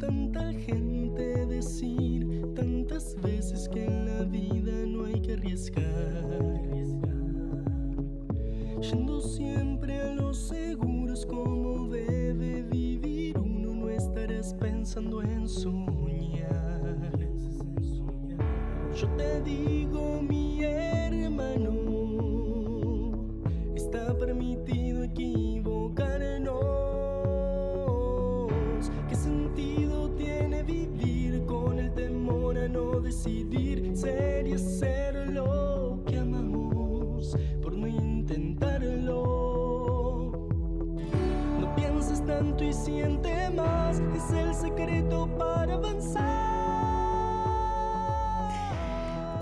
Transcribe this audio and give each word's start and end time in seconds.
tanta 0.00 0.52
gente 0.52 1.46
decir 1.46 2.26
tantas 2.56 3.14
veces 3.22 3.68
que 3.68 3.81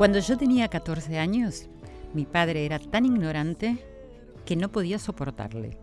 Cuando 0.01 0.19
yo 0.19 0.39
tenía 0.39 0.69
14 0.69 1.19
años, 1.19 1.69
mi 2.15 2.25
padre 2.25 2.65
era 2.65 2.79
tan 2.79 3.05
ignorante 3.05 3.77
que 4.47 4.57
no 4.57 4.71
podía 4.71 4.99
soportarle. 4.99 5.77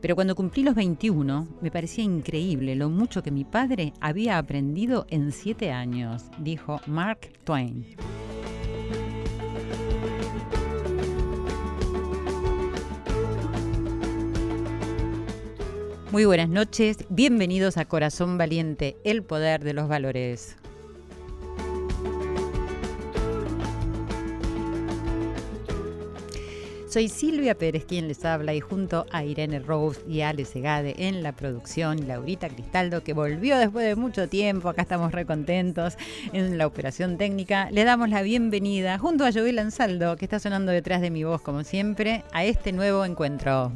Pero 0.00 0.14
cuando 0.14 0.36
cumplí 0.36 0.62
los 0.62 0.76
21, 0.76 1.58
me 1.60 1.72
parecía 1.72 2.04
increíble 2.04 2.76
lo 2.76 2.88
mucho 2.88 3.20
que 3.20 3.32
mi 3.32 3.42
padre 3.42 3.94
había 4.00 4.38
aprendido 4.38 5.08
en 5.10 5.32
7 5.32 5.72
años, 5.72 6.26
dijo 6.38 6.80
Mark 6.86 7.32
Twain. 7.42 7.96
Muy 16.12 16.26
buenas 16.26 16.48
noches, 16.48 16.98
bienvenidos 17.08 17.76
a 17.76 17.86
Corazón 17.86 18.38
Valiente, 18.38 18.96
el 19.02 19.24
poder 19.24 19.64
de 19.64 19.72
los 19.72 19.88
valores. 19.88 20.56
Soy 26.98 27.06
Silvia 27.06 27.54
Pérez 27.54 27.84
quien 27.84 28.08
les 28.08 28.24
habla 28.24 28.54
y 28.54 28.60
junto 28.60 29.06
a 29.12 29.22
Irene 29.22 29.60
Rose 29.60 30.00
y 30.08 30.22
Ale 30.22 30.44
Segade 30.44 30.96
en 30.98 31.22
la 31.22 31.30
producción 31.30 32.08
Laurita 32.08 32.48
Cristaldo 32.48 33.04
que 33.04 33.12
volvió 33.12 33.56
después 33.56 33.86
de 33.86 33.94
mucho 33.94 34.28
tiempo, 34.28 34.68
acá 34.68 34.82
estamos 34.82 35.12
recontentos 35.12 35.96
en 36.32 36.58
la 36.58 36.66
operación 36.66 37.16
técnica, 37.16 37.70
le 37.70 37.84
damos 37.84 38.08
la 38.10 38.22
bienvenida 38.22 38.98
junto 38.98 39.24
a 39.24 39.30
Joel 39.32 39.60
Ansaldo 39.60 40.16
que 40.16 40.24
está 40.24 40.40
sonando 40.40 40.72
detrás 40.72 41.00
de 41.00 41.12
mi 41.12 41.22
voz 41.22 41.40
como 41.40 41.62
siempre 41.62 42.24
a 42.32 42.44
este 42.44 42.72
nuevo 42.72 43.04
encuentro. 43.04 43.70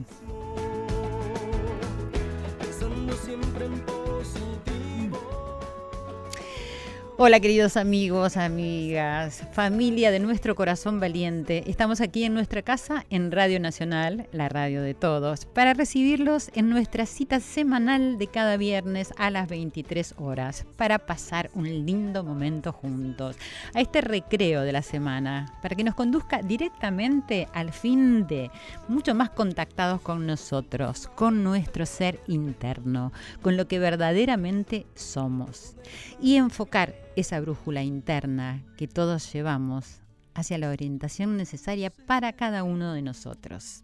Hola 7.24 7.38
queridos 7.38 7.76
amigos, 7.76 8.36
amigas, 8.36 9.46
familia 9.52 10.10
de 10.10 10.18
nuestro 10.18 10.56
corazón 10.56 10.98
valiente. 10.98 11.62
Estamos 11.70 12.00
aquí 12.00 12.24
en 12.24 12.34
nuestra 12.34 12.62
casa 12.62 13.06
en 13.10 13.30
Radio 13.30 13.60
Nacional, 13.60 14.26
la 14.32 14.48
radio 14.48 14.82
de 14.82 14.94
todos, 14.94 15.46
para 15.46 15.72
recibirlos 15.72 16.50
en 16.54 16.68
nuestra 16.68 17.06
cita 17.06 17.38
semanal 17.38 18.18
de 18.18 18.26
cada 18.26 18.56
viernes 18.56 19.14
a 19.18 19.30
las 19.30 19.48
23 19.48 20.16
horas, 20.18 20.66
para 20.76 20.98
pasar 20.98 21.48
un 21.54 21.86
lindo 21.86 22.24
momento 22.24 22.72
juntos, 22.72 23.36
a 23.72 23.80
este 23.80 24.00
recreo 24.00 24.62
de 24.62 24.72
la 24.72 24.82
semana, 24.82 25.56
para 25.62 25.76
que 25.76 25.84
nos 25.84 25.94
conduzca 25.94 26.42
directamente 26.42 27.46
al 27.52 27.70
fin 27.70 28.26
de, 28.26 28.50
mucho 28.88 29.14
más 29.14 29.30
contactados 29.30 30.00
con 30.00 30.26
nosotros, 30.26 31.06
con 31.14 31.44
nuestro 31.44 31.86
ser 31.86 32.18
interno, 32.26 33.12
con 33.42 33.56
lo 33.56 33.68
que 33.68 33.78
verdaderamente 33.78 34.86
somos, 34.96 35.76
y 36.20 36.34
enfocar 36.34 36.96
esa 37.16 37.40
brújula 37.40 37.82
interna 37.82 38.62
que 38.76 38.88
todos 38.88 39.32
llevamos 39.32 40.00
hacia 40.34 40.58
la 40.58 40.70
orientación 40.70 41.36
necesaria 41.36 41.90
para 41.90 42.32
cada 42.32 42.62
uno 42.64 42.92
de 42.92 43.02
nosotros. 43.02 43.82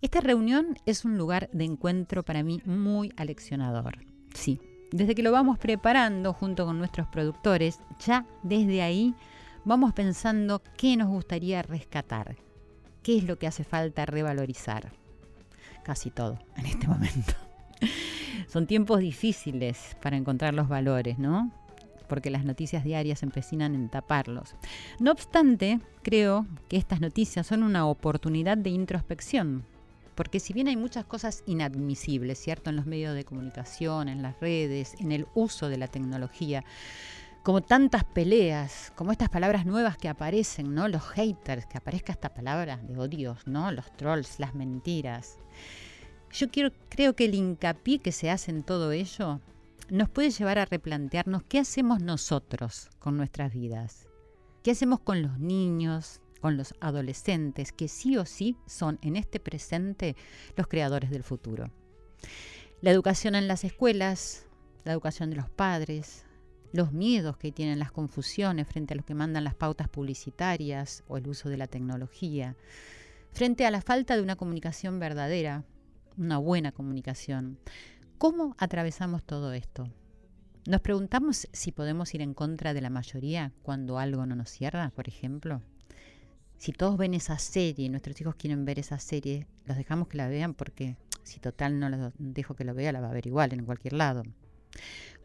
Esta 0.00 0.20
reunión 0.20 0.78
es 0.86 1.04
un 1.04 1.18
lugar 1.18 1.48
de 1.52 1.64
encuentro 1.64 2.22
para 2.22 2.42
mí 2.42 2.60
muy 2.64 3.12
aleccionador. 3.16 3.98
Sí, 4.34 4.60
desde 4.92 5.14
que 5.14 5.22
lo 5.22 5.32
vamos 5.32 5.58
preparando 5.58 6.32
junto 6.32 6.66
con 6.66 6.78
nuestros 6.78 7.08
productores, 7.08 7.80
ya 8.04 8.26
desde 8.42 8.82
ahí 8.82 9.14
vamos 9.64 9.92
pensando 9.92 10.62
qué 10.76 10.96
nos 10.96 11.08
gustaría 11.08 11.62
rescatar, 11.62 12.36
qué 13.02 13.18
es 13.18 13.24
lo 13.24 13.38
que 13.38 13.46
hace 13.46 13.64
falta 13.64 14.06
revalorizar. 14.06 14.92
Casi 15.82 16.10
todo 16.10 16.38
en 16.56 16.66
este 16.66 16.88
momento. 16.88 17.32
Son 18.48 18.66
tiempos 18.66 19.00
difíciles 19.00 19.96
para 20.02 20.16
encontrar 20.16 20.54
los 20.54 20.68
valores, 20.68 21.18
¿no? 21.18 21.52
Porque 22.06 22.30
las 22.30 22.44
noticias 22.44 22.84
diarias 22.84 23.22
empecinan 23.22 23.74
en 23.74 23.88
taparlos. 23.88 24.54
No 24.98 25.12
obstante, 25.12 25.80
creo 26.02 26.46
que 26.68 26.76
estas 26.76 27.00
noticias 27.00 27.46
son 27.46 27.62
una 27.62 27.86
oportunidad 27.86 28.56
de 28.56 28.70
introspección, 28.70 29.64
porque 30.14 30.40
si 30.40 30.52
bien 30.52 30.66
hay 30.66 30.76
muchas 30.76 31.04
cosas 31.04 31.44
inadmisibles, 31.46 32.38
¿cierto? 32.38 32.70
En 32.70 32.76
los 32.76 32.86
medios 32.86 33.14
de 33.14 33.24
comunicación, 33.24 34.08
en 34.08 34.22
las 34.22 34.40
redes, 34.40 34.94
en 34.98 35.12
el 35.12 35.26
uso 35.34 35.68
de 35.68 35.76
la 35.76 35.88
tecnología, 35.88 36.64
como 37.42 37.60
tantas 37.60 38.02
peleas, 38.02 38.92
como 38.96 39.12
estas 39.12 39.28
palabras 39.28 39.66
nuevas 39.66 39.96
que 39.96 40.08
aparecen, 40.08 40.74
¿no? 40.74 40.88
Los 40.88 41.04
haters, 41.10 41.66
que 41.66 41.78
aparezca 41.78 42.12
esta 42.12 42.34
palabra 42.34 42.78
de 42.78 42.98
odios, 42.98 43.46
¿no? 43.46 43.70
Los 43.70 43.96
trolls, 43.96 44.40
las 44.40 44.54
mentiras. 44.54 45.38
Yo 46.32 46.50
quiero, 46.50 46.72
creo 46.88 47.14
que 47.14 47.26
el 47.26 47.34
hincapié 47.34 48.00
que 48.00 48.10
se 48.10 48.30
hace 48.30 48.50
en 48.50 48.64
todo 48.64 48.90
ello 48.90 49.40
nos 49.88 50.08
puede 50.08 50.30
llevar 50.30 50.58
a 50.58 50.64
replantearnos 50.64 51.44
qué 51.44 51.60
hacemos 51.60 52.00
nosotros 52.00 52.90
con 52.98 53.16
nuestras 53.16 53.52
vidas, 53.52 54.08
qué 54.62 54.72
hacemos 54.72 55.00
con 55.00 55.22
los 55.22 55.38
niños, 55.38 56.20
con 56.40 56.56
los 56.56 56.74
adolescentes, 56.80 57.72
que 57.72 57.88
sí 57.88 58.16
o 58.16 58.24
sí 58.24 58.56
son 58.66 58.98
en 59.02 59.16
este 59.16 59.40
presente 59.40 60.16
los 60.56 60.66
creadores 60.66 61.10
del 61.10 61.22
futuro. 61.22 61.70
La 62.80 62.90
educación 62.90 63.34
en 63.34 63.48
las 63.48 63.64
escuelas, 63.64 64.46
la 64.84 64.92
educación 64.92 65.30
de 65.30 65.36
los 65.36 65.50
padres, 65.50 66.24
los 66.72 66.92
miedos 66.92 67.36
que 67.36 67.52
tienen 67.52 67.78
las 67.78 67.92
confusiones 67.92 68.68
frente 68.68 68.94
a 68.94 68.96
los 68.96 69.06
que 69.06 69.14
mandan 69.14 69.44
las 69.44 69.54
pautas 69.54 69.88
publicitarias 69.88 71.04
o 71.08 71.16
el 71.16 71.28
uso 71.28 71.48
de 71.48 71.56
la 71.56 71.68
tecnología, 71.68 72.56
frente 73.32 73.66
a 73.66 73.70
la 73.70 73.80
falta 73.80 74.16
de 74.16 74.22
una 74.22 74.36
comunicación 74.36 74.98
verdadera, 74.98 75.64
una 76.16 76.38
buena 76.38 76.72
comunicación, 76.72 77.58
¿Cómo 78.18 78.56
atravesamos 78.58 79.22
todo 79.24 79.52
esto? 79.52 79.90
Nos 80.66 80.80
preguntamos 80.80 81.48
si 81.52 81.70
podemos 81.70 82.14
ir 82.14 82.22
en 82.22 82.32
contra 82.32 82.72
de 82.72 82.80
la 82.80 82.88
mayoría 82.88 83.52
cuando 83.62 83.98
algo 83.98 84.24
no 84.24 84.34
nos 84.34 84.48
cierra, 84.48 84.90
por 84.96 85.06
ejemplo. 85.06 85.60
Si 86.56 86.72
todos 86.72 86.96
ven 86.96 87.12
esa 87.12 87.38
serie 87.38 87.90
nuestros 87.90 88.18
hijos 88.18 88.34
quieren 88.36 88.64
ver 88.64 88.78
esa 88.78 88.98
serie, 88.98 89.46
los 89.66 89.76
dejamos 89.76 90.08
que 90.08 90.16
la 90.16 90.28
vean 90.28 90.54
porque 90.54 90.96
si 91.24 91.40
total 91.40 91.78
no 91.78 91.90
los 91.90 92.14
dejo 92.18 92.56
que 92.56 92.64
lo 92.64 92.72
vea, 92.72 92.90
la 92.90 93.02
va 93.02 93.10
a 93.10 93.12
ver 93.12 93.26
igual 93.26 93.52
en 93.52 93.66
cualquier 93.66 93.92
lado. 93.92 94.22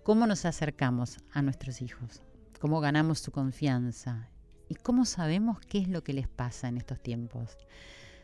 ¿Cómo 0.04 0.28
nos 0.28 0.44
acercamos 0.44 1.20
a 1.32 1.42
nuestros 1.42 1.82
hijos? 1.82 2.22
¿Cómo 2.60 2.82
ganamos 2.82 3.20
su 3.20 3.32
confianza? 3.32 4.28
¿Y 4.68 4.76
cómo 4.76 5.06
sabemos 5.06 5.62
qué 5.62 5.78
es 5.78 5.88
lo 5.88 6.04
que 6.04 6.12
les 6.12 6.28
pasa 6.28 6.68
en 6.68 6.76
estos 6.76 7.02
tiempos? 7.02 7.58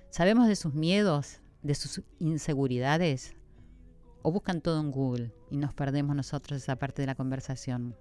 ¿Sabemos 0.09 0.49
de 0.49 0.57
sus 0.57 0.73
miedos, 0.73 1.39
de 1.63 1.73
sus 1.73 2.01
inseguridades? 2.19 3.36
O 4.21 4.31
buscan 4.31 4.61
todo 4.61 4.79
en 4.79 4.91
Google 4.91 5.31
y 5.49 5.57
nos 5.57 5.73
perdemos 5.73 6.15
nosotros 6.15 6.61
esa 6.61 6.75
parte 6.75 7.01
de 7.01 7.07
la 7.07 7.15
conversación. 7.15 7.95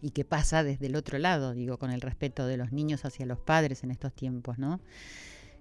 ¿Y 0.00 0.10
qué 0.10 0.24
pasa 0.24 0.62
desde 0.62 0.86
el 0.86 0.96
otro 0.96 1.18
lado, 1.18 1.54
digo, 1.54 1.78
con 1.78 1.90
el 1.90 2.00
respeto 2.00 2.46
de 2.46 2.56
los 2.56 2.72
niños 2.72 3.04
hacia 3.04 3.26
los 3.26 3.40
padres 3.40 3.82
en 3.82 3.90
estos 3.90 4.12
tiempos, 4.12 4.58
¿no? 4.58 4.80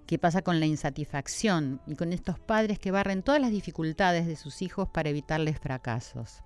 ¿Qué 0.05 0.17
pasa 0.17 0.41
con 0.41 0.59
la 0.59 0.65
insatisfacción 0.65 1.81
y 1.85 1.95
con 1.95 2.13
estos 2.13 2.39
padres 2.39 2.79
que 2.79 2.91
barren 2.91 3.23
todas 3.23 3.41
las 3.41 3.51
dificultades 3.51 4.25
de 4.25 4.37
sus 4.37 4.61
hijos 4.61 4.87
para 4.87 5.09
evitarles 5.09 5.59
fracasos? 5.59 6.43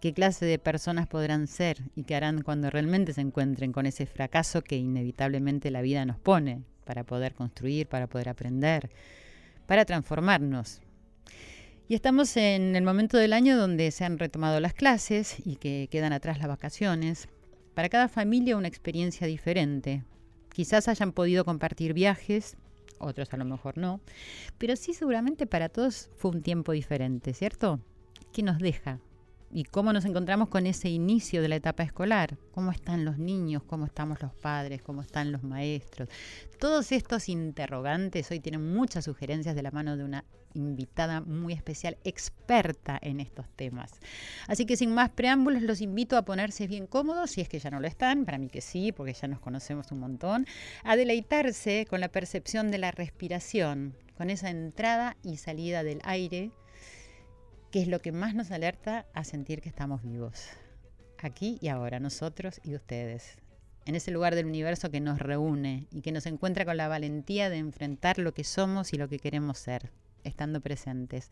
¿Qué 0.00 0.12
clase 0.12 0.44
de 0.44 0.58
personas 0.58 1.06
podrán 1.06 1.46
ser 1.46 1.78
y 1.94 2.04
qué 2.04 2.16
harán 2.16 2.42
cuando 2.42 2.68
realmente 2.68 3.14
se 3.14 3.22
encuentren 3.22 3.72
con 3.72 3.86
ese 3.86 4.04
fracaso 4.04 4.62
que 4.62 4.76
inevitablemente 4.76 5.70
la 5.70 5.80
vida 5.80 6.04
nos 6.04 6.18
pone 6.18 6.64
para 6.84 7.04
poder 7.04 7.34
construir, 7.34 7.88
para 7.88 8.08
poder 8.08 8.28
aprender, 8.28 8.90
para 9.66 9.86
transformarnos? 9.86 10.82
Y 11.88 11.94
estamos 11.94 12.36
en 12.36 12.74
el 12.74 12.82
momento 12.82 13.16
del 13.16 13.32
año 13.32 13.56
donde 13.56 13.92
se 13.92 14.04
han 14.04 14.18
retomado 14.18 14.58
las 14.58 14.74
clases 14.74 15.36
y 15.44 15.54
que 15.54 15.86
quedan 15.88 16.12
atrás 16.12 16.38
las 16.38 16.48
vacaciones. 16.48 17.28
Para 17.74 17.88
cada 17.88 18.08
familia 18.08 18.56
una 18.56 18.66
experiencia 18.66 19.28
diferente. 19.28 20.02
Quizás 20.52 20.88
hayan 20.88 21.12
podido 21.12 21.44
compartir 21.44 21.94
viajes, 21.94 22.56
otros 22.98 23.32
a 23.32 23.36
lo 23.36 23.44
mejor 23.44 23.78
no, 23.78 24.00
pero 24.58 24.74
sí 24.74 24.94
seguramente 24.94 25.46
para 25.46 25.68
todos 25.68 26.08
fue 26.16 26.32
un 26.32 26.42
tiempo 26.42 26.72
diferente, 26.72 27.32
¿cierto? 27.34 27.78
¿Qué 28.32 28.42
nos 28.42 28.58
deja 28.58 28.98
y 29.50 29.64
cómo 29.64 29.92
nos 29.92 30.04
encontramos 30.04 30.48
con 30.48 30.66
ese 30.66 30.88
inicio 30.88 31.42
de 31.42 31.48
la 31.48 31.56
etapa 31.56 31.82
escolar. 31.82 32.36
¿Cómo 32.52 32.72
están 32.72 33.04
los 33.04 33.18
niños? 33.18 33.62
¿Cómo 33.64 33.86
estamos 33.86 34.20
los 34.22 34.34
padres? 34.34 34.82
¿Cómo 34.82 35.02
están 35.02 35.32
los 35.32 35.42
maestros? 35.42 36.08
Todos 36.58 36.92
estos 36.92 37.28
interrogantes 37.28 38.30
hoy 38.30 38.40
tienen 38.40 38.74
muchas 38.74 39.04
sugerencias 39.04 39.54
de 39.54 39.62
la 39.62 39.70
mano 39.70 39.96
de 39.96 40.04
una 40.04 40.24
invitada 40.54 41.20
muy 41.20 41.52
especial, 41.52 41.98
experta 42.02 42.98
en 43.00 43.20
estos 43.20 43.46
temas. 43.56 43.92
Así 44.48 44.66
que 44.66 44.76
sin 44.76 44.94
más 44.94 45.10
preámbulos, 45.10 45.62
los 45.62 45.80
invito 45.80 46.16
a 46.16 46.24
ponerse 46.24 46.66
bien 46.66 46.86
cómodos, 46.86 47.30
si 47.30 47.42
es 47.42 47.48
que 47.48 47.58
ya 47.58 47.70
no 47.70 47.80
lo 47.80 47.86
están, 47.86 48.24
para 48.24 48.38
mí 48.38 48.48
que 48.48 48.62
sí, 48.62 48.92
porque 48.92 49.12
ya 49.12 49.28
nos 49.28 49.40
conocemos 49.40 49.92
un 49.92 50.00
montón, 50.00 50.46
a 50.82 50.96
deleitarse 50.96 51.86
con 51.88 52.00
la 52.00 52.08
percepción 52.08 52.70
de 52.70 52.78
la 52.78 52.90
respiración, 52.90 53.94
con 54.16 54.30
esa 54.30 54.50
entrada 54.50 55.16
y 55.22 55.36
salida 55.36 55.82
del 55.82 56.00
aire 56.04 56.52
que 57.70 57.82
es 57.82 57.88
lo 57.88 58.00
que 58.00 58.12
más 58.12 58.34
nos 58.34 58.50
alerta 58.50 59.06
a 59.14 59.24
sentir 59.24 59.60
que 59.60 59.68
estamos 59.68 60.02
vivos. 60.02 60.46
Aquí 61.18 61.58
y 61.60 61.68
ahora, 61.68 62.00
nosotros 62.00 62.60
y 62.62 62.74
ustedes. 62.74 63.38
En 63.84 63.94
ese 63.94 64.10
lugar 64.10 64.34
del 64.34 64.46
universo 64.46 64.90
que 64.90 65.00
nos 65.00 65.18
reúne 65.18 65.86
y 65.90 66.02
que 66.02 66.12
nos 66.12 66.26
encuentra 66.26 66.64
con 66.64 66.76
la 66.76 66.88
valentía 66.88 67.50
de 67.50 67.58
enfrentar 67.58 68.18
lo 68.18 68.34
que 68.34 68.44
somos 68.44 68.92
y 68.92 68.96
lo 68.96 69.08
que 69.08 69.18
queremos 69.18 69.58
ser 69.58 69.92
estando 70.26 70.60
presentes. 70.60 71.28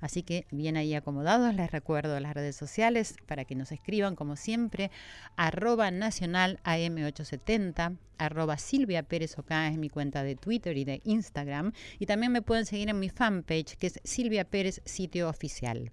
Así 0.00 0.22
que 0.22 0.46
bien 0.50 0.76
ahí 0.76 0.94
acomodados, 0.94 1.54
les 1.54 1.70
recuerdo 1.70 2.18
las 2.20 2.34
redes 2.34 2.56
sociales 2.56 3.16
para 3.26 3.44
que 3.44 3.54
nos 3.54 3.72
escriban 3.72 4.16
como 4.16 4.36
siempre, 4.36 4.90
arroba 5.36 5.90
nacional 5.90 6.60
AM870, 6.64 7.96
arroba 8.18 8.58
Silvia 8.58 9.02
Pérez 9.02 9.36
es 9.36 9.78
mi 9.78 9.88
cuenta 9.88 10.22
de 10.22 10.36
Twitter 10.36 10.76
y 10.76 10.84
de 10.84 11.00
Instagram, 11.04 11.72
y 11.98 12.06
también 12.06 12.32
me 12.32 12.42
pueden 12.42 12.66
seguir 12.66 12.88
en 12.88 12.98
mi 12.98 13.08
fanpage 13.08 13.76
que 13.76 13.88
es 13.88 14.00
Silvia 14.04 14.44
Pérez 14.44 14.80
Sitio 14.84 15.28
Oficial. 15.28 15.92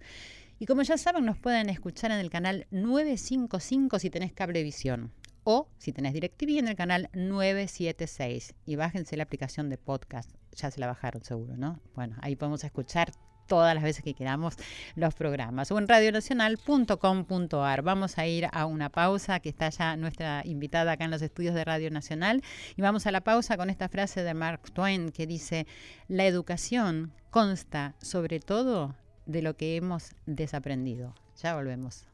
Y 0.59 0.65
como 0.65 0.81
ya 0.83 0.97
saben, 0.97 1.25
nos 1.25 1.37
pueden 1.37 1.69
escuchar 1.69 2.11
en 2.11 2.19
el 2.19 2.29
canal 2.29 2.67
955 2.71 3.99
si 3.99 4.09
tenés 4.09 4.33
cablevisión 4.33 5.11
o 5.43 5.67
si 5.77 5.91
tenés 5.91 6.13
DirecTV 6.13 6.59
en 6.59 6.67
el 6.69 6.75
canal 6.75 7.09
976 7.13 8.53
y 8.65 8.75
bájense 8.75 9.17
la 9.17 9.23
aplicación 9.23 9.69
de 9.69 9.77
podcast. 9.77 10.42
Ya 10.55 10.71
se 10.71 10.79
la 10.79 10.87
bajaron 10.87 11.23
seguro, 11.23 11.57
¿no? 11.57 11.79
Bueno, 11.95 12.15
ahí 12.21 12.35
podemos 12.35 12.63
escuchar 12.63 13.11
todas 13.47 13.75
las 13.75 13.83
veces 13.83 14.03
que 14.03 14.13
queramos 14.13 14.55
los 14.95 15.13
programas 15.13 15.71
o 15.71 15.77
en 15.77 15.87
radionacional.com.ar. 15.87 17.81
Vamos 17.81 18.17
a 18.17 18.25
ir 18.25 18.47
a 18.51 18.65
una 18.65 18.89
pausa 18.89 19.39
que 19.39 19.49
está 19.49 19.69
ya 19.69 19.95
nuestra 19.95 20.41
invitada 20.45 20.93
acá 20.93 21.05
en 21.05 21.11
los 21.11 21.21
estudios 21.21 21.55
de 21.55 21.63
Radio 21.63 21.91
Nacional 21.91 22.41
y 22.75 22.81
vamos 22.81 23.05
a 23.05 23.11
la 23.11 23.21
pausa 23.21 23.57
con 23.57 23.69
esta 23.69 23.89
frase 23.89 24.23
de 24.23 24.33
Mark 24.33 24.71
Twain 24.71 25.11
que 25.11 25.27
dice, 25.27 25.67
la 26.07 26.25
educación 26.25 27.13
consta 27.29 27.95
sobre 28.01 28.39
todo 28.39 28.95
de 29.25 29.41
lo 29.41 29.55
que 29.55 29.75
hemos 29.75 30.11
desaprendido. 30.25 31.13
Ya 31.41 31.55
volvemos. 31.55 32.05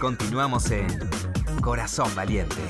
Continuamos 0.00 0.70
en 0.70 0.86
Corazón 1.60 2.14
Valiente. 2.14 2.62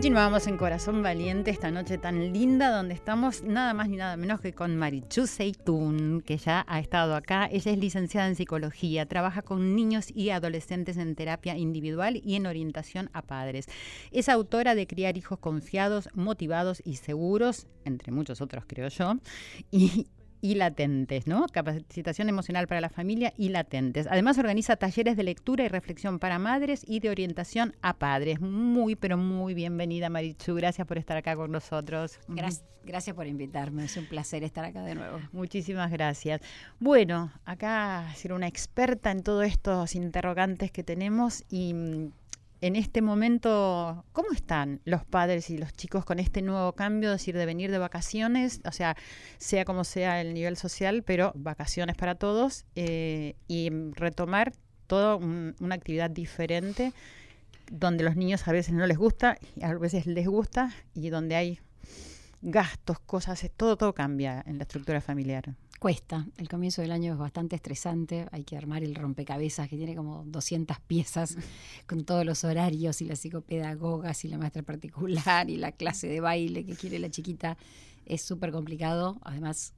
Continuamos 0.00 0.46
en 0.46 0.56
Corazón 0.56 1.02
Valiente 1.02 1.50
esta 1.50 1.70
noche 1.70 1.98
tan 1.98 2.32
linda 2.32 2.74
donde 2.74 2.94
estamos 2.94 3.42
nada 3.42 3.74
más 3.74 3.90
ni 3.90 3.98
nada 3.98 4.16
menos 4.16 4.40
que 4.40 4.54
con 4.54 4.74
Marichu 4.78 5.26
Seitún, 5.26 6.22
que 6.24 6.38
ya 6.38 6.64
ha 6.66 6.80
estado 6.80 7.14
acá. 7.14 7.50
Ella 7.52 7.70
es 7.70 7.76
licenciada 7.76 8.26
en 8.26 8.34
psicología, 8.34 9.04
trabaja 9.04 9.42
con 9.42 9.76
niños 9.76 10.06
y 10.14 10.30
adolescentes 10.30 10.96
en 10.96 11.14
terapia 11.16 11.54
individual 11.58 12.18
y 12.24 12.36
en 12.36 12.46
orientación 12.46 13.10
a 13.12 13.20
padres. 13.20 13.66
Es 14.10 14.30
autora 14.30 14.74
de 14.74 14.86
Criar 14.86 15.18
hijos 15.18 15.38
confiados, 15.38 16.08
motivados 16.14 16.80
y 16.82 16.96
seguros, 16.96 17.66
entre 17.84 18.10
muchos 18.10 18.40
otros 18.40 18.64
creo 18.66 18.88
yo, 18.88 19.16
y 20.40 20.54
latentes, 20.54 21.26
¿no? 21.26 21.46
Capacitación 21.46 22.28
emocional 22.28 22.66
para 22.66 22.80
la 22.80 22.88
familia 22.88 23.32
y 23.36 23.50
latentes. 23.50 24.06
Además 24.10 24.38
organiza 24.38 24.76
talleres 24.76 25.16
de 25.16 25.22
lectura 25.22 25.64
y 25.64 25.68
reflexión 25.68 26.18
para 26.18 26.38
madres 26.38 26.82
y 26.86 27.00
de 27.00 27.10
orientación 27.10 27.74
a 27.82 27.98
padres. 27.98 28.40
Muy, 28.40 28.96
pero 28.96 29.16
muy 29.16 29.54
bienvenida 29.54 30.08
Marichu. 30.08 30.54
Gracias 30.54 30.86
por 30.86 30.98
estar 30.98 31.16
acá 31.16 31.36
con 31.36 31.50
nosotros. 31.50 32.18
Gracias, 32.82 33.14
por 33.14 33.26
invitarme. 33.26 33.84
Es 33.84 33.96
un 33.96 34.06
placer 34.06 34.42
estar 34.42 34.64
acá 34.64 34.82
de 34.82 34.94
nuevo. 34.94 35.20
Muchísimas 35.32 35.90
gracias. 35.90 36.40
Bueno, 36.78 37.30
acá 37.44 38.06
ser 38.14 38.32
una 38.32 38.46
experta 38.46 39.10
en 39.10 39.22
todos 39.22 39.44
estos 39.44 39.94
interrogantes 39.94 40.70
que 40.72 40.82
tenemos 40.82 41.44
y 41.50 41.74
mm, 41.74 42.12
en 42.60 42.76
este 42.76 43.00
momento, 43.02 44.04
¿cómo 44.12 44.32
están 44.32 44.80
los 44.84 45.04
padres 45.04 45.50
y 45.50 45.58
los 45.58 45.72
chicos 45.72 46.04
con 46.04 46.18
este 46.18 46.42
nuevo 46.42 46.72
cambio, 46.74 47.10
es 47.10 47.20
decir, 47.20 47.36
de 47.36 47.46
venir 47.46 47.70
de 47.70 47.78
vacaciones, 47.78 48.60
o 48.64 48.72
sea, 48.72 48.96
sea 49.38 49.64
como 49.64 49.84
sea 49.84 50.20
el 50.20 50.34
nivel 50.34 50.56
social, 50.56 51.02
pero 51.02 51.32
vacaciones 51.34 51.96
para 51.96 52.16
todos, 52.16 52.64
eh, 52.76 53.34
y 53.48 53.70
retomar 53.92 54.52
toda 54.86 55.16
una 55.16 55.74
actividad 55.74 56.10
diferente, 56.10 56.92
donde 57.70 58.04
los 58.04 58.16
niños 58.16 58.46
a 58.46 58.52
veces 58.52 58.74
no 58.74 58.86
les 58.86 58.98
gusta, 58.98 59.38
y 59.56 59.64
a 59.64 59.74
veces 59.74 60.06
les 60.06 60.26
gusta, 60.26 60.74
y 60.94 61.10
donde 61.10 61.36
hay 61.36 61.60
gastos, 62.42 62.98
cosas, 63.00 63.48
todo, 63.56 63.76
todo 63.76 63.94
cambia 63.94 64.42
en 64.46 64.58
la 64.58 64.64
estructura 64.64 65.00
familiar. 65.00 65.54
Cuesta, 65.80 66.26
el 66.36 66.46
comienzo 66.46 66.82
del 66.82 66.92
año 66.92 67.14
es 67.14 67.18
bastante 67.18 67.56
estresante, 67.56 68.26
hay 68.32 68.44
que 68.44 68.54
armar 68.54 68.84
el 68.84 68.94
rompecabezas 68.94 69.66
que 69.66 69.78
tiene 69.78 69.96
como 69.96 70.24
200 70.26 70.78
piezas 70.80 71.38
con 71.88 72.04
todos 72.04 72.26
los 72.26 72.44
horarios 72.44 73.00
y 73.00 73.06
las 73.06 73.20
psicopedagogas 73.20 74.26
y 74.26 74.28
la 74.28 74.36
maestra 74.36 74.62
particular 74.62 75.48
y 75.48 75.56
la 75.56 75.72
clase 75.72 76.06
de 76.06 76.20
baile 76.20 76.66
que 76.66 76.74
quiere 76.76 76.98
la 76.98 77.10
chiquita. 77.10 77.56
Es 78.04 78.20
súper 78.20 78.52
complicado, 78.52 79.16
además 79.22 79.72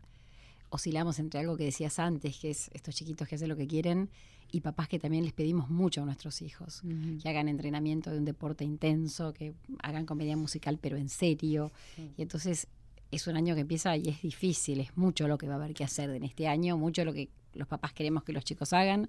oscilamos 0.71 1.21
entre 1.21 1.39
algo 1.39 1.57
que 1.57 1.67
decías 1.67 2.01
antes, 2.01 2.37
que 2.37 2.51
es 2.51 2.69
estos 2.73 2.97
chiquitos 2.97 3.29
que 3.29 3.37
hacen 3.37 3.49
lo 3.49 3.57
que 3.57 3.69
quieren, 3.69 4.11
y 4.51 4.61
papás 4.61 4.89
que 4.89 4.99
también 4.99 5.23
les 5.23 5.33
pedimos 5.33 5.71
mucho 5.71 6.03
a 6.03 6.05
nuestros 6.05 6.43
hijos, 6.43 6.83
que 7.23 7.29
hagan 7.29 7.49
entrenamiento 7.49 8.11
de 8.11 8.19
un 8.19 8.25
deporte 8.25 8.65
intenso, 8.65 9.33
que 9.33 9.55
hagan 9.85 10.05
comedia 10.05 10.37
musical 10.37 10.81
pero 10.83 10.97
en 10.97 11.09
serio. 11.09 11.71
Y 12.17 12.23
entonces 12.23 12.67
es 13.13 13.27
un 13.27 13.37
año 13.37 13.55
que 13.55 13.61
empieza 13.61 13.97
y 13.97 14.09
es 14.09 14.23
difícil, 14.23 14.81
es 14.81 14.97
mucho 14.97 15.29
lo 15.29 15.39
que 15.39 15.47
va 15.47 15.55
a 15.55 15.57
haber 15.57 15.75
que 15.75 15.85
hacer 15.85 16.11
en 16.11 16.25
este 16.25 16.49
año, 16.49 16.77
mucho 16.77 17.05
lo 17.05 17.13
que 17.13 17.29
los 17.55 17.69
papás 17.69 17.93
queremos 17.93 18.25
que 18.25 18.33
los 18.33 18.43
chicos 18.45 18.73
hagan, 18.73 19.09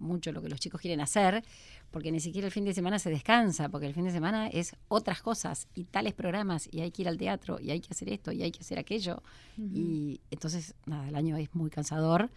mucho 0.00 0.32
lo 0.32 0.42
que 0.42 0.48
los 0.48 0.58
chicos 0.58 0.80
quieren 0.80 1.00
hacer, 1.00 1.44
porque 1.92 2.10
ni 2.10 2.18
siquiera 2.18 2.46
el 2.46 2.52
fin 2.52 2.64
de 2.64 2.74
semana 2.74 2.98
se 2.98 3.10
descansa, 3.10 3.68
porque 3.68 3.86
el 3.86 3.94
fin 3.94 4.04
de 4.04 4.10
semana 4.10 4.48
es 4.48 4.74
otras 4.88 5.22
cosas 5.22 5.68
y 5.74 5.84
tales 5.84 6.12
programas, 6.14 6.68
y 6.72 6.80
hay 6.80 6.90
que 6.90 7.02
ir 7.02 7.08
al 7.08 7.16
teatro, 7.16 7.60
y 7.60 7.70
hay 7.70 7.80
que 7.80 7.88
hacer 7.92 8.08
esto, 8.08 8.32
y 8.32 8.42
hay 8.42 8.50
que 8.50 8.60
hacer 8.60 8.80
aquello. 8.80 9.22
Y 9.56 10.20
entonces, 10.32 10.74
nada, 10.86 11.08
el 11.08 11.14
año 11.14 11.36
es 11.36 11.54
muy 11.54 11.70
cansador 11.70 12.30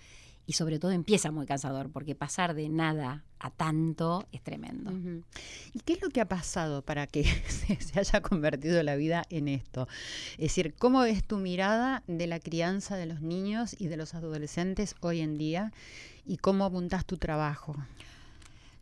y 0.47 0.53
sobre 0.53 0.79
todo 0.79 0.91
empieza 0.91 1.29
muy 1.29 1.45
cansador, 1.45 1.91
porque 1.91 2.15
pasar 2.15 2.55
de 2.55 2.69
nada 2.69 3.25
a 3.37 3.51
tanto 3.51 4.25
es 4.31 4.41
tremendo. 4.41 4.93
¿Y 5.73 5.81
qué 5.81 5.93
es 5.93 6.01
lo 6.01 6.09
que 6.09 6.21
ha 6.21 6.27
pasado 6.27 6.81
para 6.81 7.05
que 7.05 7.25
se, 7.79 7.99
haya 7.99 8.21
convertido 8.21 8.81
la 8.81 8.95
vida 8.95 9.25
en 9.29 9.49
esto? 9.49 9.89
Es 10.31 10.45
decir, 10.45 10.73
¿cómo 10.79 11.03
es 11.03 11.25
tu 11.27 11.37
mirada 11.37 12.01
de 12.07 12.27
la 12.27 12.39
crianza 12.39 12.95
de 12.95 13.07
los 13.07 13.21
niños 13.21 13.75
y 13.77 13.87
de 13.87 13.97
los 13.97 14.15
adolescentes 14.15 14.95
hoy 15.01 15.19
en 15.19 15.37
día? 15.37 15.73
¿Y 16.25 16.37
cómo 16.37 16.63
apuntas 16.63 17.05
tu 17.05 17.17
trabajo? 17.17 17.75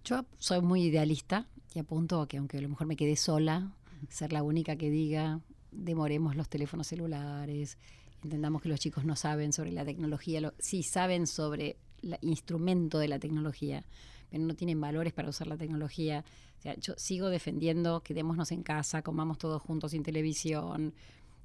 Yo 0.05 0.23
soy 0.37 0.61
muy 0.61 0.83
idealista 0.83 1.47
y 1.73 1.79
apunto 1.79 2.21
a 2.21 2.27
que 2.27 2.37
aunque 2.37 2.59
a 2.59 2.61
lo 2.61 2.69
mejor 2.69 2.85
me 2.85 2.95
quede 2.95 3.15
sola, 3.15 3.71
ser 4.09 4.33
la 4.33 4.43
única 4.43 4.75
que 4.75 4.91
diga, 4.91 5.39
demoremos 5.71 6.35
los 6.35 6.47
teléfonos 6.47 6.85
celulares, 6.85 7.79
entendamos 8.25 8.61
que 8.61 8.69
los 8.69 8.79
chicos 8.79 9.05
no 9.05 9.15
saben 9.15 9.53
sobre 9.53 9.71
la 9.71 9.85
tecnología, 9.85 10.41
lo, 10.41 10.53
sí 10.59 10.83
saben 10.83 11.27
sobre 11.27 11.77
el 12.01 12.17
instrumento 12.21 12.99
de 12.99 13.07
la 13.07 13.19
tecnología, 13.19 13.85
pero 14.29 14.43
no 14.43 14.55
tienen 14.55 14.81
valores 14.81 15.13
para 15.13 15.29
usar 15.29 15.47
la 15.47 15.57
tecnología. 15.57 16.25
O 16.57 16.61
sea, 16.61 16.75
yo 16.75 16.95
sigo 16.97 17.29
defendiendo 17.29 18.01
quedémonos 18.01 18.51
en 18.51 18.63
casa, 18.63 19.01
comamos 19.01 19.37
todos 19.37 19.61
juntos 19.61 19.91
sin 19.91 20.03
televisión, 20.03 20.93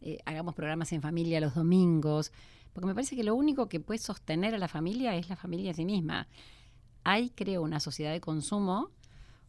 eh, 0.00 0.18
hagamos 0.24 0.54
programas 0.54 0.92
en 0.92 1.02
familia 1.02 1.40
los 1.40 1.54
domingos, 1.54 2.32
porque 2.72 2.86
me 2.86 2.94
parece 2.94 3.14
que 3.14 3.24
lo 3.24 3.34
único 3.34 3.68
que 3.68 3.80
puede 3.80 3.98
sostener 3.98 4.54
a 4.54 4.58
la 4.58 4.68
familia 4.68 5.14
es 5.16 5.28
la 5.28 5.36
familia 5.36 5.70
en 5.70 5.76
sí 5.76 5.84
misma. 5.84 6.28
Hay, 7.04 7.30
creo, 7.30 7.62
una 7.62 7.80
sociedad 7.80 8.12
de 8.12 8.20
consumo 8.20 8.90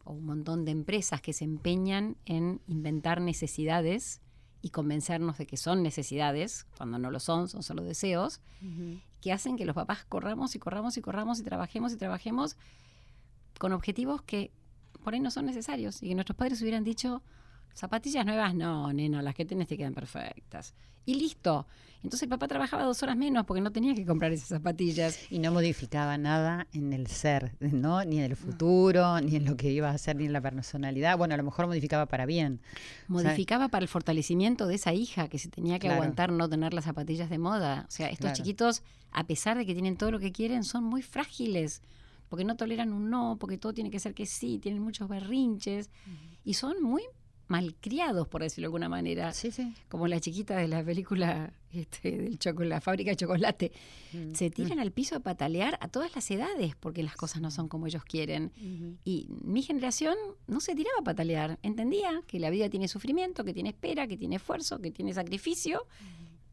o 0.04 0.12
un 0.12 0.24
montón 0.24 0.64
de 0.64 0.72
empresas 0.72 1.20
que 1.20 1.32
se 1.32 1.44
empeñan 1.44 2.16
en 2.26 2.60
inventar 2.66 3.20
necesidades 3.20 4.21
y 4.62 4.70
convencernos 4.70 5.38
de 5.38 5.46
que 5.46 5.56
son 5.56 5.82
necesidades, 5.82 6.66
cuando 6.78 6.98
no 6.98 7.10
lo 7.10 7.20
son, 7.20 7.48
son 7.48 7.62
solo 7.62 7.82
deseos, 7.82 8.40
que 9.20 9.32
hacen 9.32 9.56
que 9.56 9.64
los 9.64 9.74
papás 9.74 10.04
corramos 10.08 10.54
y 10.54 10.60
corramos 10.60 10.96
y 10.96 11.02
corramos 11.02 11.40
y 11.40 11.42
trabajemos 11.42 11.92
y 11.92 11.96
trabajemos 11.96 12.56
con 13.58 13.72
objetivos 13.72 14.22
que 14.22 14.52
por 15.02 15.14
ahí 15.14 15.20
no 15.20 15.32
son 15.32 15.46
necesarios 15.46 16.02
y 16.02 16.08
que 16.08 16.14
nuestros 16.14 16.36
padres 16.36 16.62
hubieran 16.62 16.84
dicho, 16.84 17.22
Zapatillas 17.74 18.24
nuevas, 18.26 18.54
no, 18.54 18.92
nena, 18.92 19.22
las 19.22 19.34
que 19.34 19.44
tienes 19.44 19.66
te 19.66 19.76
quedan 19.76 19.94
perfectas. 19.94 20.74
Y 21.04 21.14
listo. 21.14 21.66
Entonces 21.96 22.22
el 22.24 22.28
papá 22.28 22.46
trabajaba 22.46 22.84
dos 22.84 23.02
horas 23.02 23.16
menos 23.16 23.44
porque 23.44 23.60
no 23.60 23.72
tenía 23.72 23.94
que 23.94 24.04
comprar 24.06 24.30
esas 24.32 24.48
zapatillas. 24.48 25.18
Y 25.30 25.38
no 25.40 25.50
modificaba 25.52 26.16
nada 26.18 26.66
en 26.72 26.92
el 26.92 27.06
ser, 27.08 27.56
¿no? 27.60 28.04
Ni 28.04 28.18
en 28.18 28.24
el 28.24 28.36
futuro, 28.36 29.20
ni 29.20 29.36
en 29.36 29.44
lo 29.44 29.56
que 29.56 29.70
iba 29.70 29.88
a 29.88 29.94
hacer, 29.94 30.14
ni 30.16 30.26
en 30.26 30.32
la 30.32 30.40
personalidad. 30.40 31.16
Bueno, 31.18 31.34
a 31.34 31.36
lo 31.36 31.42
mejor 31.44 31.66
modificaba 31.66 32.06
para 32.06 32.24
bien. 32.26 32.60
Modificaba 33.08 33.68
para 33.68 33.82
el 33.82 33.88
fortalecimiento 33.88 34.66
de 34.66 34.76
esa 34.76 34.92
hija 34.92 35.28
que 35.28 35.38
se 35.38 35.48
tenía 35.48 35.78
que 35.78 35.86
Claro. 35.88 35.94
aguantar 36.02 36.30
no 36.32 36.48
tener 36.48 36.72
las 36.74 36.84
zapatillas 36.84 37.30
de 37.30 37.38
moda. 37.38 37.84
O 37.88 37.90
sea, 37.90 38.06
estos 38.08 38.20
Claro. 38.30 38.36
chiquitos, 38.36 38.82
a 39.10 39.24
pesar 39.26 39.56
de 39.58 39.66
que 39.66 39.72
tienen 39.74 39.96
todo 39.96 40.10
lo 40.12 40.18
que 40.20 40.30
quieren, 40.32 40.62
son 40.64 40.84
muy 40.84 41.02
frágiles. 41.02 41.82
Porque 42.28 42.44
no 42.44 42.56
toleran 42.56 42.92
un 42.92 43.10
no, 43.10 43.36
porque 43.38 43.58
todo 43.58 43.74
tiene 43.74 43.90
que 43.90 43.98
ser 44.00 44.14
que 44.14 44.24
sí, 44.26 44.58
tienen 44.58 44.82
muchos 44.82 45.08
berrinches. 45.08 45.90
Y 46.44 46.54
son 46.54 46.82
muy 46.82 47.02
malcriados, 47.48 48.28
por 48.28 48.42
decirlo 48.42 48.66
de 48.66 48.68
alguna 48.68 48.88
manera. 48.88 49.32
Sí, 49.32 49.50
sí. 49.50 49.74
Como 49.88 50.08
la 50.08 50.20
chiquita 50.20 50.56
de 50.56 50.68
la 50.68 50.82
película 50.84 51.52
este, 51.72 52.10
del 52.18 52.38
chocolate, 52.38 52.68
la 52.68 52.80
fábrica 52.80 53.10
de 53.10 53.16
chocolate. 53.16 53.72
Mm. 54.12 54.34
Se 54.34 54.50
tiran 54.50 54.78
al 54.78 54.92
piso 54.92 55.16
a 55.16 55.20
patalear 55.20 55.78
a 55.80 55.88
todas 55.88 56.14
las 56.14 56.30
edades 56.30 56.74
porque 56.76 57.02
las 57.02 57.16
cosas 57.16 57.40
no 57.40 57.50
son 57.50 57.68
como 57.68 57.86
ellos 57.86 58.04
quieren. 58.04 58.52
Y 59.04 59.28
mi 59.42 59.62
generación 59.62 60.16
no 60.46 60.60
se 60.60 60.74
tiraba 60.74 60.98
a 61.00 61.04
patalear. 61.04 61.58
Entendía 61.62 62.22
que 62.26 62.38
la 62.38 62.50
vida 62.50 62.68
tiene 62.68 62.88
sufrimiento, 62.88 63.44
que 63.44 63.54
tiene 63.54 63.70
espera, 63.70 64.06
que 64.06 64.16
tiene 64.16 64.36
esfuerzo, 64.36 64.80
que 64.80 64.90
tiene 64.90 65.14
sacrificio. 65.14 65.86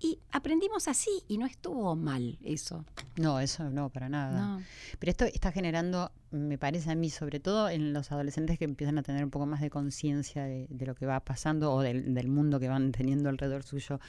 Y 0.01 0.20
aprendimos 0.32 0.88
así 0.88 1.10
y 1.27 1.38
no 1.38 1.46
estuvo 1.46 1.96
mal 1.96 2.38
eso. 2.41 2.86
No, 3.18 3.39
eso 3.39 3.70
no, 3.70 3.89
para 3.89 4.08
nada. 4.08 4.39
No. 4.39 4.63
Pero 4.98 5.10
esto 5.10 5.25
está 5.25 5.51
generando, 5.51 6.12
me 6.32 6.58
parece 6.58 6.91
a 6.91 6.96
mí, 6.96 7.10
sobre 7.10 7.41
todo 7.41 7.70
en 7.70 7.91
los 7.91 8.12
adolescentes 8.12 8.58
que 8.58 8.63
empiezan 8.63 8.98
a 8.98 9.03
tener 9.03 9.25
un 9.25 9.29
poco 9.29 9.46
más 9.46 9.60
de 9.60 9.70
conciencia 9.70 10.46
de, 10.46 10.68
de 10.70 10.86
lo 10.86 10.96
que 10.96 11.06
va 11.06 11.20
pasando 11.20 11.74
o 11.74 11.82
del, 11.82 12.13
del 12.13 12.29
mundo 12.29 12.62
que 12.62 12.70
van 12.70 12.94
teniendo 12.94 13.27
alrededor 13.27 13.63
suyo. 13.63 14.00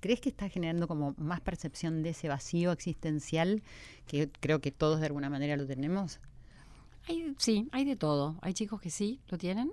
¿Crees 0.00 0.20
que 0.20 0.30
está 0.30 0.48
generando 0.48 0.88
como 0.88 1.14
más 1.18 1.40
percepción 1.40 2.02
de 2.02 2.10
ese 2.10 2.28
vacío 2.28 2.72
existencial 2.72 3.62
que 4.06 4.30
creo 4.40 4.60
que 4.60 4.70
todos 4.70 5.00
de 5.00 5.06
alguna 5.06 5.28
manera 5.28 5.56
lo 5.56 5.66
tenemos? 5.66 6.20
Hay, 7.06 7.34
sí, 7.38 7.68
hay 7.72 7.84
de 7.84 7.96
todo. 7.96 8.38
Hay 8.40 8.54
chicos 8.54 8.80
que 8.80 8.90
sí 8.90 9.20
lo 9.28 9.36
tienen. 9.36 9.70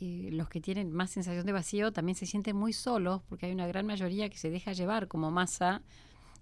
Los 0.00 0.48
que 0.48 0.60
tienen 0.60 0.92
más 0.92 1.10
sensación 1.10 1.46
de 1.46 1.52
vacío 1.52 1.92
también 1.92 2.16
se 2.16 2.26
sienten 2.26 2.56
muy 2.56 2.72
solos 2.72 3.22
porque 3.28 3.46
hay 3.46 3.52
una 3.52 3.66
gran 3.66 3.86
mayoría 3.86 4.28
que 4.28 4.36
se 4.36 4.50
deja 4.50 4.72
llevar 4.72 5.08
como 5.08 5.30
masa 5.30 5.82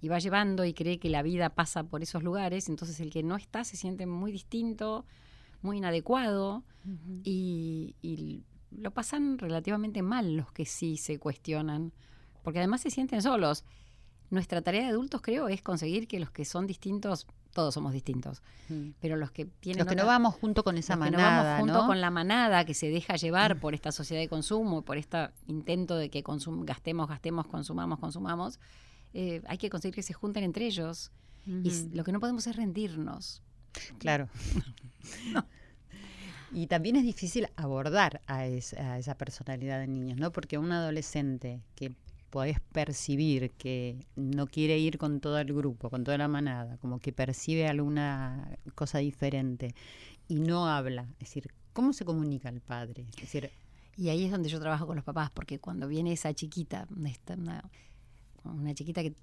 y 0.00 0.08
va 0.08 0.18
llevando 0.18 0.64
y 0.64 0.74
cree 0.74 0.98
que 0.98 1.08
la 1.08 1.22
vida 1.22 1.50
pasa 1.50 1.84
por 1.84 2.02
esos 2.02 2.22
lugares. 2.22 2.68
Entonces 2.68 2.98
el 3.00 3.10
que 3.10 3.22
no 3.22 3.36
está 3.36 3.64
se 3.64 3.76
siente 3.76 4.06
muy 4.06 4.32
distinto, 4.32 5.06
muy 5.62 5.78
inadecuado 5.78 6.64
y, 7.22 7.94
y 8.02 8.42
lo 8.70 8.90
pasan 8.90 9.38
relativamente 9.38 10.02
mal 10.02 10.36
los 10.36 10.52
que 10.52 10.66
sí 10.66 10.96
se 10.96 11.18
cuestionan 11.18 11.92
porque 12.44 12.60
además 12.60 12.82
se 12.82 12.90
sienten 12.90 13.22
solos. 13.22 13.64
Nuestra 14.30 14.62
tarea 14.62 14.82
de 14.82 14.88
adultos 14.88 15.22
creo 15.22 15.48
es 15.48 15.62
conseguir 15.62 16.06
que 16.06 16.20
los 16.20 16.30
que 16.30 16.44
son 16.44 16.66
distintos, 16.66 17.26
todos 17.54 17.72
somos 17.72 17.92
distintos, 17.94 18.42
pero 19.00 19.16
los 19.16 19.30
que 19.30 19.46
tienen 19.46 19.78
Los 19.78 19.88
que 19.88 19.96
no 19.96 20.04
vamos 20.04 20.34
junto 20.34 20.62
con 20.64 20.76
esa 20.76 20.96
los 20.96 21.06
que 21.06 21.10
no 21.12 21.16
manada, 21.18 21.42
vamos 21.54 21.60
junto 21.60 21.80
¿no? 21.82 21.86
con 21.86 22.00
la 22.00 22.10
manada 22.10 22.64
que 22.66 22.74
se 22.74 22.88
deja 22.88 23.16
llevar 23.16 23.58
por 23.60 23.72
esta 23.74 23.92
sociedad 23.92 24.20
de 24.20 24.28
consumo, 24.28 24.82
por 24.82 24.98
este 24.98 25.30
intento 25.46 25.96
de 25.96 26.10
que 26.10 26.22
consum- 26.22 26.64
gastemos, 26.66 27.08
gastemos, 27.08 27.46
consumamos, 27.46 27.98
consumamos, 27.98 28.58
eh, 29.14 29.40
hay 29.46 29.56
que 29.56 29.70
conseguir 29.70 29.94
que 29.94 30.02
se 30.02 30.12
junten 30.12 30.44
entre 30.44 30.66
ellos. 30.66 31.10
Y 31.46 31.70
lo 31.94 32.04
que 32.04 32.12
no 32.12 32.20
podemos 32.20 32.46
es 32.46 32.56
rendirnos. 32.56 33.42
Claro. 33.98 34.28
Y 36.52 36.68
también 36.68 36.94
es 36.94 37.02
difícil 37.02 37.48
abordar 37.56 38.20
a 38.28 38.46
esa 38.46 39.16
personalidad 39.16 39.80
de 39.80 39.88
niños, 39.88 40.18
¿no? 40.18 40.30
Porque 40.30 40.56
un 40.56 40.70
adolescente 40.70 41.60
que 41.74 41.96
podés 42.34 42.58
percibir 42.72 43.52
que 43.52 44.04
no 44.16 44.48
quiere 44.48 44.76
ir 44.76 44.98
con 44.98 45.20
todo 45.20 45.38
el 45.38 45.52
grupo, 45.54 45.88
con 45.88 46.02
toda 46.02 46.18
la 46.18 46.26
manada, 46.26 46.78
como 46.78 46.98
que 46.98 47.12
percibe 47.12 47.68
alguna 47.68 48.58
cosa 48.74 48.98
diferente 48.98 49.72
y 50.26 50.40
no 50.40 50.66
habla, 50.68 51.02
es 51.20 51.28
decir, 51.28 51.46
¿cómo 51.72 51.92
se 51.92 52.04
comunica 52.04 52.48
el 52.48 52.60
padre? 52.60 53.06
Es 53.14 53.20
decir, 53.22 53.50
Y 53.96 54.08
ahí 54.08 54.24
es 54.24 54.32
donde 54.32 54.48
yo 54.48 54.58
trabajo 54.58 54.84
con 54.88 54.96
los 54.96 55.04
papás, 55.04 55.30
porque 55.30 55.60
cuando 55.60 55.86
viene 55.86 56.10
esa 56.12 56.34
chiquita, 56.34 56.88
esta- 57.06 57.34
una, 57.34 57.62
una 58.42 58.74
chiquita 58.74 59.00
que 59.02 59.14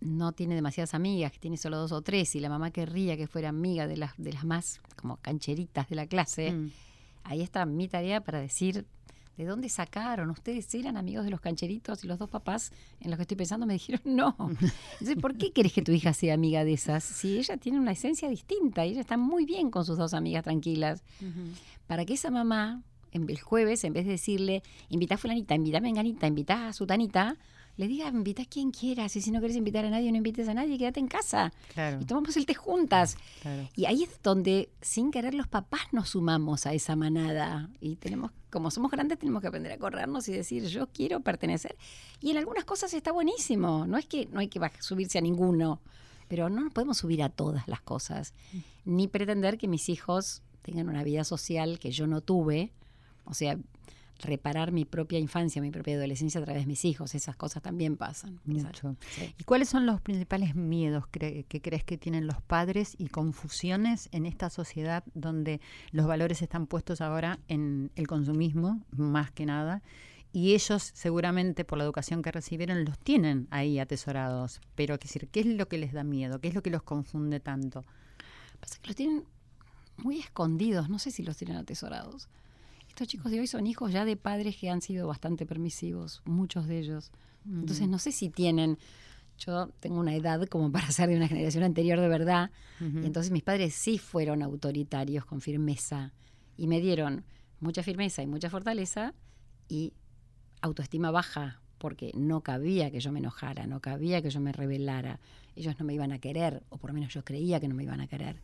no 0.00 0.32
tiene 0.32 0.54
demasiadas 0.54 0.94
amigas, 0.94 1.32
que 1.32 1.38
tiene 1.38 1.58
solo 1.58 1.76
dos 1.76 1.92
o 1.92 2.00
tres, 2.00 2.34
y 2.34 2.40
la 2.40 2.48
mamá 2.48 2.70
querría 2.70 3.18
que 3.18 3.26
fuera 3.26 3.50
amiga 3.50 3.86
de 3.86 3.98
las, 3.98 4.12
de 4.16 4.32
las 4.32 4.44
más 4.46 4.80
como 4.96 5.18
cancheritas 5.18 5.90
de 5.90 5.96
la 5.96 6.06
clase, 6.06 6.52
mm, 6.52 6.70
ahí 7.24 7.42
está 7.42 7.66
mi 7.66 7.86
tarea 7.88 8.22
para 8.22 8.40
decir 8.40 8.86
de 9.36 9.44
dónde 9.44 9.68
sacaron. 9.68 10.30
Ustedes 10.30 10.72
eran 10.74 10.96
amigos 10.96 11.24
de 11.24 11.30
los 11.30 11.40
cancheritos 11.40 12.04
y 12.04 12.06
los 12.06 12.18
dos 12.18 12.28
papás 12.28 12.72
en 13.00 13.10
los 13.10 13.16
que 13.16 13.22
estoy 13.22 13.36
pensando 13.36 13.66
me 13.66 13.74
dijeron 13.74 14.02
no. 14.04 14.36
Entonces, 14.92 15.16
¿por 15.20 15.36
qué 15.36 15.52
querés 15.52 15.72
que 15.72 15.82
tu 15.82 15.92
hija 15.92 16.12
sea 16.12 16.34
amiga 16.34 16.64
de 16.64 16.72
esas? 16.72 17.04
Si 17.04 17.38
ella 17.38 17.56
tiene 17.56 17.78
una 17.78 17.92
esencia 17.92 18.28
distinta 18.28 18.84
y 18.84 18.90
ella 18.90 19.00
está 19.00 19.16
muy 19.16 19.44
bien 19.44 19.70
con 19.70 19.84
sus 19.84 19.96
dos 19.98 20.14
amigas 20.14 20.44
tranquilas. 20.44 21.02
Para 21.86 22.04
que 22.04 22.14
esa 22.14 22.30
mamá, 22.30 22.82
en 23.12 23.28
el 23.28 23.40
jueves, 23.40 23.84
en 23.84 23.92
vez 23.92 24.04
de 24.04 24.12
decirle, 24.12 24.62
invita 24.88 25.14
a 25.14 25.18
fulanita, 25.18 25.54
invita 25.54 25.78
a 25.78 25.80
menganita, 25.80 26.26
invita 26.26 26.68
a 26.68 26.72
sutanita, 26.72 27.36
le 27.76 27.88
diga, 27.88 28.08
invita 28.08 28.42
a 28.42 28.46
quien 28.46 28.70
quieras. 28.70 29.16
Y 29.16 29.22
si 29.22 29.30
no 29.30 29.38
quieres 29.38 29.56
invitar 29.56 29.84
a 29.84 29.90
nadie, 29.90 30.10
no 30.10 30.18
invites 30.18 30.48
a 30.48 30.54
nadie, 30.54 30.76
quédate 30.76 31.00
en 31.00 31.08
casa. 31.08 31.52
claro, 31.72 31.98
Y 32.00 32.04
tomamos 32.04 32.36
el 32.36 32.44
té 32.46 32.54
juntas. 32.54 33.16
claro. 33.40 33.68
Y 33.74 33.86
ahí 33.86 34.02
es 34.02 34.20
donde, 34.22 34.68
sin 34.82 35.10
querer, 35.10 35.34
los 35.34 35.48
papás 35.48 35.80
nos 35.92 36.10
sumamos 36.10 36.66
a 36.66 36.74
esa 36.74 36.96
manada. 36.96 37.70
Y 37.80 37.96
tenemos, 37.96 38.32
como 38.50 38.70
somos 38.70 38.90
grandes, 38.90 39.18
tenemos 39.18 39.40
que 39.40 39.48
aprender 39.48 39.72
a 39.72 39.78
corrernos 39.78 40.28
y 40.28 40.32
decir, 40.32 40.66
yo 40.66 40.88
quiero 40.88 41.20
pertenecer. 41.20 41.76
Y 42.20 42.30
en 42.30 42.36
algunas 42.36 42.64
cosas 42.64 42.92
está 42.92 43.12
buenísimo. 43.12 43.86
No 43.86 43.96
es 43.96 44.06
que 44.06 44.26
no 44.26 44.40
hay 44.40 44.48
que 44.48 44.60
subirse 44.80 45.18
a 45.18 45.22
ninguno, 45.22 45.80
pero 46.28 46.50
no 46.50 46.60
nos 46.62 46.72
podemos 46.72 46.98
subir 46.98 47.22
a 47.22 47.28
todas 47.30 47.66
las 47.66 47.80
cosas. 47.80 48.34
Ni 48.84 49.08
pretender 49.08 49.56
que 49.56 49.68
mis 49.68 49.88
hijos 49.88 50.42
tengan 50.62 50.88
una 50.88 51.02
vida 51.02 51.24
social 51.24 51.78
que 51.78 51.90
yo 51.92 52.06
no 52.06 52.20
tuve. 52.20 52.72
O 53.24 53.34
sea, 53.34 53.58
reparar 54.22 54.72
mi 54.72 54.84
propia 54.84 55.18
infancia, 55.18 55.60
mi 55.62 55.70
propia 55.70 55.96
adolescencia 55.96 56.40
a 56.40 56.44
través 56.44 56.62
de 56.62 56.66
mis 56.66 56.84
hijos. 56.84 57.14
Esas 57.14 57.36
cosas 57.36 57.62
también 57.62 57.96
pasan. 57.96 58.40
Mucho. 58.44 58.96
Sí. 59.10 59.34
¿Y 59.38 59.44
cuáles 59.44 59.68
son 59.68 59.86
los 59.86 60.00
principales 60.00 60.54
miedos 60.54 61.04
cre- 61.10 61.44
que 61.46 61.60
crees 61.60 61.84
que 61.84 61.98
tienen 61.98 62.26
los 62.26 62.40
padres 62.42 62.94
y 62.98 63.08
confusiones 63.08 64.08
en 64.12 64.26
esta 64.26 64.50
sociedad 64.50 65.04
donde 65.14 65.60
los 65.90 66.06
valores 66.06 66.42
están 66.42 66.66
puestos 66.66 67.00
ahora 67.00 67.38
en 67.48 67.90
el 67.96 68.06
consumismo, 68.06 68.84
más 68.90 69.30
que 69.30 69.46
nada? 69.46 69.82
Y 70.32 70.54
ellos 70.54 70.92
seguramente 70.94 71.64
por 71.64 71.76
la 71.78 71.82
educación 71.84 72.22
que 72.22 72.30
recibieron 72.30 72.84
los 72.84 72.98
tienen 72.98 73.48
ahí 73.50 73.80
atesorados. 73.80 74.60
Pero 74.76 74.96
qué 74.98 75.08
decir, 75.08 75.28
¿qué 75.28 75.40
es 75.40 75.46
lo 75.46 75.66
que 75.66 75.76
les 75.76 75.92
da 75.92 76.04
miedo? 76.04 76.40
¿Qué 76.40 76.46
es 76.48 76.54
lo 76.54 76.62
que 76.62 76.70
los 76.70 76.84
confunde 76.84 77.40
tanto? 77.40 77.84
Pasa 78.60 78.78
que 78.80 78.86
los 78.88 78.96
tienen 78.96 79.24
muy 79.96 80.20
escondidos, 80.20 80.88
no 80.88 80.98
sé 81.00 81.10
si 81.10 81.22
los 81.24 81.36
tienen 81.36 81.56
atesorados. 81.56 82.28
Estos 83.00 83.12
chicos 83.12 83.32
de 83.32 83.40
hoy 83.40 83.46
son 83.46 83.66
hijos 83.66 83.92
ya 83.92 84.04
de 84.04 84.14
padres 84.14 84.58
que 84.58 84.68
han 84.68 84.82
sido 84.82 85.08
bastante 85.08 85.46
permisivos, 85.46 86.20
muchos 86.26 86.66
de 86.66 86.80
ellos. 86.80 87.12
Entonces 87.46 87.88
no 87.88 87.98
sé 87.98 88.12
si 88.12 88.28
tienen, 88.28 88.76
yo 89.38 89.68
tengo 89.80 89.98
una 89.98 90.14
edad 90.14 90.46
como 90.48 90.70
para 90.70 90.90
ser 90.90 91.08
de 91.08 91.16
una 91.16 91.26
generación 91.26 91.64
anterior 91.64 91.98
de 91.98 92.08
verdad, 92.08 92.50
y 92.78 93.06
entonces 93.06 93.32
mis 93.32 93.42
padres 93.42 93.72
sí 93.72 93.96
fueron 93.96 94.42
autoritarios 94.42 95.24
con 95.24 95.40
firmeza 95.40 96.12
y 96.58 96.66
me 96.66 96.78
dieron 96.78 97.24
mucha 97.58 97.82
firmeza 97.82 98.22
y 98.22 98.26
mucha 98.26 98.50
fortaleza 98.50 99.14
y 99.66 99.94
autoestima 100.60 101.10
baja, 101.10 101.62
porque 101.78 102.12
no 102.14 102.42
cabía 102.42 102.90
que 102.90 103.00
yo 103.00 103.12
me 103.12 103.20
enojara, 103.20 103.66
no 103.66 103.80
cabía 103.80 104.20
que 104.20 104.28
yo 104.28 104.40
me 104.40 104.52
rebelara. 104.52 105.20
Ellos 105.56 105.74
no 105.78 105.86
me 105.86 105.94
iban 105.94 106.12
a 106.12 106.18
querer, 106.18 106.64
o 106.68 106.76
por 106.76 106.90
lo 106.90 106.94
menos 106.94 107.14
yo 107.14 107.24
creía 107.24 107.60
que 107.60 107.68
no 107.68 107.74
me 107.74 107.84
iban 107.84 108.02
a 108.02 108.08
querer. 108.08 108.42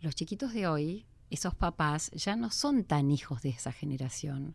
Los 0.00 0.16
chiquitos 0.16 0.52
de 0.54 0.66
hoy, 0.66 1.06
esos 1.30 1.54
papás, 1.54 2.10
ya 2.12 2.36
no 2.36 2.50
son 2.50 2.84
tan 2.84 3.10
hijos 3.10 3.42
de 3.42 3.50
esa 3.50 3.72
generación. 3.72 4.54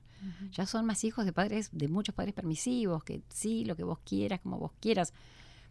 Ya 0.52 0.66
son 0.66 0.86
más 0.86 1.04
hijos 1.04 1.24
de 1.26 1.34
padres, 1.34 1.70
de 1.72 1.88
muchos 1.88 2.16
padres 2.16 2.34
permisivos, 2.34 3.04
que 3.04 3.22
sí, 3.30 3.64
lo 3.64 3.76
que 3.76 3.84
vos 3.84 4.00
quieras, 4.04 4.40
como 4.42 4.58
vos 4.58 4.72
quieras. 4.80 5.14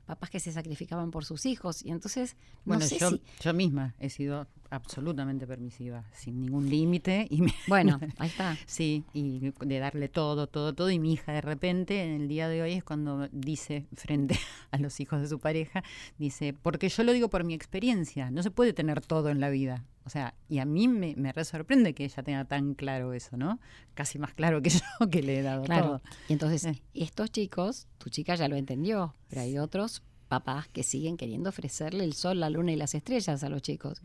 Papás 0.06 0.28
que 0.30 0.38
se 0.38 0.52
sacrificaban 0.52 1.10
por 1.10 1.24
sus 1.24 1.46
hijos. 1.46 1.82
Y 1.84 1.90
entonces, 1.90 2.36
Bueno, 2.64 2.80
no 2.82 2.86
sé 2.86 2.98
yo, 2.98 3.10
si. 3.10 3.22
yo 3.40 3.54
misma 3.54 3.94
he 3.98 4.10
sido 4.10 4.46
absolutamente 4.70 5.46
permisiva, 5.46 6.04
sin 6.12 6.40
ningún 6.40 6.68
límite. 6.68 7.26
y 7.30 7.40
me- 7.40 7.54
Bueno, 7.66 7.98
ahí 8.18 8.28
está. 8.28 8.56
Sí, 8.66 9.02
y 9.14 9.50
de 9.60 9.78
darle 9.78 10.08
todo, 10.08 10.46
todo, 10.46 10.74
todo. 10.74 10.90
Y 10.90 10.98
mi 10.98 11.14
hija 11.14 11.32
de 11.32 11.40
repente, 11.40 12.02
en 12.04 12.20
el 12.20 12.28
día 12.28 12.48
de 12.48 12.60
hoy, 12.62 12.72
es 12.74 12.84
cuando 12.84 13.28
dice 13.32 13.86
frente 13.94 14.38
a 14.70 14.78
los 14.78 15.00
hijos 15.00 15.20
de 15.22 15.28
su 15.28 15.38
pareja, 15.40 15.82
dice, 16.18 16.52
porque 16.52 16.90
yo 16.90 17.02
lo 17.02 17.12
digo 17.12 17.28
por 17.30 17.42
mi 17.44 17.54
experiencia, 17.54 18.30
no 18.30 18.42
se 18.42 18.50
puede 18.50 18.72
tener 18.74 19.00
todo 19.00 19.30
en 19.30 19.40
la 19.40 19.48
vida. 19.48 19.84
O 20.06 20.10
sea, 20.10 20.34
y 20.48 20.58
a 20.58 20.64
mí 20.66 20.86
me, 20.86 21.14
me 21.16 21.32
re 21.32 21.44
sorprende 21.44 21.94
que 21.94 22.04
ella 22.04 22.22
tenga 22.22 22.44
tan 22.44 22.74
claro 22.74 23.12
eso, 23.14 23.36
¿no? 23.36 23.58
Casi 23.94 24.18
más 24.18 24.34
claro 24.34 24.60
que 24.62 24.70
yo 25.00 25.10
que 25.10 25.22
le 25.22 25.38
he 25.38 25.42
dado 25.42 25.62
Claro. 25.64 25.84
todo. 25.86 26.02
Y 26.28 26.32
entonces, 26.34 26.64
Eh. 26.66 26.82
estos 26.94 27.30
chicos, 27.30 27.86
tu 27.98 28.10
chica 28.10 28.34
ya 28.34 28.48
lo 28.48 28.56
entendió, 28.56 29.14
pero 29.28 29.40
hay 29.42 29.56
otros 29.58 30.02
papás 30.28 30.66
que 30.68 30.82
siguen 30.82 31.16
queriendo 31.16 31.50
ofrecerle 31.50 32.02
el 32.02 32.14
sol, 32.14 32.40
la 32.40 32.50
luna 32.50 32.72
y 32.72 32.76
las 32.76 32.94
estrellas 32.94 33.44
a 33.44 33.48
los 33.48 33.62
chicos. 33.62 34.00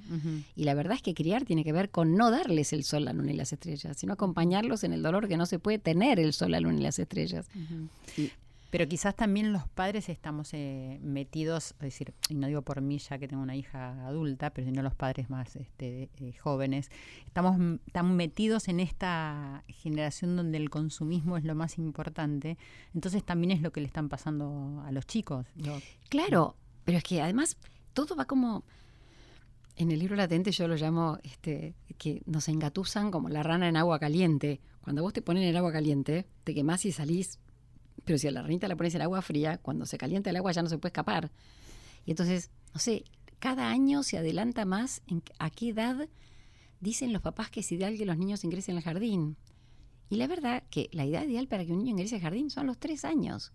Y 0.55 0.63
la 0.65 0.73
verdad 0.73 0.95
es 0.97 1.01
que 1.01 1.13
criar 1.13 1.43
tiene 1.43 1.63
que 1.63 1.71
ver 1.73 1.89
con 1.89 2.15
no 2.15 2.29
darles 2.29 2.71
el 2.73 2.83
sol, 2.83 3.05
la 3.05 3.13
luna 3.13 3.31
y 3.31 3.35
las 3.35 3.51
estrellas, 3.51 3.97
sino 3.97 4.13
acompañarlos 4.13 4.83
en 4.83 4.93
el 4.93 5.01
dolor 5.01 5.27
que 5.27 5.37
no 5.37 5.45
se 5.45 5.59
puede 5.59 5.79
tener 5.79 6.19
el 6.19 6.33
sol, 6.33 6.51
la 6.51 6.59
luna 6.59 6.77
y 6.79 6.83
las 6.83 6.99
estrellas. 6.99 7.47
Y- 8.17 8.31
Pero 8.69 8.87
quizás 8.87 9.15
también 9.15 9.51
los 9.51 9.67
padres 9.67 10.09
estamos 10.09 10.53
eh, 10.53 10.99
metidos, 11.01 11.71
es 11.71 11.79
decir, 11.79 12.13
y 12.29 12.35
no 12.35 12.47
digo 12.47 12.61
por 12.61 12.81
mí 12.81 12.99
ya 12.99 13.17
que 13.17 13.27
tengo 13.27 13.41
una 13.41 13.55
hija 13.55 14.05
adulta, 14.05 14.51
pero 14.51 14.67
sino 14.67 14.83
los 14.83 14.93
padres 14.93 15.29
más 15.29 15.55
este, 15.55 16.09
eh, 16.19 16.33
jóvenes, 16.39 16.91
estamos 17.25 17.57
tan 17.91 18.15
metidos 18.15 18.67
en 18.67 18.79
esta 18.79 19.63
generación 19.67 20.35
donde 20.35 20.57
el 20.57 20.69
consumismo 20.69 21.37
es 21.37 21.45
lo 21.45 21.55
más 21.55 21.79
importante, 21.79 22.57
entonces 22.93 23.23
también 23.23 23.51
es 23.51 23.61
lo 23.61 23.71
que 23.71 23.81
le 23.81 23.87
están 23.87 24.07
pasando 24.07 24.83
a 24.85 24.91
los 24.91 25.07
chicos. 25.07 25.47
Claro, 26.09 26.55
pero 26.85 26.97
es 26.99 27.03
que 27.03 27.21
además 27.21 27.57
todo 27.93 28.15
va 28.15 28.25
como. 28.25 28.63
En 29.75 29.91
el 29.91 29.99
libro 29.99 30.17
latente 30.17 30.51
yo 30.51 30.67
lo 30.67 30.75
llamo 30.75 31.19
este, 31.23 31.73
que 31.97 32.21
nos 32.25 32.49
engatusan 32.49 33.11
como 33.11 33.29
la 33.29 33.43
rana 33.43 33.69
en 33.69 33.77
agua 33.77 33.97
caliente. 33.97 34.59
Cuando 34.81 35.03
vos 35.03 35.13
te 35.13 35.21
ponen 35.21 35.43
en 35.43 35.49
el 35.49 35.57
agua 35.57 35.71
caliente, 35.71 36.25
te 36.43 36.53
quemás 36.53 36.83
y 36.85 36.91
salís. 36.91 37.39
Pero 38.09 38.17
si 38.17 38.27
a 38.27 38.31
la 38.31 38.41
ranita 38.41 38.67
la 38.67 38.75
pones 38.75 38.95
en 38.95 39.03
agua 39.03 39.21
fría, 39.21 39.59
cuando 39.59 39.85
se 39.85 39.99
calienta 39.99 40.31
el 40.31 40.35
agua 40.37 40.51
ya 40.51 40.63
no 40.63 40.69
se 40.69 40.79
puede 40.79 40.89
escapar. 40.89 41.29
Y 42.07 42.09
entonces, 42.09 42.49
no 42.73 42.79
sé, 42.79 43.03
cada 43.37 43.69
año 43.69 44.01
se 44.01 44.17
adelanta 44.17 44.65
más 44.65 45.03
en 45.05 45.21
a 45.37 45.51
qué 45.51 45.69
edad 45.69 46.09
dicen 46.79 47.13
los 47.13 47.21
papás 47.21 47.51
que 47.51 47.59
es 47.59 47.71
ideal 47.71 47.99
que 47.99 48.07
los 48.07 48.17
niños 48.17 48.43
ingresen 48.43 48.77
al 48.77 48.81
jardín. 48.81 49.37
Y 50.09 50.15
la 50.15 50.25
verdad 50.25 50.63
que 50.71 50.89
la 50.91 51.05
edad 51.05 51.21
ideal 51.21 51.47
para 51.47 51.63
que 51.65 51.71
un 51.71 51.77
niño 51.77 51.91
ingrese 51.91 52.15
al 52.15 52.21
jardín 52.21 52.49
son 52.49 52.65
los 52.65 52.79
tres 52.79 53.05
años 53.05 53.53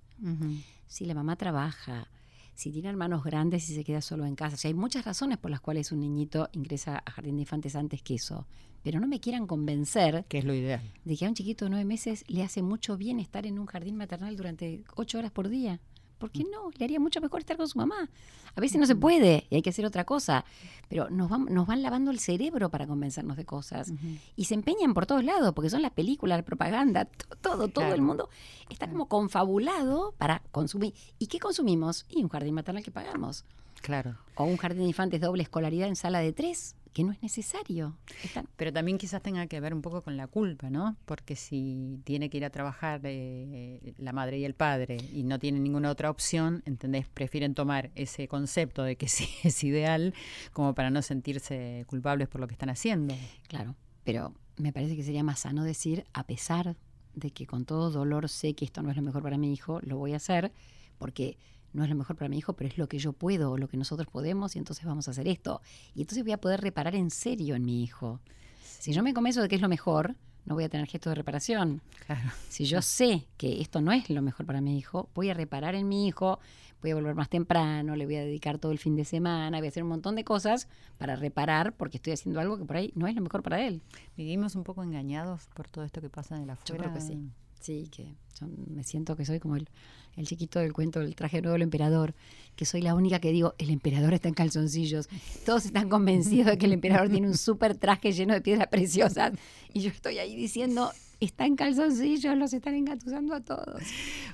si 0.86 1.04
la 1.04 1.14
mamá 1.14 1.34
trabaja, 1.34 2.08
si 2.54 2.70
tiene 2.70 2.90
hermanos 2.90 3.24
grandes 3.24 3.68
y 3.70 3.74
se 3.74 3.82
queda 3.82 4.02
solo 4.02 4.24
en 4.24 4.36
casa. 4.36 4.54
O 4.54 4.56
sea, 4.56 4.68
hay 4.68 4.74
muchas 4.74 5.04
razones 5.04 5.36
por 5.38 5.50
las 5.50 5.60
cuales 5.60 5.90
un 5.90 5.98
niñito 5.98 6.48
ingresa 6.52 7.02
a 7.04 7.10
jardín 7.10 7.34
de 7.34 7.42
infantes 7.42 7.74
antes 7.74 8.02
que 8.02 8.14
eso. 8.14 8.46
Pero 8.84 9.00
no 9.00 9.08
me 9.08 9.18
quieran 9.18 9.46
convencer 9.48 10.24
Que 10.28 10.38
es 10.38 10.44
lo 10.44 10.54
ideal. 10.54 10.80
de 11.04 11.16
que 11.16 11.26
a 11.26 11.28
un 11.28 11.34
chiquito 11.34 11.64
de 11.64 11.70
nueve 11.70 11.84
meses 11.84 12.22
le 12.28 12.44
hace 12.44 12.62
mucho 12.62 12.96
bien 12.96 13.18
estar 13.18 13.46
en 13.46 13.58
un 13.58 13.66
jardín 13.66 13.96
maternal 13.96 14.36
durante 14.36 14.84
ocho 14.94 15.18
horas 15.18 15.32
por 15.32 15.48
día. 15.48 15.80
¿Por 16.18 16.30
qué 16.30 16.44
no? 16.44 16.70
Le 16.78 16.84
haría 16.84 17.00
mucho 17.00 17.20
mejor 17.20 17.40
estar 17.40 17.56
con 17.56 17.66
su 17.68 17.76
mamá. 17.76 18.08
A 18.54 18.60
veces 18.60 18.78
no 18.78 18.86
se 18.86 18.94
puede 18.94 19.46
y 19.50 19.56
hay 19.56 19.62
que 19.62 19.70
hacer 19.70 19.84
otra 19.84 20.04
cosa. 20.04 20.44
Pero 20.88 21.10
nos 21.10 21.28
van, 21.28 21.46
nos 21.46 21.66
van 21.66 21.82
lavando 21.82 22.10
el 22.12 22.18
cerebro 22.20 22.70
para 22.70 22.86
convencernos 22.86 23.36
de 23.36 23.44
cosas. 23.44 23.92
Y 24.36 24.44
se 24.44 24.54
empeñan 24.54 24.94
por 24.94 25.06
todos 25.06 25.24
lados, 25.24 25.52
porque 25.54 25.70
son 25.70 25.82
las 25.82 25.90
películas, 25.90 26.38
la 26.38 26.44
propaganda, 26.44 27.06
to- 27.06 27.36
todo, 27.40 27.68
todo 27.68 27.84
Claro. 27.86 27.94
el 27.96 28.02
mundo 28.02 28.28
está 28.70 28.88
como 28.88 29.06
confabulado 29.08 30.14
para 30.16 30.40
consumir. 30.52 30.94
¿Y 31.18 31.26
qué 31.26 31.38
consumimos? 31.40 32.06
Y 32.08 32.22
un 32.22 32.28
jardín 32.28 32.54
maternal 32.54 32.84
que 32.84 32.90
pagamos. 32.92 33.44
Claro. 33.82 34.16
O 34.36 34.44
un 34.44 34.56
jardín 34.56 34.82
de 34.82 34.88
infantes 34.88 35.20
doble 35.20 35.42
escolaridad 35.42 35.88
en 35.88 35.96
sala 35.96 36.20
de 36.20 36.32
tres, 36.32 36.76
que 36.94 37.04
no 37.04 37.12
es 37.12 37.22
necesario. 37.22 37.98
Están- 38.22 38.48
Pero 38.56 38.72
también 38.72 38.96
quizás 38.96 39.20
tenga 39.20 39.46
que 39.46 39.60
ver 39.60 39.74
un 39.74 39.82
poco 39.82 40.00
con 40.00 40.16
la 40.16 40.26
culpa, 40.28 40.70
¿no? 40.70 40.96
Porque 41.04 41.36
si 41.36 42.00
tiene 42.04 42.30
que 42.30 42.38
ir 42.38 42.44
a 42.46 42.50
trabajar 42.50 43.00
eh, 43.04 43.92
la 43.98 44.12
madre 44.12 44.38
y 44.38 44.44
el 44.46 44.54
padre 44.54 44.96
y 45.12 45.24
no 45.24 45.38
tienen 45.38 45.62
ninguna 45.62 45.90
otra 45.90 46.08
opción, 46.08 46.62
¿entendés? 46.64 47.06
Prefieren 47.08 47.54
tomar 47.54 47.90
ese 47.96 48.28
concepto 48.28 48.82
de 48.82 48.96
que 48.96 49.08
sí 49.08 49.28
es 49.42 49.62
ideal 49.62 50.14
como 50.52 50.74
para 50.74 50.88
no 50.90 51.02
sentirse 51.02 51.84
culpables 51.88 52.28
por 52.28 52.40
lo 52.40 52.46
que 52.46 52.54
están 52.54 52.70
haciendo. 52.70 53.14
Claro, 53.48 53.74
pero 54.04 54.32
me 54.56 54.72
parece 54.72 54.96
que 54.96 55.02
sería 55.02 55.22
más 55.24 55.40
sano 55.40 55.64
decir, 55.64 56.04
a 56.14 56.24
pesar 56.24 56.76
de 57.14 57.30
que 57.32 57.46
con 57.46 57.64
todo 57.64 57.90
dolor 57.90 58.28
sé 58.28 58.54
que 58.54 58.64
esto 58.64 58.82
no 58.82 58.90
es 58.90 58.96
lo 58.96 59.02
mejor 59.02 59.22
para 59.22 59.36
mi 59.36 59.52
hijo, 59.52 59.80
lo 59.82 59.98
voy 59.98 60.12
a 60.14 60.16
hacer 60.16 60.52
porque 60.98 61.36
no 61.74 61.84
es 61.84 61.90
lo 61.90 61.96
mejor 61.96 62.16
para 62.16 62.28
mi 62.28 62.38
hijo, 62.38 62.54
pero 62.54 62.68
es 62.68 62.78
lo 62.78 62.88
que 62.88 62.98
yo 62.98 63.12
puedo, 63.12 63.50
o 63.52 63.58
lo 63.58 63.68
que 63.68 63.76
nosotros 63.76 64.08
podemos, 64.10 64.56
y 64.56 64.58
entonces 64.58 64.84
vamos 64.86 65.08
a 65.08 65.10
hacer 65.10 65.28
esto. 65.28 65.60
Y 65.94 66.00
entonces 66.00 66.24
voy 66.24 66.32
a 66.32 66.40
poder 66.40 66.60
reparar 66.60 66.94
en 66.94 67.10
serio 67.10 67.54
en 67.56 67.64
mi 67.64 67.82
hijo. 67.82 68.20
Si 68.62 68.92
yo 68.92 69.02
me 69.02 69.12
convenzo 69.12 69.42
de 69.42 69.48
que 69.48 69.56
es 69.56 69.60
lo 69.60 69.68
mejor, 69.68 70.14
no 70.46 70.54
voy 70.54 70.64
a 70.64 70.68
tener 70.68 70.86
gesto 70.86 71.10
de 71.10 71.16
reparación. 71.16 71.82
Claro. 72.06 72.30
Si 72.48 72.64
yo 72.64 72.80
sé 72.82 73.26
que 73.36 73.60
esto 73.60 73.80
no 73.80 73.92
es 73.92 74.08
lo 74.10 74.22
mejor 74.22 74.46
para 74.46 74.60
mi 74.60 74.78
hijo, 74.78 75.08
voy 75.14 75.30
a 75.30 75.34
reparar 75.34 75.74
en 75.74 75.88
mi 75.88 76.06
hijo, 76.06 76.38
voy 76.82 76.90
a 76.90 76.94
volver 76.94 77.14
más 77.14 77.30
temprano, 77.30 77.96
le 77.96 78.04
voy 78.04 78.16
a 78.16 78.20
dedicar 78.20 78.58
todo 78.58 78.70
el 78.70 78.78
fin 78.78 78.94
de 78.94 79.04
semana, 79.04 79.58
voy 79.58 79.66
a 79.66 79.70
hacer 79.70 79.82
un 79.82 79.88
montón 79.88 80.16
de 80.16 80.24
cosas 80.24 80.68
para 80.98 81.16
reparar 81.16 81.74
porque 81.74 81.96
estoy 81.96 82.12
haciendo 82.12 82.40
algo 82.40 82.58
que 82.58 82.66
por 82.66 82.76
ahí 82.76 82.92
no 82.94 83.06
es 83.06 83.14
lo 83.14 83.22
mejor 83.22 83.42
para 83.42 83.66
él. 83.66 83.82
Vivimos 84.16 84.54
un 84.54 84.64
poco 84.64 84.82
engañados 84.82 85.48
por 85.54 85.68
todo 85.68 85.84
esto 85.84 86.00
que 86.02 86.10
pasa 86.10 86.36
en 86.36 86.46
la 86.46 86.54
Yo 86.54 86.60
afuera. 86.74 86.84
creo 86.84 86.94
que 86.94 87.00
sí. 87.00 87.18
Sí, 87.64 87.88
que 87.90 88.14
yo 88.38 88.46
me 88.66 88.84
siento 88.84 89.16
que 89.16 89.24
soy 89.24 89.40
como 89.40 89.56
el, 89.56 89.70
el 90.16 90.26
chiquito 90.26 90.58
del 90.58 90.74
cuento 90.74 91.00
del 91.00 91.16
traje 91.16 91.40
nuevo 91.40 91.54
del 91.54 91.62
emperador, 91.62 92.14
que 92.56 92.66
soy 92.66 92.82
la 92.82 92.94
única 92.94 93.20
que 93.20 93.32
digo, 93.32 93.54
el 93.56 93.70
emperador 93.70 94.12
está 94.12 94.28
en 94.28 94.34
calzoncillos. 94.34 95.08
Todos 95.46 95.64
están 95.64 95.88
convencidos 95.88 96.48
de 96.48 96.58
que 96.58 96.66
el 96.66 96.74
emperador 96.74 97.08
tiene 97.08 97.26
un 97.26 97.38
súper 97.38 97.74
traje 97.74 98.12
lleno 98.12 98.34
de 98.34 98.42
piedras 98.42 98.68
preciosas. 98.68 99.32
Y 99.72 99.80
yo 99.80 99.88
estoy 99.88 100.18
ahí 100.18 100.36
diciendo, 100.36 100.92
está 101.24 101.46
en 101.46 101.56
calzoncillos, 101.56 102.36
los 102.36 102.52
están 102.52 102.74
engatusando 102.74 103.34
a 103.34 103.40
todos. 103.40 103.82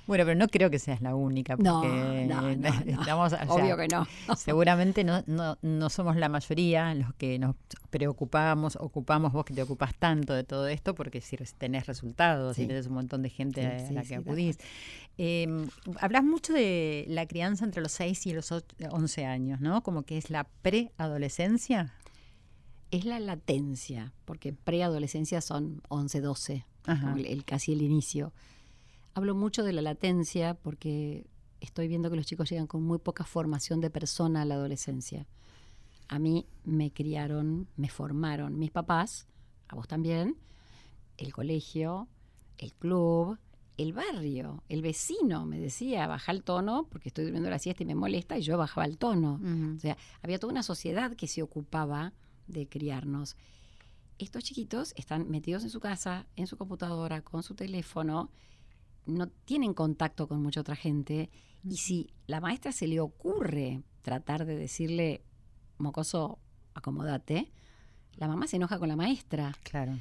Bueno, 0.07 0.25
pero 0.25 0.35
no 0.39 0.49
creo 0.49 0.71
que 0.71 0.79
seas 0.79 1.01
la 1.01 1.15
única. 1.15 1.57
Porque 1.57 1.69
no, 2.29 2.43
no, 2.43 2.57
no. 2.57 2.69
estamos, 3.01 3.33
o 3.33 3.37
sea, 3.37 3.47
Obvio 3.49 3.77
que 3.77 3.89
no. 3.89 4.07
Seguramente 4.37 5.05
no, 5.05 5.23
no, 5.27 5.59
no 5.63 5.91
somos 5.91 6.17
la 6.17 6.29
mayoría 6.29 6.95
los 6.95 7.15
que 7.15 7.39
nos 7.39 7.57
preocupamos, 7.91 8.77
ocupamos, 8.81 9.33
vos 9.33 9.45
que 9.45 9.55
te 9.55 9.63
ocupas 9.63 9.95
tanto 9.95 10.33
de 10.35 10.45
todo 10.45 10.69
esto, 10.69 10.95
porque 10.95 11.21
si 11.21 11.37
tenés 11.59 11.87
resultados 11.87 12.57
Sí. 12.57 12.67
tenés 12.67 12.87
un 12.87 12.95
montón 12.95 13.23
de 13.23 13.31
gente 13.31 13.61
Sí, 13.63 13.67
a 13.67 13.87
sí, 13.89 13.95
la 13.95 14.03
que 14.03 14.15
acudís. 14.17 14.59
Eh, 15.19 15.47
hablas 16.01 16.25
mucho 16.25 16.53
de 16.53 17.05
la 17.09 17.27
crianza 17.27 17.65
entre 17.65 17.83
los 17.83 17.93
6 17.93 18.27
y 18.27 18.33
los 18.33 18.53
och- 18.53 18.65
11 18.91 19.27
años, 19.27 19.61
¿no? 19.61 19.83
Como 19.83 20.03
que 20.05 20.17
es 20.19 20.31
la 20.31 20.45
preadolescencia. 20.63 21.93
Es 22.91 23.05
la 23.05 23.21
latencia, 23.21 24.13
porque 24.25 24.53
preadolescencia 24.53 25.41
son 25.41 25.81
11, 25.89 26.21
12, 26.21 26.53
Ajá. 26.55 26.67
como 26.67 26.70
el, 27.17 27.27
el- 27.27 27.45
casi 27.45 27.73
el 27.73 27.83
inicio. 27.83 28.33
Hablo 29.15 29.35
mucho 29.35 29.63
de 29.65 29.73
la 29.73 29.83
latencia 29.83 30.55
porque 30.55 31.27
estoy 31.61 31.89
viendo 31.89 32.11
que 32.11 32.17
los 32.17 32.27
chicos 32.27 32.49
llegan 32.51 32.67
con 32.67 32.83
muy 32.83 32.99
poca 32.99 33.25
formación 33.25 33.81
de 33.81 33.91
persona 33.91 34.43
a 34.43 34.45
la 34.45 34.55
adolescencia. 34.55 35.27
A 36.09 36.19
mí 36.19 36.47
me 36.65 36.91
criaron, 36.93 37.69
me 37.77 37.89
formaron 37.89 38.59
mis 38.59 38.71
papás, 38.71 39.27
a 39.69 39.77
vos 39.77 39.87
también, 39.87 40.37
el 41.19 41.33
colegio, 41.33 42.09
el 42.59 42.73
club, 42.75 43.39
el 43.77 43.93
barrio, 43.93 44.63
el 44.69 44.83
vecino 44.83 45.47
me 45.47 45.59
decía, 45.59 46.07
baja 46.07 46.33
el 46.33 46.43
tono 46.43 46.87
porque 46.91 47.09
estoy 47.09 47.25
durmiendo 47.25 47.49
la 47.51 47.59
siesta 47.59 47.83
y 47.83 47.87
me 47.87 47.95
molesta 47.95 48.37
y 48.39 48.43
yo 48.43 48.59
bajaba 48.59 48.85
el 48.87 48.99
tono. 48.99 49.41
O 49.77 49.81
sea, 49.81 49.97
había 50.23 50.39
toda 50.39 50.53
una 50.53 50.63
sociedad 50.63 51.15
que 51.15 51.27
se 51.27 51.43
ocupaba 51.43 52.13
de 52.47 52.67
criarnos. 52.69 53.37
Estos 54.21 54.45
chiquitos 54.45 54.93
están 54.97 55.31
metidos 55.31 55.63
en 55.63 55.71
su 55.71 55.81
casa, 55.81 56.27
en 56.37 56.47
su 56.47 56.59
computadora, 56.59 57.23
con 57.23 57.43
su 57.43 57.55
teléfono, 57.55 58.31
no 59.07 59.29
tienen 59.29 59.73
contacto 59.73 60.29
con 60.29 60.43
mucha 60.43 60.61
otra 60.61 60.77
gente. 60.77 61.31
Y 61.65 61.79
si 61.79 62.11
la 62.27 62.39
maestra 62.39 62.71
se 62.71 62.87
le 62.87 63.01
ocurre 63.01 63.83
tratar 64.03 64.45
de 64.45 64.57
decirle, 64.57 65.25
mocoso, 65.79 66.39
acomodate, 66.75 67.51
la 68.17 68.29
mamá 68.29 68.47
se 68.47 68.57
enoja 68.57 68.79
con 68.79 68.89
la 68.89 68.97
maestra. 68.97 69.57
Claro. 69.63 69.99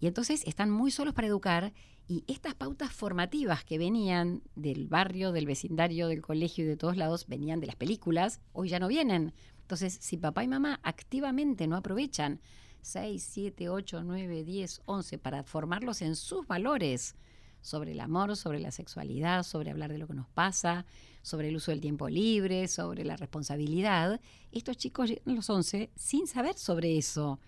Y 0.00 0.06
entonces 0.06 0.42
están 0.46 0.70
muy 0.70 0.90
solos 0.90 1.14
para 1.14 1.28
educar 1.28 1.72
y 2.06 2.24
estas 2.26 2.54
pautas 2.54 2.92
formativas 2.92 3.64
que 3.64 3.78
venían 3.78 4.42
del 4.54 4.86
barrio, 4.86 5.32
del 5.32 5.46
vecindario, 5.46 6.08
del 6.08 6.20
colegio 6.20 6.64
y 6.64 6.68
de 6.68 6.76
todos 6.76 6.98
lados, 6.98 7.26
venían 7.26 7.60
de 7.60 7.68
las 7.68 7.76
películas, 7.76 8.42
hoy 8.52 8.68
ya 8.68 8.78
no 8.78 8.88
vienen. 8.88 9.32
Entonces, 9.62 9.96
si 9.98 10.18
papá 10.18 10.44
y 10.44 10.48
mamá 10.48 10.78
activamente 10.82 11.66
no 11.66 11.76
aprovechan 11.76 12.42
6, 12.82 13.22
7, 13.22 13.68
8, 13.68 14.02
9, 14.04 14.44
10, 14.44 14.82
11 14.84 15.18
para 15.18 15.42
formarlos 15.42 16.02
en 16.02 16.16
sus 16.16 16.46
valores 16.46 17.16
sobre 17.60 17.92
el 17.92 18.00
amor, 18.00 18.36
sobre 18.36 18.58
la 18.58 18.72
sexualidad, 18.72 19.44
sobre 19.44 19.70
hablar 19.70 19.92
de 19.92 19.98
lo 19.98 20.06
que 20.06 20.14
nos 20.14 20.28
pasa, 20.28 20.84
sobre 21.22 21.48
el 21.48 21.56
uso 21.56 21.70
del 21.70 21.80
tiempo 21.80 22.08
libre, 22.08 22.66
sobre 22.66 23.04
la 23.04 23.16
responsabilidad, 23.16 24.20
estos 24.50 24.76
chicos 24.76 25.08
llegan 25.08 25.30
a 25.30 25.36
los 25.36 25.48
11 25.48 25.90
sin 25.94 26.26
saber 26.26 26.56
sobre 26.58 26.98
eso 26.98 27.38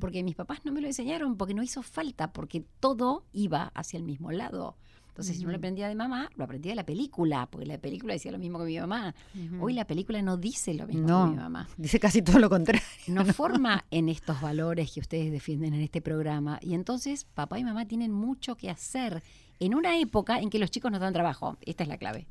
porque 0.00 0.22
mis 0.22 0.34
papás 0.34 0.64
no 0.64 0.72
me 0.72 0.80
lo 0.80 0.86
enseñaron, 0.86 1.36
porque 1.36 1.54
no 1.54 1.62
hizo 1.62 1.82
falta, 1.82 2.32
porque 2.32 2.64
todo 2.80 3.24
iba 3.32 3.70
hacia 3.74 3.98
el 3.98 4.04
mismo 4.04 4.32
lado. 4.32 4.76
Entonces, 5.18 5.36
si 5.38 5.44
no 5.44 5.50
lo 5.50 5.56
aprendía 5.56 5.88
de 5.88 5.96
mamá, 5.96 6.30
lo 6.36 6.44
aprendía 6.44 6.70
de 6.70 6.76
la 6.76 6.86
película, 6.86 7.48
porque 7.50 7.66
la 7.66 7.76
película 7.78 8.12
decía 8.12 8.30
lo 8.30 8.38
mismo 8.38 8.60
que 8.60 8.66
mi 8.66 8.78
mamá. 8.78 9.16
Hoy 9.60 9.72
la 9.72 9.84
película 9.84 10.22
no 10.22 10.36
dice 10.36 10.74
lo 10.74 10.86
mismo 10.86 11.08
No, 11.08 11.24
que 11.24 11.30
mi 11.32 11.36
mamá. 11.38 11.68
dice 11.76 11.98
casi 11.98 12.22
todo 12.22 12.38
lo 12.38 12.48
contrario. 12.48 12.80
No 13.08 13.24
forma 13.24 13.84
en 13.90 14.08
estos 14.08 14.40
valores 14.40 14.92
que 14.92 15.00
ustedes 15.00 15.32
defienden 15.32 15.74
en 15.74 15.80
este 15.80 16.00
programa. 16.00 16.60
Y 16.62 16.74
entonces, 16.74 17.24
papá 17.24 17.58
y 17.58 17.64
mamá 17.64 17.86
tienen 17.88 18.12
mucho 18.12 18.56
que 18.56 18.70
hacer 18.70 19.20
en 19.58 19.74
una 19.74 19.98
época 19.98 20.38
en 20.38 20.50
que 20.50 20.60
los 20.60 20.70
chicos 20.70 20.92
no 20.92 21.00
dan 21.00 21.12
trabajo. 21.12 21.56
Esta 21.62 21.82
es 21.82 21.88
la 21.88 21.98
clave. 21.98 22.28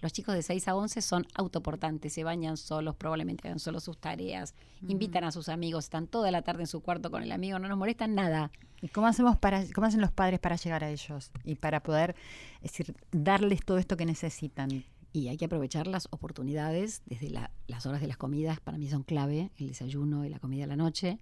Los 0.00 0.12
chicos 0.12 0.34
de 0.34 0.42
6 0.42 0.66
a 0.68 0.74
11 0.74 1.02
son 1.02 1.26
autoportantes, 1.34 2.12
se 2.12 2.24
bañan 2.24 2.56
solos, 2.56 2.96
probablemente 2.96 3.48
hagan 3.48 3.58
solo 3.58 3.80
sus 3.80 3.98
tareas, 3.98 4.54
invitan 4.88 5.24
a 5.24 5.32
sus 5.32 5.48
amigos, 5.50 5.84
están 5.84 6.06
toda 6.06 6.30
la 6.30 6.42
tarde 6.42 6.62
en 6.62 6.66
su 6.66 6.80
cuarto 6.80 7.10
con 7.10 7.22
el 7.22 7.32
amigo, 7.32 7.58
no 7.58 7.68
nos 7.68 7.76
molestan 7.76 8.14
nada. 8.14 8.50
¿Y 8.80 8.88
cómo 8.88 9.06
hacemos 9.08 9.36
para, 9.36 9.62
cómo 9.74 9.86
hacen 9.86 10.00
los 10.00 10.10
padres 10.10 10.40
para 10.40 10.56
llegar 10.56 10.84
a 10.84 10.90
ellos 10.90 11.30
y 11.44 11.56
para 11.56 11.82
poder, 11.82 12.14
es 12.62 12.72
decir, 12.72 12.96
darles 13.12 13.62
todo 13.64 13.76
esto 13.78 13.96
que 13.98 14.06
necesitan? 14.06 14.84
Y 15.12 15.28
hay 15.28 15.36
que 15.36 15.44
aprovechar 15.46 15.86
las 15.86 16.06
oportunidades 16.10 17.02
desde 17.04 17.28
la- 17.30 17.50
las 17.66 17.84
horas 17.84 18.00
de 18.00 18.06
las 18.06 18.16
comidas, 18.16 18.60
para 18.60 18.78
mí 18.78 18.88
son 18.88 19.02
clave, 19.02 19.50
el 19.58 19.68
desayuno 19.68 20.24
y 20.24 20.28
la 20.30 20.38
comida 20.38 20.64
a 20.64 20.68
la 20.68 20.76
noche, 20.76 21.18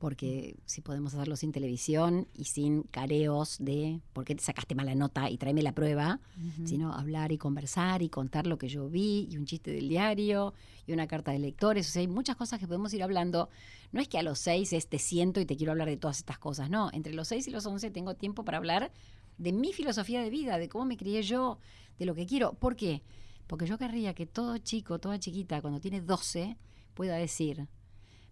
porque 0.00 0.56
si 0.64 0.80
podemos 0.80 1.12
hacerlo 1.12 1.36
sin 1.36 1.52
televisión 1.52 2.26
y 2.32 2.46
sin 2.46 2.84
careos 2.84 3.58
de 3.60 4.00
por 4.14 4.24
qué 4.24 4.34
te 4.34 4.42
sacaste 4.42 4.74
mala 4.74 4.94
nota 4.94 5.28
y 5.28 5.36
tráeme 5.36 5.62
la 5.62 5.74
prueba, 5.74 6.20
sino 6.64 6.94
hablar 6.94 7.32
y 7.32 7.38
conversar 7.38 8.00
y 8.00 8.08
contar 8.08 8.46
lo 8.46 8.56
que 8.56 8.70
yo 8.70 8.88
vi 8.88 9.28
y 9.30 9.36
un 9.36 9.44
chiste 9.44 9.70
del 9.70 9.90
diario 9.90 10.54
y 10.86 10.94
una 10.94 11.06
carta 11.06 11.32
de 11.32 11.38
lectores. 11.38 11.86
O 11.86 11.92
sea, 11.92 12.00
hay 12.00 12.08
muchas 12.08 12.36
cosas 12.36 12.58
que 12.58 12.66
podemos 12.66 12.94
ir 12.94 13.02
hablando. 13.02 13.50
No 13.92 14.00
es 14.00 14.08
que 14.08 14.16
a 14.16 14.22
los 14.22 14.38
seis 14.38 14.72
es 14.72 14.88
te 14.88 14.98
siento 14.98 15.38
y 15.38 15.44
te 15.44 15.54
quiero 15.54 15.72
hablar 15.72 15.88
de 15.88 15.98
todas 15.98 16.16
estas 16.16 16.38
cosas. 16.38 16.70
No, 16.70 16.88
entre 16.94 17.12
los 17.12 17.28
seis 17.28 17.46
y 17.46 17.50
los 17.50 17.66
once 17.66 17.90
tengo 17.90 18.14
tiempo 18.14 18.42
para 18.42 18.56
hablar 18.56 18.92
de 19.36 19.52
mi 19.52 19.74
filosofía 19.74 20.22
de 20.22 20.30
vida, 20.30 20.56
de 20.56 20.70
cómo 20.70 20.86
me 20.86 20.96
crié 20.96 21.22
yo, 21.22 21.58
de 21.98 22.06
lo 22.06 22.14
que 22.14 22.24
quiero. 22.24 22.54
¿Por 22.54 22.74
qué? 22.74 23.02
Porque 23.46 23.66
yo 23.66 23.76
querría 23.76 24.14
que 24.14 24.24
todo 24.24 24.56
chico, 24.56 24.98
toda 24.98 25.18
chiquita, 25.18 25.60
cuando 25.60 25.78
tiene 25.78 26.00
12, 26.00 26.56
pueda 26.94 27.16
decir, 27.16 27.68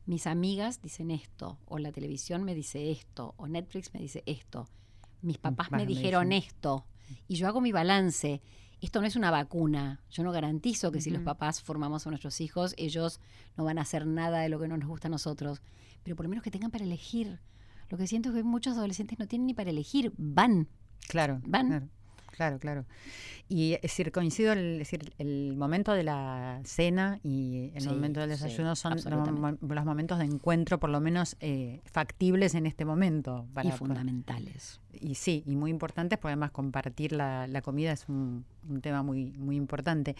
mis 0.08 0.26
amigas 0.26 0.80
dicen 0.80 1.10
esto, 1.10 1.58
o 1.66 1.78
la 1.78 1.92
televisión 1.92 2.42
me 2.42 2.54
dice 2.54 2.90
esto, 2.90 3.34
o 3.36 3.46
Netflix 3.46 3.92
me 3.92 4.00
dice 4.00 4.22
esto, 4.26 4.66
mis 5.20 5.36
papás 5.36 5.66
me 5.70 5.78
papás 5.78 5.80
me 5.80 5.86
dijeron 5.86 6.30
dicen. 6.30 6.44
esto, 6.48 6.86
y 7.28 7.36
yo 7.36 7.46
hago 7.46 7.60
mi 7.60 7.72
balance. 7.72 8.40
Esto 8.80 9.00
no 9.00 9.08
es 9.08 9.16
una 9.16 9.32
vacuna. 9.32 10.00
Yo 10.08 10.22
no 10.22 10.30
garantizo 10.30 10.92
que 10.92 11.00
si 11.00 11.10
los 11.10 11.22
papás 11.22 11.60
formamos 11.60 12.06
a 12.06 12.10
nuestros 12.10 12.40
hijos, 12.40 12.74
ellos 12.78 13.20
no 13.56 13.64
van 13.64 13.76
a 13.76 13.82
hacer 13.82 14.06
nada 14.06 14.38
de 14.38 14.48
lo 14.48 14.60
que 14.60 14.68
no 14.68 14.76
nos 14.78 14.88
gusta 14.88 15.08
a 15.08 15.10
nosotros. 15.10 15.60
Pero 16.04 16.14
por 16.14 16.24
lo 16.24 16.30
menos 16.30 16.44
que 16.44 16.52
tengan 16.52 16.70
para 16.70 16.84
elegir. 16.84 17.40
Lo 17.88 17.98
que 17.98 18.06
siento 18.06 18.28
es 18.28 18.36
que 18.36 18.44
muchos 18.44 18.76
adolescentes 18.76 19.18
no 19.18 19.26
tienen 19.26 19.46
ni 19.46 19.54
para 19.54 19.70
elegir, 19.70 20.12
van. 20.16 20.68
Claro, 21.08 21.40
Van. 21.44 21.66
claro, 21.66 21.88
claro, 22.38 22.58
claro. 22.58 22.84
Y 23.48 23.74
es 23.74 23.82
decir, 23.82 24.12
coincido, 24.12 24.52
el, 24.52 24.80
es 24.80 24.90
decir, 24.90 25.12
el 25.18 25.54
momento 25.56 25.92
de 25.92 26.04
la 26.04 26.60
cena 26.64 27.18
y 27.22 27.72
el 27.74 27.82
Sí, 27.82 27.88
momento 27.88 28.20
del 28.20 28.30
sí, 28.36 28.42
desayuno 28.44 28.76
son 28.76 28.94
los, 28.94 29.04
los 29.60 29.84
momentos 29.84 30.18
de 30.18 30.24
encuentro, 30.24 30.78
por 30.78 30.90
lo 30.90 31.00
menos 31.00 31.36
eh, 31.40 31.80
factibles 31.84 32.54
en 32.54 32.66
este 32.66 32.84
momento. 32.84 33.46
y 33.50 33.52
para- 33.54 33.72
fundamentales. 33.72 34.80
y 34.92 35.14
sí, 35.16 35.42
y 35.46 35.56
muy 35.56 35.70
importantes, 35.70 36.18
porque 36.18 36.32
además 36.32 36.50
compartir 36.52 37.12
la, 37.12 37.46
la 37.48 37.60
comida 37.62 37.92
es 37.92 38.08
un, 38.08 38.44
un 38.68 38.80
tema 38.80 39.02
muy, 39.02 39.32
muy 39.32 39.56
importante. 39.56 40.14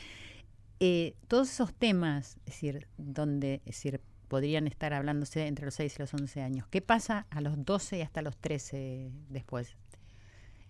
Eh, 0.81 1.14
todos 1.28 1.50
esos 1.50 1.72
temas, 1.74 2.37
es 2.46 2.54
decir, 2.54 2.87
donde 2.98 3.54
es 3.66 3.76
decir, 3.76 4.00
podrían 4.28 4.66
estar 4.66 4.92
hablándose 4.92 5.46
entre 5.46 5.64
los 5.64 5.74
6 5.74 5.96
y 5.96 5.98
los 6.00 6.12
11 6.14 6.42
años, 6.42 6.66
¿qué 6.70 6.81
pasa 6.83 7.26
a 7.31 7.40
los 7.40 7.64
12 7.64 7.98
y 7.98 8.02
hasta 8.02 8.20
los 8.22 8.37
13 8.37 9.11
después? 9.31 9.74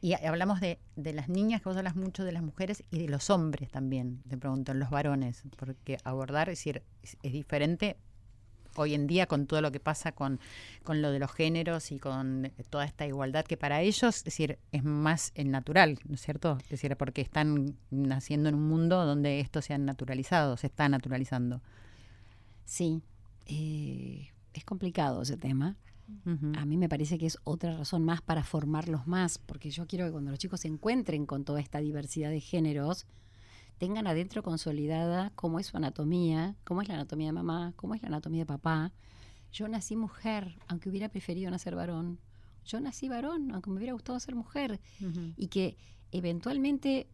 Y 0.01 0.13
ha- 0.13 0.21
hablamos 0.29 0.61
de, 0.61 0.79
de 0.97 1.13
las 1.13 1.29
niñas, 1.29 1.61
que 1.63 1.69
vos 1.69 1.77
hablas 1.77 1.97
mucho 1.97 2.25
de 2.25 2.33
las 2.33 2.43
mujeres 2.43 2.85
y 2.91 2.99
de 2.99 3.09
los 3.09 3.31
hombres 3.31 3.71
también, 3.71 4.23
te 4.29 4.37
pregunto, 4.37 4.73
los 4.75 4.91
varones, 4.91 5.43
porque 5.57 5.99
abordar, 6.05 6.49
es 6.49 6.59
decir, 6.59 6.83
es, 7.03 7.17
diferente 7.33 7.97
hoy 8.77 8.95
en 8.95 9.09
día 9.09 9.27
con 9.27 9.47
todo 9.49 9.61
lo 9.61 9.73
que 9.73 9.81
pasa 9.81 10.13
con, 10.13 10.39
con 10.85 11.03
lo 11.03 11.11
de 11.11 11.19
los 11.19 11.33
géneros 11.33 11.91
y 11.91 11.99
con 11.99 12.53
toda 12.71 12.85
esta 12.85 13.07
igualdad 13.07 13.45
que 13.45 13.57
para 13.57 13.81
ellos, 13.81 14.19
es 14.19 14.25
decir, 14.25 14.59
es 14.71 14.85
más 14.85 15.33
eh, 15.35 15.43
natural, 15.45 15.99
¿no 16.07 16.15
es 16.15 16.21
cierto? 16.21 16.59
Es 16.63 16.69
decir, 16.69 16.97
porque 16.97 17.21
están 17.21 17.77
naciendo 17.91 18.49
en 18.49 18.55
un 18.55 18.69
mundo 18.69 19.05
donde 19.05 19.41
esto 19.41 19.63
se 19.63 19.75
ha 19.75 19.79
naturalizado, 19.79 20.57
se 20.57 20.69
está 20.69 20.89
naturalizando. 20.89 21.61
Sí, 22.65 23.03
eh, 23.47 24.29
es 24.55 24.65
complicado 24.65 25.23
ese 25.23 25.37
tema. 25.37 25.77
A 26.55 26.65
mí 26.65 26.77
me 26.77 26.89
parece 26.89 27.19
que 27.19 27.27
es 27.27 27.39
otra 27.45 27.77
razón 27.77 28.05
más 28.05 28.23
para 28.23 28.43
formarlos 28.43 29.07
más, 29.07 29.39
porque 29.39 29.71
yo 29.71 29.87
quiero 29.87 30.07
que 30.07 30.13
cuando 30.13 30.31
los 30.31 30.39
chicos 30.39 30.61
se 30.61 30.69
encuentren 30.69 31.27
con 31.27 31.45
toda 31.45 31.61
esta 31.61 31.81
diversidad 31.81 32.31
de 32.31 32.41
géneros, 32.41 33.07
tengan 33.79 34.07
adentro 34.07 34.43
consolidada 34.43 35.31
cómo 35.35 35.61
es 35.61 35.67
su 35.67 35.77
anatomía, 35.77 36.57
cómo 36.65 36.83
es 36.83 36.89
la 36.89 36.95
anatomía 36.95 37.29
de 37.29 37.33
mamá, 37.33 37.73
cómo 37.77 37.95
es 37.95 38.03
la 38.03 38.09
anatomía 38.09 38.43
de 38.43 38.47
papá. 38.47 38.93
Yo 39.53 39.69
nací 39.69 39.97
mujer, 39.97 40.59
aunque 40.67 40.89
hubiera 40.89 41.09
preferido 41.09 41.51
nacer 41.51 41.75
varón. 41.75 42.19
Yo 42.65 42.81
nací 42.81 43.09
varón, 43.09 43.51
aunque 43.53 43.71
me 43.71 43.77
hubiera 43.77 43.93
gustado 43.93 44.19
ser 44.21 44.35
mujer. 44.35 44.81
Y 45.37 45.49
que 45.49 45.77
eventualmente 46.11 47.07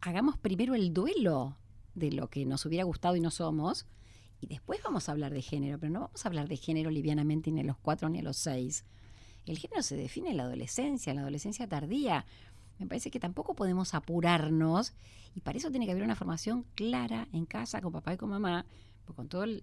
hagamos 0.00 0.36
primero 0.36 0.74
el 0.74 0.92
duelo 0.92 1.56
de 1.94 2.12
lo 2.12 2.28
que 2.28 2.44
nos 2.44 2.66
hubiera 2.66 2.84
gustado 2.84 3.16
y 3.16 3.20
no 3.20 3.30
somos, 3.30 3.86
y 4.42 4.46
después 4.48 4.80
vamos 4.82 5.08
a 5.08 5.12
hablar 5.12 5.32
de 5.32 5.40
género, 5.40 5.78
pero 5.78 5.92
no 5.92 6.00
vamos 6.00 6.26
a 6.26 6.28
hablar 6.28 6.48
de 6.48 6.56
género 6.56 6.90
livianamente 6.90 7.50
ni 7.52 7.60
a 7.60 7.64
los 7.64 7.78
cuatro 7.78 8.08
ni 8.08 8.18
a 8.18 8.22
los 8.22 8.36
seis. 8.36 8.84
El 9.46 9.56
género 9.56 9.82
se 9.82 9.96
define 9.96 10.30
en 10.30 10.36
la 10.36 10.42
adolescencia, 10.42 11.10
en 11.10 11.16
la 11.16 11.22
adolescencia 11.22 11.68
tardía. 11.68 12.26
Me 12.80 12.86
parece 12.86 13.10
que 13.12 13.20
tampoco 13.20 13.54
podemos 13.54 13.94
apurarnos 13.94 14.94
y 15.36 15.40
para 15.40 15.58
eso 15.58 15.70
tiene 15.70 15.86
que 15.86 15.92
haber 15.92 16.02
una 16.02 16.16
formación 16.16 16.64
clara 16.74 17.28
en 17.32 17.46
casa 17.46 17.80
con 17.80 17.92
papá 17.92 18.14
y 18.14 18.16
con 18.16 18.30
mamá, 18.30 18.66
porque 19.04 19.16
con 19.16 19.28
todo 19.28 19.44
el- 19.44 19.62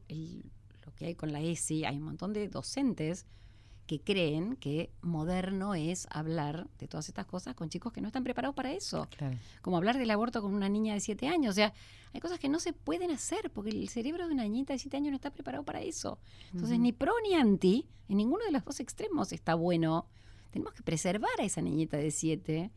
lo 0.85 0.93
que 0.95 1.07
hay 1.07 1.15
con 1.15 1.33
la 1.33 1.41
ESI 1.41 1.83
hay 1.83 1.97
un 1.97 2.03
montón 2.03 2.31
de 2.31 2.47
docentes 2.47 3.25
que 3.89 3.99
creen 3.99 4.55
que 4.57 4.91
moderno 5.01 5.73
es 5.73 6.07
hablar 6.11 6.67
de 6.77 6.87
todas 6.87 7.07
estas 7.09 7.25
cosas 7.25 7.55
con 7.55 7.69
chicos 7.69 7.91
que 7.91 8.01
no 8.01 8.07
están 8.07 8.23
preparados 8.23 8.55
para 8.55 8.71
eso 8.71 9.07
Claro. 9.17 9.35
como 9.63 9.77
hablar 9.77 9.97
del 9.97 10.11
aborto 10.11 10.43
con 10.43 10.53
una 10.53 10.69
niña 10.69 10.93
de 10.93 10.99
7 10.99 11.27
años. 11.27 11.49
O 11.49 11.55
sea, 11.55 11.73
hay 12.13 12.19
cosas 12.21 12.37
que 12.37 12.49
no 12.49 12.59
se 12.59 12.71
pueden 12.71 13.09
hacer 13.09 13.49
porque 13.49 13.71
el 13.71 13.89
cerebro 13.89 14.27
de 14.27 14.33
una 14.35 14.43
niñita 14.43 14.73
de 14.73 14.79
7 14.79 14.95
años 14.97 15.09
no 15.09 15.15
está 15.15 15.31
preparado 15.31 15.63
para 15.63 15.81
eso. 15.81 16.19
Entonces, 16.53 16.77
ni 16.79 16.91
pro 16.93 17.13
ni 17.23 17.33
anti, 17.33 17.87
en 18.09 18.17
ninguno 18.17 18.45
de 18.45 18.51
los 18.51 18.63
dos 18.63 18.79
extremos 18.79 19.31
está 19.33 19.55
bueno. 19.55 20.05
Tenemos 20.51 20.75
que 20.75 20.83
preservar 20.83 21.31
a 21.39 21.43
esa 21.43 21.61
niñita 21.61 21.97
de 21.97 22.11
7 22.11 22.69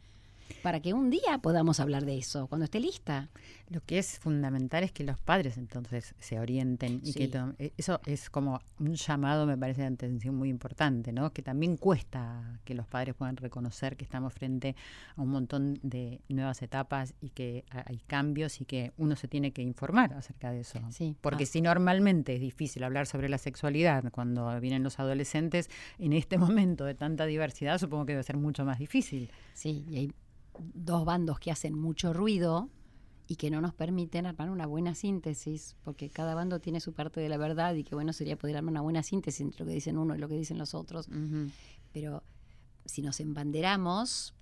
para 0.63 0.81
que 0.81 0.93
un 0.93 1.11
día 1.11 1.39
podamos 1.43 1.81
hablar 1.81 2.05
de 2.05 2.19
eso, 2.19 2.47
cuando 2.47 2.65
esté 2.65 2.81
lista. 2.81 3.29
Lo 3.69 3.81
que 3.81 3.99
es 3.99 4.19
fundamental 4.19 4.85
es 4.85 4.93
que 4.93 5.03
los 5.05 5.19
padres 5.19 5.57
entonces 5.57 6.15
se 6.19 6.39
orienten 6.39 7.01
y 7.03 7.13
que 7.15 7.25
Sí. 7.27 7.29
to- 7.29 7.55
eh, 7.59 7.73
eso 7.77 8.01
es 8.07 8.29
como 8.29 8.61
un 8.79 8.95
llamado, 8.95 9.47
me 9.47 9.57
parece, 9.57 9.81
de 9.83 9.87
atención 9.89 10.35
muy 10.35 10.49
importante, 10.51 11.13
¿no? 11.13 11.33
Que 11.33 11.43
también 11.43 11.77
cuesta 11.77 12.61
que 12.65 12.75
los 12.75 12.87
padres 12.87 13.15
puedan 13.15 13.37
reconocer 13.37 13.97
que 13.97 14.05
estamos 14.05 14.33
frente 14.35 14.77
a 15.17 15.23
un 15.23 15.29
montón 15.31 15.79
de 15.83 16.21
nuevas 16.29 16.61
etapas 16.63 17.15
y 17.21 17.31
que 17.31 17.65
ha- 17.71 17.85
hay 17.87 17.99
cambios 18.07 18.61
y 18.61 18.65
que 18.67 18.93
uno 18.99 19.17
se 19.17 19.29
tiene 19.29 19.53
que 19.53 19.63
informar 19.63 20.13
acerca 20.15 20.51
de 20.51 20.61
eso. 20.61 20.81
Sí. 20.91 21.17
Porque 21.21 21.45
Ah. 21.45 21.47
si 21.47 21.63
normalmente 21.63 22.35
es 22.35 22.41
difícil 22.41 22.85
hablar 22.85 23.07
sobre 23.07 23.29
la 23.29 23.39
sexualidad 23.39 24.05
cuando 24.13 24.61
vienen 24.61 24.83
los 24.83 24.99
adolescentes, 24.99 25.71
en 25.99 26.13
este 26.13 26.37
momento 26.59 26.85
de 26.85 26.95
tanta 26.95 27.25
diversidad 27.27 27.79
supongo 27.79 28.05
que 28.07 28.13
debe 28.13 28.23
ser 28.23 28.37
mucho 28.37 28.65
más 28.65 28.79
difícil. 28.79 29.31
Sí, 29.55 29.85
y 29.89 29.97
hay 29.97 30.13
dos 30.59 31.05
bandos 31.05 31.39
que 31.39 31.51
hacen 31.51 31.75
mucho 31.79 32.13
ruido 32.13 32.69
y 33.27 33.37
que 33.37 33.51
no 33.51 33.61
nos 33.61 33.73
permiten 33.73 34.27
armar 34.27 34.51
una 34.51 34.67
buena 34.67 34.95
síntesis, 34.95 35.77
porque 35.85 36.11
cada 36.11 36.35
bando 36.35 36.61
tiene 36.61 36.81
su 36.81 36.93
parte 36.93 37.21
de 37.21 37.29
la 37.29 37.39
verdad 37.39 37.75
y 37.75 37.85
que 37.85 37.95
bueno 37.95 38.13
sería 38.13 38.37
poder 38.37 38.57
armar 38.57 38.73
una 38.73 38.81
buena 38.81 39.03
síntesis 39.03 39.41
entre 39.41 39.61
lo 39.61 39.67
que 39.67 39.75
dicen 39.75 39.97
uno 39.97 40.15
y 40.15 40.19
lo 40.19 40.29
que 40.29 40.37
dicen 40.37 40.59
los 40.59 40.75
otros. 40.75 41.09
Pero 41.93 42.23
si 42.85 43.03
nos 43.03 43.21
embanderamos, 43.21 44.35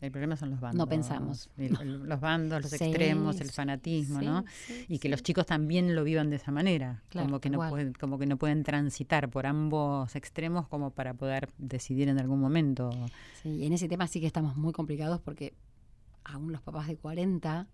El 0.00 0.10
problema 0.12 0.36
son 0.36 0.50
los 0.50 0.60
bandos. 0.60 0.78
No 0.78 0.86
pensamos. 0.88 1.50
El- 1.56 2.02
los 2.08 2.20
bandos, 2.20 2.62
los 2.62 2.70
Sí, 2.70 2.76
extremos, 2.84 3.40
el 3.40 3.50
fanatismo, 3.50 4.20
sí, 4.20 4.26
¿no? 4.26 4.44
sí, 4.66 4.84
Y 4.88 4.98
que 4.98 5.08
los 5.08 5.22
chicos 5.22 5.44
también 5.46 5.94
lo 5.96 6.04
vivan 6.04 6.30
de 6.30 6.36
esa 6.36 6.52
manera, 6.52 7.02
Claro, 7.08 7.26
como 7.26 7.40
que 7.40 7.50
no 7.50 7.54
igual. 7.56 7.70
pueden, 7.70 7.92
como 7.94 8.18
que 8.18 8.26
no 8.26 8.36
pueden 8.36 8.62
transitar 8.62 9.28
por 9.30 9.46
ambos 9.46 10.14
extremos 10.14 10.68
como 10.68 10.90
para 10.90 11.14
poder 11.14 11.48
decidir 11.58 12.08
en 12.08 12.18
algún 12.18 12.40
momento. 12.40 12.90
Sí, 13.42 13.48
y 13.50 13.66
en 13.66 13.72
ese 13.72 13.88
tema 13.88 14.06
sí 14.06 14.20
que 14.20 14.26
estamos 14.26 14.56
muy 14.56 14.72
complicados 14.72 15.20
porque 15.20 15.54
aún 16.24 16.52
los 16.52 16.62
papás 16.62 16.86
de 16.86 16.96
40, 16.96 17.66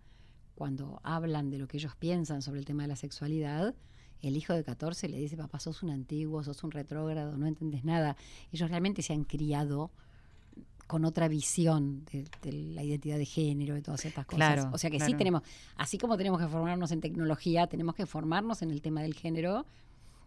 cuando 0.55 1.01
hablan 1.03 1.51
de 1.51 1.59
lo 1.59 1.67
que 1.69 1.77
ellos 1.79 1.97
piensan 1.97 2.41
sobre 2.43 2.61
el 2.61 2.65
tema 2.65 2.83
de 2.85 2.89
la 2.89 2.97
sexualidad, 2.97 3.75
el 4.23 4.37
hijo 4.37 4.55
de 4.55 4.65
14 4.65 5.09
le 5.09 5.19
dice, 5.19 5.37
papá, 5.37 5.59
sos 5.59 5.83
un 5.83 5.91
antiguo, 5.91 6.43
sos 6.45 6.65
un 6.65 6.71
retrógrado, 6.71 7.37
no 7.37 7.47
entendés 7.47 7.85
nada. 7.85 8.17
Ellos 8.53 8.71
realmente 8.71 9.03
se 9.03 9.13
han 9.13 9.25
criado 9.25 9.91
con 10.87 11.05
otra 11.05 11.29
visión 11.29 12.05
de, 12.13 12.27
de 12.43 12.53
la 12.53 12.83
identidad 12.83 13.19
de 13.19 13.25
género, 13.25 13.75
de 13.75 13.83
todas 13.83 14.05
estas 14.05 14.27
cosas. 14.27 14.37
Claro, 14.37 14.71
o 14.73 14.79
sea 14.79 14.91
que 14.91 15.01
sí 15.01 15.15
tenemos, 15.15 15.43
así 15.77 15.99
como 15.99 16.17
tenemos 16.17 16.41
que 16.41 16.49
formarnos 16.49 16.93
en 16.93 17.01
tecnología, 17.01 17.67
tenemos 17.67 17.95
que 17.95 18.07
formarnos 18.07 18.63
en 18.63 18.71
el 18.71 18.83
tema 18.83 19.03
del 19.03 19.15
género 19.15 19.67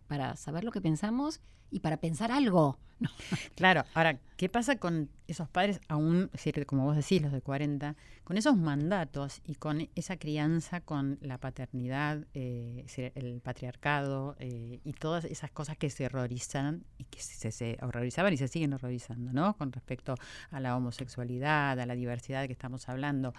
para 0.07 0.35
saber 0.35 0.63
lo 0.63 0.71
que 0.71 0.81
pensamos 0.81 1.41
y 1.71 1.79
para 1.79 1.97
pensar 1.97 2.31
algo. 2.31 2.77
No, 2.99 3.11
Claro, 3.53 3.83
ahora, 3.93 4.17
¿qué 4.37 4.49
pasa 4.49 4.77
con 4.77 5.11
esos 5.27 5.47
padres 5.47 5.79
aún, 5.87 6.31
es 6.33 6.65
como 6.65 6.85
vos 6.85 6.95
decís, 6.95 7.21
los 7.21 7.31
de 7.31 7.41
40, 7.41 7.95
con 8.23 8.37
esos 8.37 8.57
mandatos 8.57 9.39
y 9.45 9.53
con 9.53 9.87
esa 9.93 10.17
crianza, 10.17 10.81
con 10.81 11.19
la 11.21 11.37
paternidad, 11.37 12.25
eh, 12.33 12.87
el 13.13 13.39
patriarcado 13.41 14.35
eh, 14.39 14.79
y 14.83 14.93
todas 14.93 15.25
esas 15.25 15.51
cosas 15.51 15.77
que 15.77 15.91
se 15.91 16.07
horrorizan 16.07 16.85
y 16.97 17.03
que 17.03 17.19
se, 17.19 17.51
se 17.51 17.77
horrorizaban 17.83 18.33
y 18.33 18.37
se 18.37 18.47
siguen 18.47 18.73
horrorizando, 18.73 19.31
¿no? 19.31 19.55
Con 19.57 19.71
respecto 19.71 20.15
a 20.49 20.59
la 20.59 20.75
homosexualidad, 20.75 21.79
a 21.79 21.85
la 21.85 21.93
diversidad 21.93 22.47
que 22.47 22.53
estamos 22.53 22.89
hablando. 22.89 23.35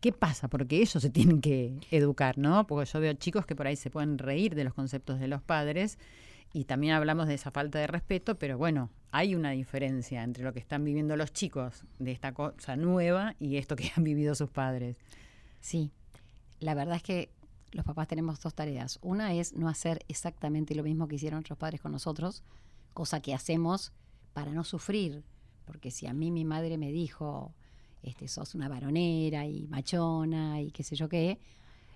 ¿Qué 0.00 0.12
pasa? 0.12 0.48
Porque 0.48 0.76
ellos 0.76 1.02
se 1.02 1.10
tienen 1.10 1.40
que 1.40 1.78
educar, 1.90 2.38
¿no? 2.38 2.66
Porque 2.66 2.90
yo 2.90 3.00
veo 3.00 3.12
chicos 3.14 3.44
que 3.44 3.54
por 3.54 3.66
ahí 3.66 3.76
se 3.76 3.90
pueden 3.90 4.16
reír 4.18 4.54
de 4.54 4.64
los 4.64 4.72
conceptos 4.72 5.20
de 5.20 5.28
los 5.28 5.42
padres 5.42 5.98
y 6.52 6.64
también 6.64 6.94
hablamos 6.94 7.28
de 7.28 7.34
esa 7.34 7.50
falta 7.50 7.78
de 7.78 7.86
respeto, 7.86 8.38
pero 8.38 8.58
bueno, 8.58 8.90
hay 9.12 9.34
una 9.34 9.50
diferencia 9.50 10.22
entre 10.22 10.42
lo 10.42 10.52
que 10.52 10.58
están 10.58 10.84
viviendo 10.84 11.16
los 11.16 11.32
chicos 11.32 11.84
de 11.98 12.12
esta 12.12 12.32
cosa 12.32 12.76
nueva 12.76 13.36
y 13.38 13.56
esto 13.56 13.76
que 13.76 13.90
han 13.96 14.02
vivido 14.04 14.34
sus 14.34 14.50
padres. 14.50 14.96
Sí. 15.60 15.90
La 16.58 16.74
verdad 16.74 16.96
es 16.96 17.02
que 17.02 17.30
los 17.72 17.84
papás 17.84 18.08
tenemos 18.08 18.40
dos 18.40 18.54
tareas. 18.54 18.98
Una 19.02 19.34
es 19.34 19.54
no 19.54 19.68
hacer 19.68 20.04
exactamente 20.08 20.74
lo 20.74 20.82
mismo 20.82 21.08
que 21.08 21.16
hicieron 21.16 21.38
nuestros 21.38 21.58
padres 21.58 21.80
con 21.80 21.92
nosotros, 21.92 22.42
cosa 22.94 23.20
que 23.20 23.34
hacemos 23.34 23.92
para 24.32 24.52
no 24.52 24.64
sufrir. 24.64 25.24
Porque 25.66 25.90
si 25.90 26.06
a 26.06 26.12
mí 26.12 26.30
mi 26.30 26.44
madre 26.44 26.78
me 26.78 26.90
dijo, 26.90 27.54
este, 28.02 28.28
sos 28.28 28.54
una 28.54 28.68
varonera 28.68 29.46
y 29.46 29.66
machona 29.68 30.60
y 30.60 30.70
qué 30.70 30.82
sé 30.82 30.96
yo 30.96 31.08
qué, 31.08 31.38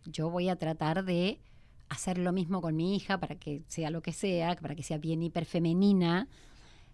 yo 0.06 0.30
voy 0.30 0.48
a 0.48 0.56
tratar 0.56 1.04
de 1.04 1.40
hacer 1.88 2.18
lo 2.18 2.32
mismo 2.32 2.60
con 2.60 2.76
mi 2.76 2.96
hija 2.96 3.18
para 3.18 3.36
que 3.36 3.62
sea 3.68 3.90
lo 3.90 4.02
que 4.02 4.12
sea, 4.12 4.56
para 4.56 4.74
que 4.74 4.82
sea 4.82 4.98
bien 4.98 5.22
hiperfemenina. 5.22 6.28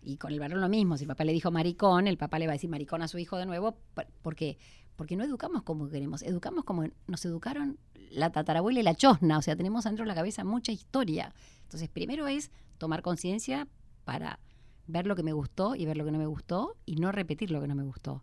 Y 0.03 0.17
con 0.17 0.33
el 0.33 0.41
varón 0.41 0.61
lo 0.63 0.69
mismo, 0.69 0.97
si 0.97 1.05
el 1.05 1.09
papá 1.09 1.25
le 1.25 1.33
dijo 1.33 1.51
maricón, 1.51 2.07
el 2.07 2.17
papá 2.17 2.39
le 2.39 2.47
va 2.47 2.53
a 2.53 2.55
decir 2.55 2.71
maricón 2.71 3.03
a 3.03 3.09
su 3.09 3.19
hijo 3.19 3.37
de 3.37 3.47
nuevo, 3.47 3.77
por- 3.95 4.07
porque 4.23 4.59
porque 4.97 5.17
no 5.17 5.25
educamos 5.25 5.63
como 5.63 5.89
queremos, 5.89 6.21
educamos 6.23 6.65
como 6.65 6.85
nos 7.07 7.25
educaron 7.25 7.79
la 8.11 8.31
tatarabuela 8.33 8.81
y 8.81 8.83
la 8.83 8.95
chosna, 8.95 9.39
o 9.39 9.43
sea, 9.43 9.57
tenemos 9.57 9.85
dentro 9.85 10.05
de 10.05 10.09
la 10.09 10.15
cabeza 10.15 10.45
mucha 10.45 10.73
historia. 10.73 11.35
Entonces, 11.63 11.89
primero 11.89 12.29
es 12.29 12.51
tomar 12.77 13.01
conciencia 13.01 13.67
para 14.05 14.41
ver 14.89 15.07
lo 15.07 15.17
que 15.17 15.23
me 15.23 15.33
gustó 15.33 15.75
y 15.75 15.87
ver 15.87 15.97
lo 15.97 16.05
que 16.05 16.11
no 16.13 16.19
me 16.19 16.27
gustó 16.27 16.77
y 16.85 16.97
no 16.97 17.13
repetir 17.13 17.51
lo 17.51 17.63
que 17.63 17.69
no 17.69 17.75
me 17.75 17.83
gustó. 17.85 18.23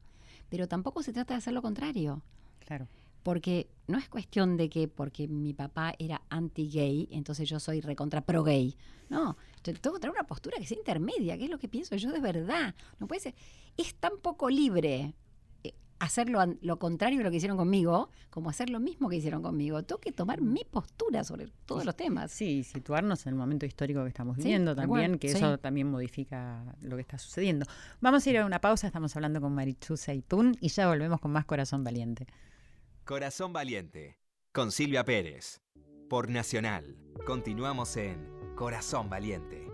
Pero 0.49 0.67
tampoco 0.67 1.03
se 1.03 1.13
trata 1.13 1.33
de 1.33 1.39
hacer 1.39 1.53
lo 1.53 1.61
contrario. 1.61 2.21
Claro. 2.65 2.87
Porque 3.23 3.69
no 3.87 3.97
es 3.97 4.07
cuestión 4.07 4.55
de 4.55 4.69
que 4.69 4.87
porque 4.87 5.27
mi 5.27 5.53
papá 5.53 5.93
era 5.99 6.21
anti-gay, 6.29 7.09
entonces 7.11 7.49
yo 7.49 7.59
soy 7.59 7.81
recontra 7.81 8.21
pro-gay. 8.21 8.77
No, 9.09 9.37
tengo 9.61 9.95
que 9.95 9.99
tener 9.99 10.11
una 10.11 10.27
postura 10.27 10.57
que 10.57 10.65
sea 10.65 10.77
intermedia, 10.77 11.37
que 11.37 11.45
es 11.45 11.49
lo 11.49 11.59
que 11.59 11.67
pienso 11.67 11.95
yo 11.95 12.11
de 12.11 12.19
verdad. 12.19 12.73
No 12.99 13.07
puede 13.07 13.21
ser. 13.21 13.35
Es 13.75 13.95
tan 13.95 14.17
poco 14.21 14.49
libre 14.49 15.13
hacer 15.99 16.29
lo, 16.29 16.79
contrario 16.79 17.19
de 17.19 17.23
lo 17.23 17.31
que 17.31 17.37
hicieron 17.37 17.57
conmigo, 17.57 18.09
como 18.29 18.49
hacer 18.49 18.69
lo 18.69 18.79
mismo 18.79 19.09
que 19.09 19.17
hicieron 19.17 19.41
conmigo. 19.41 19.83
Tengo 19.83 19.99
que 19.99 20.11
tomar 20.11 20.41
mi 20.41 20.63
postura 20.63 21.23
sobre 21.23 21.47
todos 21.65 21.85
los 21.85 21.95
temas. 21.95 22.31
Sí, 22.31 22.63
situarnos 22.63 23.25
en 23.25 23.33
el 23.33 23.35
momento 23.35 23.65
histórico 23.65 24.03
que 24.03 24.09
estamos 24.09 24.37
viviendo 24.37 24.75
también, 24.75 25.17
que 25.17 25.29
sí. 25.29 25.37
eso 25.37 25.57
también 25.57 25.87
modifica 25.87 26.75
lo 26.81 26.95
que 26.95 27.01
está 27.01 27.17
sucediendo. 27.17 27.65
Vamos 27.99 28.25
a 28.25 28.29
ir 28.29 28.37
a 28.37 28.45
una 28.45 28.61
pausa, 28.61 28.87
estamos 28.87 29.15
hablando 29.15 29.41
con 29.41 29.53
Marichu 29.53 29.97
Seitún 29.97 30.55
y 30.61 30.69
ya 30.69 30.87
volvemos 30.87 31.19
con 31.19 31.31
más 31.31 31.45
Corazón 31.45 31.83
Valiente. 31.83 32.27
Corazón 33.05 33.53
Valiente. 33.53 34.19
Con 34.51 34.71
Silvia 34.71 35.05
Pérez. 35.05 35.61
Por 36.09 36.29
Nacional. 36.29 36.97
Continuamos 37.25 37.95
en 37.97 38.27
Corazón 38.55 39.09
Valiente. 39.09 39.66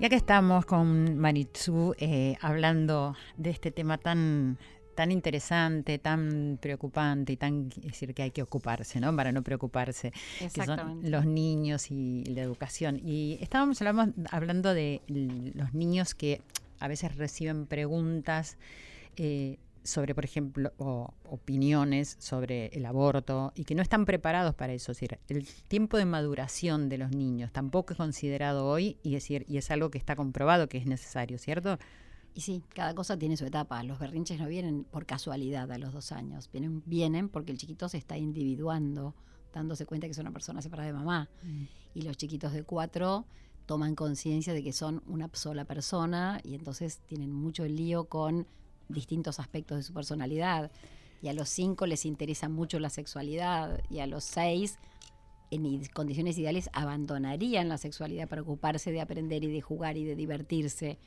Y 0.00 0.04
acá 0.06 0.16
estamos 0.16 0.66
con 0.66 1.18
Marichu 1.18 1.94
eh, 1.98 2.36
hablando 2.40 3.14
de 3.36 3.50
este 3.50 3.70
tema 3.70 3.96
tan 3.96 4.58
tan 4.94 5.10
interesante, 5.10 5.98
tan 5.98 6.58
preocupante 6.60 7.32
y 7.32 7.36
tan 7.36 7.68
es 7.78 7.82
decir 7.82 8.14
que 8.14 8.22
hay 8.22 8.30
que 8.30 8.42
ocuparse, 8.42 9.00
¿no? 9.00 9.14
Para 9.14 9.32
no 9.32 9.42
preocuparse, 9.42 10.12
que 10.38 10.64
son 10.64 11.00
los 11.10 11.26
niños 11.26 11.90
y 11.90 12.24
la 12.26 12.42
educación. 12.42 13.00
Y 13.04 13.38
estábamos 13.40 13.80
hablando 14.30 14.74
de 14.74 15.00
los 15.08 15.74
niños 15.74 16.14
que 16.14 16.42
a 16.78 16.88
veces 16.88 17.16
reciben 17.16 17.66
preguntas 17.66 18.56
eh, 19.16 19.58
sobre, 19.84 20.14
por 20.14 20.24
ejemplo, 20.24 20.72
o 20.78 21.14
opiniones 21.24 22.16
sobre 22.18 22.66
el 22.68 22.86
aborto 22.86 23.52
y 23.54 23.64
que 23.64 23.74
no 23.74 23.82
están 23.82 24.06
preparados 24.06 24.54
para 24.54 24.72
eso. 24.72 24.92
Es 24.92 24.98
decir, 24.98 25.18
el 25.28 25.46
tiempo 25.68 25.98
de 25.98 26.06
maduración 26.06 26.88
de 26.88 26.98
los 26.98 27.10
niños 27.10 27.52
tampoco 27.52 27.92
es 27.92 27.98
considerado 27.98 28.66
hoy 28.66 28.96
y 29.02 29.14
es, 29.14 29.22
decir, 29.24 29.44
y 29.48 29.58
es 29.58 29.70
algo 29.70 29.90
que 29.90 29.98
está 29.98 30.16
comprobado 30.16 30.68
que 30.68 30.78
es 30.78 30.86
necesario, 30.86 31.38
¿cierto? 31.38 31.78
Y 32.34 32.40
sí, 32.40 32.64
cada 32.74 32.94
cosa 32.94 33.16
tiene 33.16 33.36
su 33.36 33.44
etapa. 33.44 33.82
Los 33.84 33.98
berrinches 33.98 34.40
no 34.40 34.48
vienen 34.48 34.84
por 34.84 35.06
casualidad 35.06 35.70
a 35.70 35.78
los 35.78 35.92
dos 35.92 36.10
años. 36.10 36.50
Vienen, 36.50 36.82
vienen 36.86 37.28
porque 37.28 37.52
el 37.52 37.58
chiquito 37.58 37.88
se 37.88 37.98
está 37.98 38.16
individuando, 38.16 39.14
dándose 39.52 39.86
cuenta 39.86 40.06
que 40.08 40.12
es 40.12 40.18
una 40.18 40.32
persona 40.32 40.62
separada 40.62 40.88
de 40.88 40.94
mamá. 40.94 41.28
Y 41.94 42.02
los 42.02 42.16
chiquitos 42.16 42.52
de 42.52 42.64
cuatro 42.64 43.26
toman 43.66 43.94
conciencia 43.94 44.52
de 44.52 44.62
que 44.62 44.72
son 44.72 45.02
una 45.06 45.30
sola 45.32 45.64
persona 45.64 46.40
y 46.42 46.54
entonces 46.54 46.98
tienen 47.06 47.32
mucho 47.32 47.64
lío 47.66 48.06
con 48.06 48.46
distintos 48.88 49.40
aspectos 49.40 49.78
de 49.78 49.82
su 49.82 49.92
personalidad. 49.92 50.70
Y 51.22 51.28
a 51.28 51.32
los 51.32 51.48
cinco 51.48 51.86
les 51.86 52.04
interesa 52.04 52.48
mucho 52.48 52.78
la 52.78 52.90
sexualidad. 52.90 53.82
Y 53.90 54.00
a 54.00 54.06
los 54.06 54.24
seis, 54.24 54.78
en 55.50 55.84
condiciones 55.86 56.36
ideales, 56.38 56.68
abandonarían 56.72 57.68
la 57.68 57.78
sexualidad 57.78 58.28
para 58.28 58.42
ocuparse 58.42 58.92
de 58.92 59.00
aprender 59.00 59.44
y 59.44 59.52
de 59.52 59.60
jugar 59.60 59.96
y 59.96 60.04
de 60.04 60.16
divertirse 60.16 60.98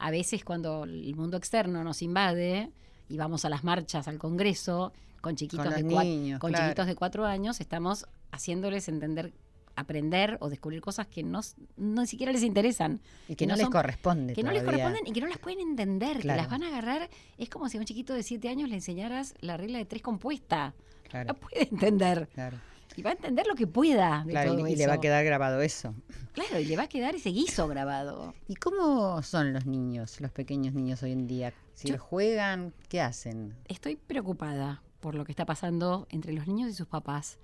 a 0.00 0.10
veces 0.10 0.44
cuando 0.44 0.84
el 0.84 1.14
mundo 1.14 1.36
externo 1.36 1.84
nos 1.84 2.02
invade 2.02 2.70
y 3.08 3.18
vamos 3.18 3.44
a 3.44 3.50
las 3.50 3.64
marchas 3.64 4.08
al 4.08 4.18
Congreso 4.18 4.92
con 5.20 5.36
chiquitos, 5.36 5.66
Con 5.66 5.74
de, 5.74 5.82
niños, 5.82 6.40
con 6.40 6.50
claro. 6.50 6.64
chiquitos 6.64 6.86
de 6.86 6.94
cuatro 6.96 7.26
años, 7.26 7.60
estamos 7.60 8.06
haciéndoles 8.32 8.88
entender, 8.88 9.32
aprender 9.80 10.36
o 10.40 10.48
descubrir 10.48 10.80
cosas 10.80 11.06
que 11.06 11.22
no, 11.22 11.40
ni 11.76 12.06
siquiera 12.06 12.32
les 12.32 12.42
interesan. 12.42 13.00
Y 13.28 13.34
que 13.36 13.46
no, 13.46 13.54
les 13.54 13.62
son- 13.64 13.72
corresponde. 13.72 14.34
Que 14.34 14.42
no 14.42 14.52
les 14.52 14.62
corresponden 14.62 15.06
y 15.06 15.12
que 15.12 15.20
no 15.20 15.26
las 15.26 15.38
pueden 15.38 15.60
entender, 15.60 16.16
que 16.16 16.22
Claro. 16.22 16.42
las 16.42 16.50
van 16.50 16.62
a 16.62 16.68
agarrar. 16.68 17.08
Es 17.38 17.48
como 17.48 17.68
si 17.68 17.76
a 17.76 17.80
un 17.80 17.86
chiquito 17.86 18.14
de 18.14 18.22
siete 18.22 18.48
años 18.48 18.68
le 18.68 18.76
enseñaras 18.76 19.34
la 19.40 19.56
regla 19.56 19.78
de 19.78 19.84
tres 19.84 20.02
compuesta. 20.02 20.74
La 21.04 21.10
Claro, 21.10 21.34
puede 21.34 21.68
entender. 21.70 22.28
claro, 22.34 22.56
Y 22.96 23.02
va 23.02 23.10
a 23.10 23.12
entender 23.14 23.46
lo 23.46 23.54
que 23.54 23.66
pueda 23.66 24.22
de 24.26 24.32
claro, 24.32 24.54
todo 24.56 24.66
y, 24.68 24.76
le 24.76 24.86
va 24.86 24.94
a 24.94 25.00
quedar 25.00 25.24
grabado 25.24 25.60
eso. 25.62 25.94
Claro, 26.32 26.58
y 26.60 26.64
le 26.64 26.76
va 26.76 26.84
a 26.84 26.88
quedar 26.88 27.14
ese 27.14 27.30
guiso 27.30 27.66
grabado. 27.68 28.34
¿Y 28.48 28.54
cómo 28.56 29.22
son 29.22 29.52
los 29.52 29.64
niños, 29.66 30.20
los 30.20 30.30
pequeños 30.32 30.74
niños 30.74 31.02
hoy 31.02 31.12
en 31.12 31.26
día? 31.26 31.52
Si 31.74 31.88
Yo- 31.88 31.98
juegan, 31.98 32.72
¿qué 32.88 33.00
hacen? 33.00 33.54
Estoy 33.68 33.96
preocupada 33.96 34.82
por 35.00 35.14
lo 35.14 35.24
que 35.24 35.32
está 35.32 35.46
pasando 35.46 36.06
entre 36.10 36.32
los 36.32 36.46
niños 36.46 36.68
y 36.70 36.74
sus 36.74 36.86
papás. 36.86 37.38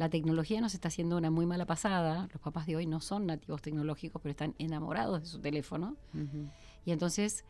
La 0.00 0.08
tecnología 0.08 0.62
nos 0.62 0.72
está 0.72 0.88
haciendo 0.88 1.18
una 1.18 1.30
muy 1.30 1.44
mala 1.44 1.66
pasada. 1.66 2.26
Los 2.32 2.40
papás 2.40 2.66
de 2.66 2.74
hoy 2.74 2.86
no 2.86 3.00
son 3.00 3.26
nativos 3.26 3.60
tecnológicos, 3.60 4.22
pero 4.22 4.30
están 4.30 4.54
enamorados 4.58 5.20
de 5.20 5.26
su 5.26 5.40
teléfono. 5.40 5.94
Y 6.86 6.92
entonces 6.92 7.44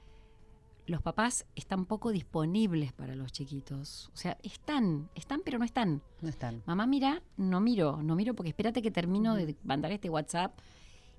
los 0.86 1.00
papás 1.00 1.46
están 1.54 1.86
poco 1.86 2.10
disponibles 2.10 2.92
para 2.92 3.14
los 3.14 3.30
chiquitos. 3.30 4.10
O 4.14 4.16
sea, 4.16 4.36
están, 4.42 5.08
están, 5.14 5.42
pero 5.44 5.60
no 5.60 5.64
están. 5.64 6.02
No 6.22 6.28
están. 6.28 6.64
Mamá, 6.66 6.86
mira, 6.86 7.22
no 7.36 7.60
miro, 7.60 8.02
no 8.02 8.16
miro 8.16 8.34
porque 8.34 8.48
espérate 8.48 8.82
que 8.82 8.90
termino 8.90 9.36
de 9.36 9.54
mandar 9.62 9.92
este 9.92 10.10
WhatsApp. 10.10 10.58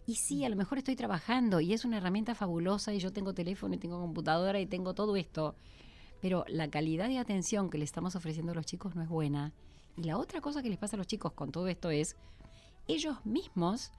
Y 0.06 0.16
sí, 0.16 0.44
a 0.44 0.50
lo 0.50 0.58
mejor 0.58 0.80
estoy 0.80 0.98
trabajando 0.98 1.62
y 1.62 1.72
es 1.72 1.86
una 1.86 1.96
herramienta 1.96 2.36
fabulosa 2.36 2.94
y 2.94 3.00
yo 3.00 3.14
tengo 3.14 3.34
teléfono 3.34 3.74
y 3.74 3.78
tengo 3.78 4.02
computadora 4.02 4.60
y 4.60 4.66
tengo 4.66 4.94
todo 4.94 5.16
esto. 5.16 5.56
Pero 6.20 6.44
la 6.50 6.70
calidad 6.70 7.08
de 7.08 7.20
atención 7.20 7.70
que 7.70 7.78
le 7.78 7.86
estamos 7.86 8.18
ofreciendo 8.18 8.52
a 8.52 8.56
los 8.56 8.66
chicos 8.66 8.96
no 8.96 9.02
es 9.02 9.08
buena. 9.08 9.54
Y 9.98 10.04
la 10.04 10.18
otra 10.18 10.42
cosa 10.42 10.62
que 10.62 10.70
les 10.70 10.78
pasa 10.78 10.96
a 10.96 10.98
los 10.98 11.08
chicos 11.08 11.34
con 11.34 11.52
todo 11.52 11.68
esto 11.68 11.90
es, 11.90 12.16
ellos 12.88 13.18
mismos 13.26 13.92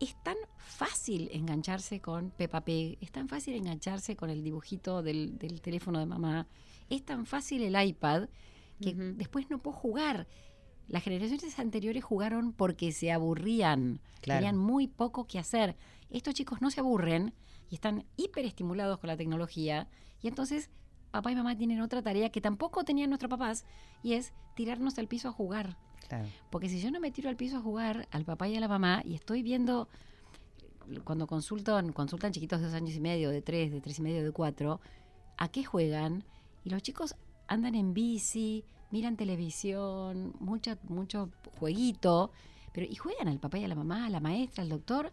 es 0.00 0.14
tan 0.22 0.36
fácil 0.58 1.30
engancharse 1.32 2.00
con 2.00 2.30
Peppa 2.30 2.62
Pig, 2.62 2.98
es 3.00 3.10
tan 3.10 3.28
fácil 3.28 3.54
engancharse 3.54 4.14
con 4.16 4.28
el 4.30 4.42
dibujito 4.44 5.02
del, 5.02 5.38
del 5.38 5.60
teléfono 5.62 5.98
de 5.98 6.06
mamá, 6.06 6.46
es 6.90 7.04
tan 7.04 7.24
fácil 7.24 7.62
el 7.62 7.80
iPad 7.82 8.28
que 8.80 8.92
después 8.92 9.48
no 9.48 9.58
puedo 9.58 9.74
jugar. 9.76 10.26
Las 10.88 11.02
generaciones 11.02 11.58
anteriores 11.58 12.04
jugaron 12.04 12.52
porque 12.52 12.92
se 12.92 13.10
aburrían, 13.10 14.00
Claro. 14.20 14.40
tenían 14.40 14.58
muy 14.58 14.86
poco 14.86 15.26
que 15.26 15.38
hacer. 15.38 15.76
Estos 16.10 16.34
chicos 16.34 16.60
no 16.60 16.70
se 16.70 16.80
aburren 16.80 17.32
y 17.70 17.76
están 17.76 18.04
hiperestimulados 18.16 18.98
con 18.98 19.08
la 19.08 19.16
tecnología 19.16 19.88
y 20.20 20.28
entonces 20.28 20.68
papá 21.10 21.32
y 21.32 21.36
mamá 21.36 21.56
tienen 21.56 21.80
otra 21.80 22.02
tarea 22.02 22.30
que 22.30 22.40
tampoco 22.40 22.84
tenían 22.84 23.10
nuestros 23.10 23.30
papás 23.30 23.64
y 24.02 24.14
es 24.14 24.32
tirarnos 24.54 24.98
al 24.98 25.08
piso 25.08 25.28
a 25.28 25.32
jugar. 25.32 25.76
Claro. 26.08 26.26
Porque 26.50 26.68
si 26.68 26.80
yo 26.80 26.90
no 26.90 27.00
me 27.00 27.10
tiro 27.10 27.28
al 27.28 27.36
piso 27.36 27.56
a 27.56 27.60
jugar 27.60 28.08
al 28.10 28.24
papá 28.24 28.48
y 28.48 28.56
a 28.56 28.60
la 28.60 28.68
mamá 28.68 29.02
y 29.04 29.14
estoy 29.14 29.42
viendo, 29.42 29.88
cuando 31.04 31.26
consultan, 31.26 31.92
consultan 31.92 32.32
chiquitos 32.32 32.60
de 32.60 32.66
dos 32.66 32.74
años 32.74 32.94
y 32.94 33.00
medio, 33.00 33.30
de 33.30 33.42
tres, 33.42 33.72
de 33.72 33.80
tres 33.80 33.98
y 33.98 34.02
medio, 34.02 34.24
de 34.24 34.30
cuatro, 34.32 34.80
¿a 35.36 35.48
qué 35.48 35.64
juegan? 35.64 36.24
Y 36.64 36.70
los 36.70 36.82
chicos 36.82 37.14
andan 37.48 37.74
en 37.74 37.94
bici, 37.94 38.64
miran 38.90 39.16
televisión, 39.16 40.34
mucha, 40.38 40.78
mucho 40.88 41.30
jueguito, 41.58 42.30
pero 42.72 42.86
y 42.86 42.94
juegan 42.94 43.28
al 43.28 43.38
papá 43.38 43.58
y 43.58 43.64
a 43.64 43.68
la 43.68 43.74
mamá, 43.74 44.06
a 44.06 44.10
la 44.10 44.20
maestra, 44.20 44.62
al 44.62 44.68
doctor. 44.68 45.12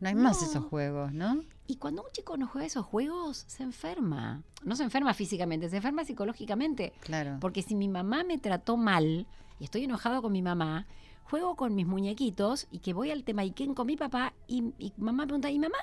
No 0.00 0.08
hay 0.08 0.14
más 0.16 0.42
esos 0.42 0.64
juegos, 0.64 1.12
¿no? 1.12 1.42
Y 1.72 1.76
cuando 1.76 2.02
un 2.02 2.12
chico 2.12 2.36
no 2.36 2.46
juega 2.46 2.66
esos 2.66 2.84
juegos, 2.84 3.44
se 3.46 3.62
enferma. 3.62 4.42
No 4.62 4.76
se 4.76 4.82
enferma 4.82 5.14
físicamente, 5.14 5.70
se 5.70 5.76
enferma 5.76 6.04
psicológicamente. 6.04 6.92
Claro. 7.00 7.38
Porque 7.40 7.62
si 7.62 7.74
mi 7.74 7.88
mamá 7.88 8.24
me 8.24 8.36
trató 8.36 8.76
mal 8.76 9.26
y 9.58 9.64
estoy 9.64 9.84
enojado 9.84 10.20
con 10.20 10.32
mi 10.32 10.42
mamá, 10.42 10.86
juego 11.22 11.56
con 11.56 11.74
mis 11.74 11.86
muñequitos 11.86 12.66
y 12.70 12.80
que 12.80 12.92
voy 12.92 13.10
al 13.10 13.24
Temaiken 13.24 13.72
con 13.72 13.86
mi 13.86 13.96
papá 13.96 14.34
y, 14.46 14.74
y 14.78 14.92
mamá 14.98 15.22
me 15.22 15.28
pregunta, 15.28 15.50
¿y 15.50 15.58
mamá? 15.58 15.78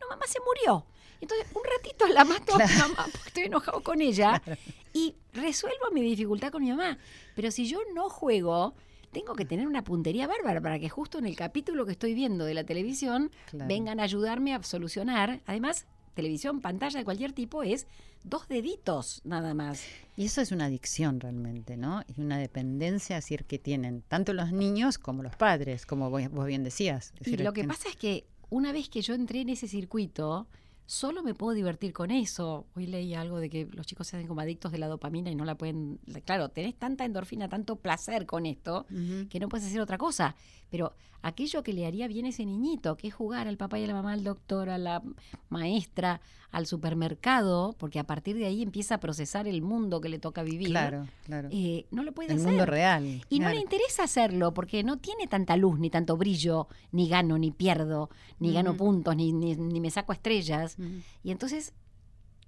No, 0.00 0.08
mamá 0.08 0.24
se 0.26 0.38
murió. 0.40 0.86
Entonces, 1.20 1.46
un 1.54 1.62
ratito 1.76 2.06
la 2.06 2.24
mato 2.24 2.54
a 2.54 2.66
mi 2.66 2.74
mamá 2.76 3.06
porque 3.12 3.28
estoy 3.28 3.42
enojado 3.44 3.82
con 3.82 4.00
ella 4.00 4.40
y 4.94 5.14
resuelvo 5.34 5.90
mi 5.92 6.00
dificultad 6.00 6.50
con 6.50 6.62
mi 6.62 6.70
mamá. 6.70 6.96
Pero 7.36 7.50
si 7.50 7.68
yo 7.68 7.80
no 7.94 8.08
juego, 8.08 8.72
tengo 9.12 9.34
que 9.34 9.44
tener 9.44 9.66
una 9.66 9.84
puntería 9.84 10.26
bárbara 10.26 10.60
para 10.60 10.78
que 10.78 10.88
justo 10.88 11.18
en 11.18 11.26
el 11.26 11.36
capítulo 11.36 11.86
que 11.86 11.92
estoy 11.92 12.14
viendo 12.14 12.44
de 12.44 12.54
la 12.54 12.64
televisión 12.64 13.30
Claro. 13.50 13.68
vengan 13.68 14.00
a 14.00 14.04
ayudarme 14.04 14.54
a 14.54 14.62
solucionar. 14.62 15.40
Además, 15.46 15.86
televisión, 16.14 16.60
pantalla 16.60 16.98
de 16.98 17.04
cualquier 17.04 17.32
tipo 17.32 17.62
es 17.62 17.86
dos 18.24 18.48
deditos 18.48 19.20
nada 19.24 19.54
más. 19.54 19.82
Y 20.16 20.24
eso 20.26 20.40
es 20.40 20.50
una 20.52 20.64
adicción 20.66 21.20
realmente, 21.20 21.76
¿no? 21.76 22.02
Y 22.16 22.20
una 22.20 22.38
dependencia, 22.38 23.16
es 23.18 23.24
decir, 23.24 23.44
que 23.44 23.58
tienen 23.58 24.02
tanto 24.08 24.32
los 24.32 24.52
niños 24.52 24.98
como 24.98 25.22
los 25.22 25.36
padres, 25.36 25.86
como 25.86 26.10
vos, 26.10 26.28
vos 26.30 26.46
bien 26.46 26.64
decías. 26.64 27.12
Es 27.20 27.28
Y 27.28 27.30
decir, 27.30 27.40
lo 27.44 27.52
que 27.52 27.62
que- 27.62 27.68
pasa 27.68 27.88
es 27.88 27.96
que 27.96 28.24
una 28.50 28.72
vez 28.72 28.88
que 28.88 29.00
yo 29.02 29.14
entré 29.14 29.40
en 29.42 29.50
ese 29.50 29.68
circuito, 29.68 30.46
solo 30.88 31.22
me 31.22 31.34
puedo 31.34 31.52
divertir 31.52 31.92
con 31.92 32.10
eso. 32.10 32.66
Hoy 32.74 32.86
leí 32.86 33.12
algo 33.12 33.40
de 33.40 33.50
que 33.50 33.68
los 33.72 33.86
chicos 33.86 34.06
se 34.06 34.16
hacen 34.16 34.26
como 34.26 34.40
adictos 34.40 34.72
de 34.72 34.78
la 34.78 34.86
dopamina 34.86 35.30
y 35.30 35.34
no 35.34 35.44
la 35.44 35.54
pueden... 35.54 36.00
Claro, 36.24 36.48
tenés 36.48 36.76
tanta 36.76 37.04
endorfina, 37.04 37.46
tanto 37.46 37.76
placer 37.76 38.24
con 38.24 38.46
esto, 38.46 38.86
que 39.28 39.38
no 39.38 39.50
puedes 39.50 39.66
hacer 39.66 39.82
otra 39.82 39.98
cosa. 39.98 40.34
Pero 40.70 40.94
aquello 41.20 41.62
que 41.62 41.74
le 41.74 41.86
haría 41.86 42.08
bien 42.08 42.24
a 42.24 42.30
ese 42.30 42.46
niñito, 42.46 42.96
que 42.96 43.08
es 43.08 43.14
jugar 43.14 43.48
al 43.48 43.58
papá 43.58 43.78
y 43.78 43.84
a 43.84 43.86
la 43.86 43.92
mamá, 43.92 44.14
al 44.14 44.24
doctor, 44.24 44.70
a 44.70 44.78
la 44.78 45.02
maestra, 45.50 46.22
al 46.50 46.66
supermercado, 46.66 47.74
porque 47.78 47.98
a 47.98 48.04
partir 48.04 48.36
de 48.36 48.46
ahí 48.46 48.62
empieza 48.62 48.94
a 48.96 49.00
procesar 49.00 49.46
el 49.46 49.60
mundo 49.62 50.00
que 50.00 50.08
le 50.08 50.18
toca 50.18 50.42
vivir, 50.42 50.68
Claro, 50.70 51.06
claro. 51.24 51.48
eh, 51.52 51.86
no 51.90 52.02
lo 52.02 52.12
puede 52.12 52.32
El 52.32 52.38
hacer. 52.38 52.48
mundo 52.48 52.64
real. 52.66 53.22
Y 53.28 53.40
no 53.40 53.50
le 53.50 53.60
interesa 53.60 54.04
hacerlo 54.04 54.54
porque 54.54 54.82
no 54.82 54.96
tiene 54.96 55.26
tanta 55.26 55.56
luz, 55.56 55.78
ni 55.78 55.90
tanto 55.90 56.16
brillo, 56.16 56.66
ni 56.90 57.08
gano, 57.08 57.36
ni 57.38 57.50
pierdo, 57.50 58.08
ni 58.38 58.52
gano 58.52 58.76
puntos, 58.76 59.14
ni, 59.14 59.32
ni, 59.32 59.56
ni 59.56 59.80
me 59.80 59.90
saco 59.90 60.12
estrellas. 60.12 60.76
Y 61.22 61.30
entonces 61.32 61.74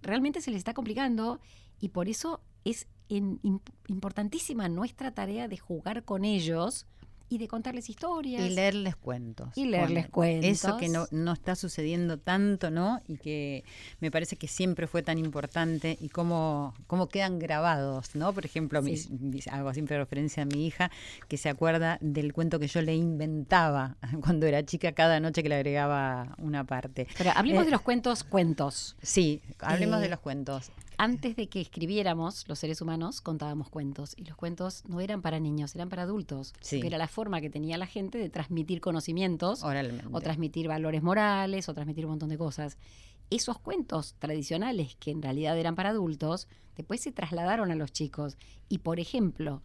realmente 0.03 0.41
se 0.41 0.51
les 0.51 0.59
está 0.59 0.73
complicando 0.73 1.41
y 1.79 1.91
por 1.91 2.09
eso 2.09 2.41
es 2.65 2.87
en- 3.11 3.39
importantísima 3.89 4.69
nuestra 4.69 5.11
tarea 5.13 5.47
de 5.49 5.59
jugar 5.59 6.05
con 6.05 6.25
ellos 6.25 6.87
y 7.31 7.39
de 7.39 7.49
contarles 7.49 7.89
historias. 7.89 8.43
Y 8.45 8.51
leerles 8.51 8.97
cuentos. 8.97 9.49
Y 9.57 9.65
leerles 9.65 10.09
Ponele. 10.09 10.49
Eso 10.51 10.77
que 10.77 10.89
no, 10.89 11.07
cuentos. 11.07 11.13
no 11.19 11.33
está 11.33 11.55
sucediendo 11.55 12.19
tanto, 12.19 12.71
¿no? 12.71 13.01
Y 13.09 13.17
que 13.17 13.65
me 14.01 14.11
parece 14.11 14.37
que 14.37 14.49
siempre 14.49 14.87
fue 14.87 15.03
tan 15.03 15.17
importante 15.17 15.97
y 16.01 16.09
cómo, 16.11 16.75
cómo 16.89 17.09
quedan 17.09 17.39
grabados, 17.39 18.15
¿no? 18.15 18.33
Por 18.35 18.45
ejemplo, 18.45 18.83
mis- 18.83 19.09
hago 19.49 19.73
siempre 19.73 19.97
referencia 19.97 20.43
a 20.43 20.47
mi 20.47 20.67
hija, 20.67 20.91
que 21.29 21.37
se 21.39 21.49
acuerda 21.49 21.97
del 22.01 22.33
cuento 22.33 22.59
que 22.59 22.67
yo 22.67 22.83
le 22.83 22.95
inventaba 22.97 23.97
cuando 24.21 24.47
era 24.47 24.65
chica 24.65 24.93
cada 24.93 25.21
noche 25.21 25.43
que 25.43 25.49
le 25.49 25.55
agregaba 25.55 26.35
una 26.39 26.65
parte. 26.65 27.07
Pero 27.17 27.31
hablemos 27.35 27.63
Eh, 27.63 27.67
de 27.67 27.71
los 27.71 27.81
cuentos, 27.83 28.25
cuentos. 28.25 28.97
Sí, 29.03 29.41
hablemos 29.61 29.99
Eh, 30.01 30.03
de 30.03 30.09
los 30.09 30.19
cuentos. 30.19 30.73
Antes 31.03 31.35
de 31.35 31.49
que 31.49 31.63
escribiéramos, 31.63 32.47
los 32.47 32.59
seres 32.59 32.83
humanos 32.83 33.23
contábamos 33.23 33.71
cuentos 33.71 34.13
y 34.19 34.25
los 34.27 34.37
cuentos 34.37 34.85
no 34.87 35.01
eran 35.01 35.23
para 35.23 35.41
niños, 35.41 35.75
eran 35.75 35.89
para 35.89 36.03
adultos. 36.03 36.53
Sí. 36.61 36.83
Era 36.85 36.99
la 36.99 37.09
forma 37.09 37.41
que 37.41 37.49
tenía 37.49 37.79
la 37.79 37.87
gente 37.87 38.19
de 38.19 38.29
transmitir 38.29 38.83
conocimientos 38.83 39.63
Oralmente. 39.63 40.05
o 40.13 40.21
transmitir 40.21 40.69
valores 40.69 41.03
morales 41.03 41.71
o 41.71 41.73
transmitir 41.73 42.05
un 42.05 42.11
montón 42.11 42.29
de 42.29 42.37
cosas. 42.37 42.77
Esos 43.31 43.59
cuentos 43.59 44.15
tradicionales 44.19 44.95
que 44.97 45.11
en 45.11 45.23
realidad 45.23 45.59
eran 45.59 45.75
para 45.75 45.89
adultos, 45.89 46.49
después 46.77 47.01
se 47.01 47.13
trasladaron 47.13 47.71
a 47.71 47.77
los 47.77 47.93
chicos. 47.93 48.37
Y 48.69 48.81
por 48.81 49.01
ejemplo, 49.01 49.63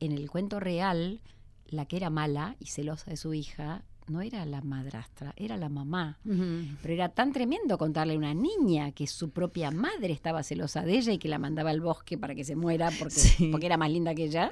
en 0.00 0.10
el 0.10 0.28
cuento 0.28 0.58
real, 0.58 1.20
la 1.66 1.86
que 1.86 1.96
era 1.96 2.10
mala 2.10 2.56
y 2.58 2.66
celosa 2.66 3.08
de 3.08 3.16
su 3.16 3.34
hija 3.34 3.84
no 4.10 4.20
era 4.20 4.44
la 4.44 4.60
madrastra, 4.60 5.32
era 5.36 5.56
la 5.56 5.68
mamá. 5.68 6.18
Pero 6.24 6.94
era 6.94 7.08
tan 7.10 7.32
tremendo 7.32 7.78
contarle 7.78 8.14
a 8.14 8.18
una 8.18 8.34
niña 8.34 8.92
que 8.92 9.06
su 9.06 9.30
propia 9.30 9.70
madre 9.70 10.12
estaba 10.12 10.42
celosa 10.42 10.82
de 10.82 10.98
ella 10.98 11.12
y 11.12 11.18
que 11.18 11.28
la 11.28 11.38
mandaba 11.38 11.70
al 11.70 11.80
bosque 11.80 12.18
para 12.18 12.34
que 12.34 12.44
se 12.44 12.56
muera 12.56 12.90
porque, 12.98 13.14
Sí. 13.14 13.48
porque 13.50 13.66
era 13.66 13.76
más 13.76 13.90
linda 13.90 14.14
que 14.14 14.24
ella, 14.24 14.50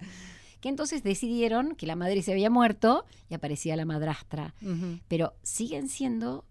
que 0.60 0.68
entonces 0.68 1.02
decidieron 1.02 1.74
que 1.76 1.86
la 1.86 1.96
madre 1.96 2.22
se 2.22 2.32
había 2.32 2.50
muerto 2.50 3.04
y 3.28 3.34
aparecía 3.34 3.76
la 3.76 3.84
madrastra. 3.84 4.54
Pero 5.08 5.34
siguen 5.42 5.88
siendo 5.88 6.44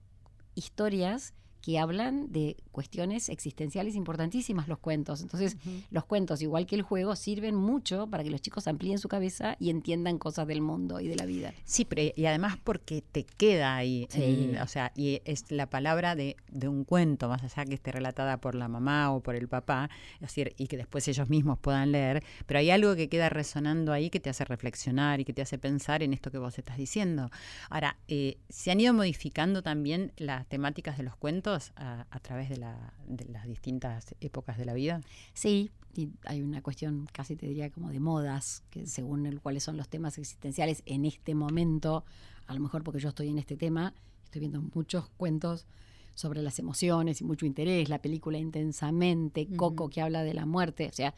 historias 0.56 1.34
que 1.67 1.77
hablan 1.80 2.32
de 2.32 2.56
cuestiones 2.71 3.27
existenciales 3.27 3.93
importantísimas 3.95 4.69
los 4.69 4.80
cuentos. 4.80 5.21
Entonces, 5.21 5.58
los 5.91 6.06
cuentos, 6.06 6.41
igual 6.41 6.65
que 6.65 6.75
el 6.75 6.82
juego, 6.82 7.17
sirven 7.17 7.56
mucho 7.56 8.08
para 8.08 8.23
que 8.23 8.30
los 8.30 8.41
chicos 8.41 8.69
amplíen 8.69 8.99
su 8.99 9.10
cabeza 9.10 9.58
y 9.60 9.69
entiendan 9.69 10.17
cosas 10.17 10.47
del 10.47 10.62
mundo 10.62 11.01
y 11.01 11.10
de 11.10 11.17
la 11.17 11.25
vida. 11.25 11.53
Sí, 11.65 11.84
pero 11.84 12.03
y 12.15 12.25
además 12.25 12.56
porque 12.63 13.01
te 13.01 13.25
queda 13.25 13.75
ahí, 13.75 14.08
Sí. 14.10 14.51
o 14.63 14.67
sea, 14.67 14.93
y 14.95 15.19
es 15.25 15.51
la 15.51 15.69
palabra 15.69 16.15
de, 16.15 16.38
de 16.49 16.69
un 16.69 16.86
cuento, 16.86 17.27
más 17.27 17.43
allá 17.43 17.65
que 17.65 17.73
esté 17.73 17.91
relatada 17.91 18.38
por 18.38 18.56
la 18.56 18.69
mamá 18.69 19.12
o 19.12 19.19
por 19.19 19.36
el 19.36 19.49
papá, 19.49 19.89
es 20.15 20.21
decir, 20.21 20.53
y 20.58 20.67
que 20.67 20.77
después 20.77 21.06
ellos 21.10 21.30
mismos 21.30 21.60
puedan 21.60 21.91
leer, 21.91 22.23
pero 22.45 22.62
hay 22.62 22.69
algo 22.69 22.95
que 22.95 23.10
queda 23.10 23.27
resonando 23.27 23.91
ahí 23.91 24.10
que 24.10 24.21
te 24.21 24.30
hace 24.30 24.45
reflexionar 24.45 25.19
y 25.19 25.25
que 25.25 25.34
te 25.34 25.41
hace 25.41 25.58
pensar 25.58 26.01
en 26.01 26.13
esto 26.13 26.32
que 26.32 26.38
vos 26.38 26.58
estás 26.58 26.77
diciendo. 26.77 27.30
Ahora, 27.69 27.97
eh, 28.08 28.38
¿se 28.47 28.71
han 28.71 28.80
ido 28.80 28.93
modificando 28.93 29.62
también 29.62 30.13
las 30.15 30.47
temáticas 30.47 30.97
de 30.97 31.03
los 31.03 31.17
cuentos 31.17 31.57
a, 31.76 32.06
a 32.10 32.20
través 32.20 32.50
de, 32.50 32.58
la- 32.58 32.93
de 33.08 33.26
las 33.26 33.46
distintas 33.48 34.15
épocas 34.22 34.58
de 34.58 34.65
la 34.65 34.74
vida? 34.74 35.02
Sí, 35.34 35.72
y 35.96 36.10
hay 36.26 36.41
una 36.41 36.62
cuestión 36.62 37.08
casi 37.12 37.36
te 37.36 37.48
diría 37.48 37.70
como 37.72 37.89
de 37.89 38.00
modas, 38.00 38.63
que 38.70 38.86
según 38.86 39.26
el, 39.26 39.39
cuáles 39.41 39.63
son 39.63 39.78
los 39.78 39.89
temas 39.89 40.17
existenciales 40.17 40.84
en 40.86 41.06
este 41.06 41.34
momento, 41.36 42.06
a 42.46 42.54
lo 42.54 42.60
mejor 42.60 42.84
porque 42.84 43.00
yo 43.00 43.10
estoy 43.10 43.30
en 43.30 43.38
este 43.39 43.58
tema, 43.58 43.93
estoy 44.24 44.41
viendo 44.41 44.62
muchos 44.62 45.10
cuentos 45.17 45.65
sobre 46.13 46.41
las 46.41 46.60
emociones 46.60 47.22
y 47.22 47.24
mucho 47.24 47.46
interés, 47.46 47.89
la 47.89 48.00
película 48.02 48.38
Intensamente, 48.38 49.48
Coco 49.56 49.89
que 49.89 50.02
habla 50.02 50.24
de 50.24 50.34
la 50.34 50.46
muerte, 50.46 50.88
o 50.88 50.93
sea, 50.93 51.13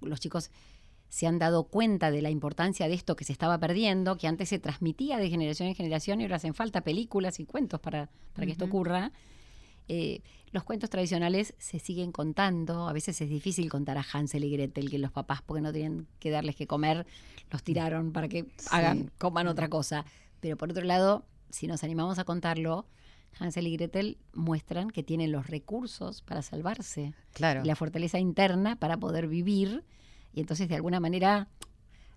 los 0.00 0.20
chicos 0.20 0.50
se 1.08 1.26
han 1.26 1.38
dado 1.38 1.64
cuenta 1.64 2.10
de 2.10 2.22
la 2.22 2.30
importancia 2.30 2.88
de 2.88 2.94
esto 2.94 3.16
que 3.16 3.24
se 3.24 3.32
estaba 3.32 3.58
perdiendo, 3.58 4.16
que 4.16 4.26
antes 4.28 4.48
se 4.48 4.58
transmitía 4.58 5.18
de 5.18 5.28
generación 5.28 5.68
en 5.68 5.74
generación 5.74 6.20
y 6.20 6.24
ahora 6.24 6.36
hacen 6.36 6.54
falta 6.54 6.80
películas 6.80 7.38
y 7.38 7.44
cuentos 7.44 7.80
para, 7.80 8.08
para 8.32 8.46
que 8.46 8.52
esto 8.52 8.64
ocurra. 8.64 9.12
Eh, 9.94 10.22
los 10.52 10.64
cuentos 10.64 10.88
tradicionales 10.88 11.54
se 11.58 11.78
siguen 11.78 12.12
contando. 12.12 12.88
A 12.88 12.94
veces 12.94 13.20
es 13.20 13.28
difícil 13.28 13.68
contar 13.68 13.98
a 13.98 14.04
Hansel 14.10 14.42
y 14.44 14.50
Gretel 14.50 14.88
que 14.90 14.98
los 14.98 15.12
papás, 15.12 15.42
porque 15.42 15.60
no 15.60 15.70
tenían 15.70 16.06
que 16.18 16.30
darles 16.30 16.56
que 16.56 16.66
comer, 16.66 17.06
los 17.50 17.62
tiraron 17.62 18.10
para 18.12 18.26
que 18.28 18.44
Sí. 18.56 18.68
hagan, 18.70 19.10
coman 19.18 19.48
otra 19.48 19.68
cosa. 19.68 20.06
Pero 20.40 20.56
por 20.56 20.70
otro 20.70 20.82
lado, 20.84 21.26
si 21.50 21.66
nos 21.66 21.84
animamos 21.84 22.18
a 22.18 22.24
contarlo, 22.24 22.86
Hansel 23.38 23.66
y 23.66 23.76
Gretel 23.76 24.16
muestran 24.32 24.88
que 24.90 25.02
tienen 25.02 25.30
los 25.30 25.46
recursos 25.48 26.22
para 26.22 26.40
salvarse 26.40 27.12
Claro. 27.34 27.60
y 27.62 27.66
la 27.66 27.76
fortaleza 27.76 28.18
interna 28.18 28.76
para 28.76 28.96
poder 28.96 29.26
vivir. 29.28 29.84
Y 30.32 30.40
entonces, 30.40 30.70
de 30.70 30.74
alguna 30.76 31.00
manera, 31.00 31.48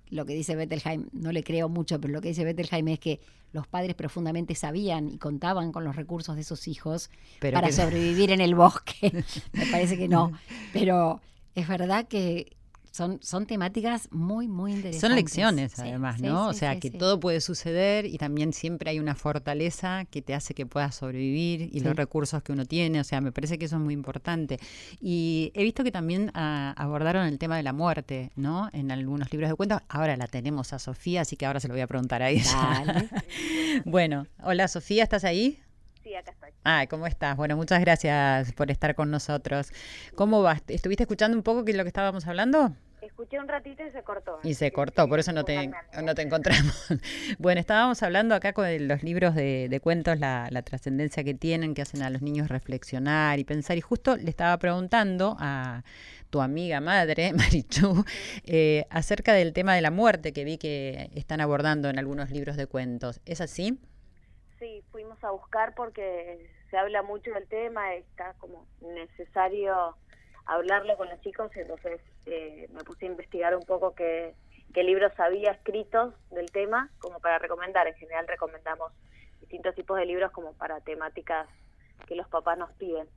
lo 0.10 0.26
que 0.26 0.34
dice 0.34 0.56
Bettelheim, 0.56 1.08
no 1.13 1.32
le 1.32 1.44
creo 1.44 1.70
mucho, 1.70 2.00
pero 2.00 2.13
lo 2.13 2.22
que 2.22 2.30
dice 2.30 2.44
Bettelheim 2.44 2.88
es 2.89 3.00
que 3.00 3.20
los 3.54 3.68
padres 3.68 3.96
profundamente 3.96 4.54
sabían 4.56 5.10
y 5.10 5.18
contaban 5.18 5.72
con 5.72 5.84
los 5.84 5.96
recursos 5.96 6.36
de 6.36 6.44
sus 6.44 6.68
hijos 6.68 7.10
Pero 7.39 7.56
para 7.56 7.68
que- 7.68 7.74
sobrevivir 7.74 8.32
en 8.32 8.41
el 8.41 8.54
bosque. 8.56 9.12
Me 9.54 9.65
parece 9.68 9.98
que 9.98 10.08
no. 10.08 10.32
Pero 10.74 11.22
es 11.56 11.68
verdad 11.68 12.08
que 12.08 12.56
son, 12.96 13.20
son 13.22 13.46
temáticas 13.46 14.08
muy, 14.12 14.48
muy 14.48 14.72
interesantes. 14.72 15.02
Son 15.02 15.16
lecciones, 15.16 15.72
Sí, 15.74 15.82
además, 15.82 16.16
sí, 16.18 16.24
¿no? 16.24 16.48
o 16.48 16.54
sea, 16.54 16.74
sí, 16.76 16.80
que 16.80 16.90
sí. 16.92 16.98
todo 16.98 17.20
puede 17.20 17.42
suceder 17.42 18.06
y 18.06 18.18
también 18.18 18.54
siempre 18.54 18.90
hay 18.90 19.00
una 19.00 19.16
fortaleza 19.16 20.06
que 20.06 20.22
te 20.22 20.34
hace 20.34 20.54
que 20.54 20.66
puedas 20.66 20.96
sobrevivir 20.96 21.62
y 21.74 21.80
Sí. 21.80 21.80
los 21.82 21.96
recursos 21.96 22.42
que 22.42 22.54
uno 22.54 22.66
tiene. 22.66 23.02
O 23.02 23.04
sea, 23.04 23.20
me 23.20 23.32
parece 23.34 23.58
que 23.58 23.66
eso 23.66 23.76
es 23.76 23.82
muy 23.82 23.94
importante. 23.94 24.60
Y 25.02 25.52
he 25.56 25.64
visto 25.64 25.84
que 25.84 25.92
también 25.92 26.32
ah, 26.36 26.74
abordaron 26.78 27.26
el 27.28 27.38
tema 27.38 27.58
de 27.58 27.64
la 27.64 27.74
muerte, 27.74 28.32
¿no? 28.36 28.70
En 28.72 28.90
algunos 28.92 29.30
libros 29.32 29.50
de 29.50 29.56
cuentos. 29.56 29.82
Ahora 29.90 30.16
la 30.16 30.28
tenemos 30.28 30.72
a 30.72 30.80
Sofía, 30.80 31.22
así 31.22 31.36
que 31.36 31.46
ahora 31.46 31.60
se 31.60 31.68
lo 31.68 31.74
voy 31.74 31.82
a 31.82 31.88
preguntar 31.88 32.22
a 32.24 32.30
ella. 32.30 32.44
Dale. 32.86 33.10
bueno, 33.86 34.26
hola 34.42 34.68
Sofía, 34.70 35.04
¿estás 35.04 35.26
ahí? 35.26 35.60
Sí, 36.02 36.14
acá 36.16 36.32
estoy. 36.32 36.50
Ah, 36.64 36.86
¿cómo 36.89 37.08
estás? 37.08 37.36
Bueno, 37.36 37.58
muchas 37.58 37.80
gracias 37.82 38.54
por 38.54 38.72
estar 38.72 38.96
con 38.96 39.10
nosotros. 39.12 39.72
¿Cómo 40.16 40.41
vas? 40.43 40.62
¿Estuviste 40.68 41.04
escuchando 41.04 41.36
un 41.36 41.43
poco 41.43 41.66
qué 41.66 41.72
es 41.72 41.78
lo 41.78 41.84
que 41.84 41.89
estábamos 41.89 42.26
hablando? 42.28 42.74
Escuché 43.06 43.39
un 43.39 43.47
ratito 43.47 43.86
y 43.86 43.91
se 43.91 44.01
cortó. 44.01 44.39
Y 44.43 44.56
se 44.56 44.72
cortó, 44.72 45.08
por 45.08 45.20
eso 45.20 45.32
no 45.32 45.45
te, 45.45 45.70
no 46.03 46.16
te 46.16 46.22
encontramos. 46.24 46.88
Bueno, 47.38 47.60
estábamos 47.60 48.01
hablando 48.03 48.34
acá 48.34 48.53
con 48.53 48.66
los 48.88 49.03
libros 49.03 49.36
de, 49.36 49.68
de 49.70 49.80
cuentos, 49.80 50.20
la, 50.20 50.47
la 50.49 50.62
trascendencia 50.64 51.24
que 51.24 51.34
tienen, 51.34 51.74
que 51.76 51.82
hacen 51.82 52.01
a 52.01 52.10
los 52.10 52.22
niños 52.22 52.49
reflexionar 52.49 53.38
y 53.39 53.43
pensar. 53.43 53.78
Y 53.78 53.82
justo 53.82 54.16
le 54.16 54.30
estaba 54.30 54.58
preguntando 54.58 55.36
a 55.39 55.84
tu 56.30 56.41
amiga 56.41 56.82
madre, 56.82 57.34
Marichu, 57.38 58.03
eh, 58.45 58.86
acerca 58.89 59.34
del 59.34 59.53
tema 59.53 59.76
de 59.76 59.82
la 59.82 59.91
muerte 59.91 60.34
que 60.34 60.43
vi 60.43 60.58
que 60.58 61.10
están 61.16 61.41
abordando 61.41 61.89
en 61.89 61.99
algunos 61.99 62.32
libros 62.32 62.58
de 62.58 62.68
cuentos. 62.68 63.22
¿Es 63.26 63.39
así? 63.39 63.80
Sí, 64.60 64.84
fuimos 64.91 65.24
a 65.24 65.32
buscar 65.32 65.76
porque 65.76 66.49
se 66.72 66.78
habla 66.78 67.03
mucho 67.03 67.32
del 67.32 67.47
tema, 67.47 67.93
está 67.93 68.34
como 68.39 68.66
necesario 68.82 69.95
hablarlo 70.46 70.96
con 70.98 71.10
los 71.10 71.20
chicos, 71.22 71.52
entonces 71.56 72.02
eh, 72.26 72.68
me 72.74 72.84
puse 72.84 73.06
a 73.06 73.10
investigar 73.10 73.56
un 73.56 73.64
poco 73.64 73.93
qué, 73.96 74.34
libros 74.76 75.14
había 75.20 75.52
escritos 75.52 76.14
del 76.32 76.52
tema, 76.52 76.89
como 77.00 77.20
para 77.20 77.39
recomendar. 77.39 77.88
En 77.88 77.96
general 77.96 78.28
recomendamos 78.28 78.91
distintos 79.39 79.74
tipos 79.74 79.98
de 79.98 80.06
libros 80.06 80.32
como 80.32 80.52
para 80.54 80.82
temáticas 80.82 81.48
que 82.08 82.16
los 82.16 82.28
papás 82.28 82.58
nos 82.58 82.72
piden. 82.74 83.08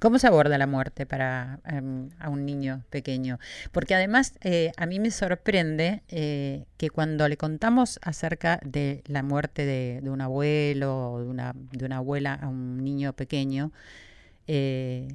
¿Cómo 0.00 0.18
se 0.18 0.26
aborda 0.26 0.58
la 0.58 0.66
muerte 0.66 1.06
para 1.06 1.60
em, 1.64 2.10
a 2.18 2.28
un 2.28 2.44
niño 2.44 2.82
pequeño? 2.90 3.38
Porque 3.70 3.94
además 3.94 4.34
eh, 4.42 4.72
a 4.76 4.86
mí 4.86 4.98
me 4.98 5.12
sorprende 5.12 6.02
eh, 6.08 6.66
que 6.76 6.90
cuando 6.90 7.28
le 7.28 7.36
contamos 7.36 8.00
acerca 8.02 8.58
de 8.64 9.02
la 9.06 9.22
muerte 9.22 9.64
de, 9.64 10.00
de 10.02 10.10
un 10.10 10.20
abuelo 10.20 11.12
o 11.12 11.20
de 11.20 11.28
una, 11.28 11.52
de 11.54 11.86
una 11.86 11.98
abuela 11.98 12.34
a 12.34 12.48
un 12.48 12.82
niño 12.82 13.12
pequeño, 13.12 13.70
eh, 14.46 15.08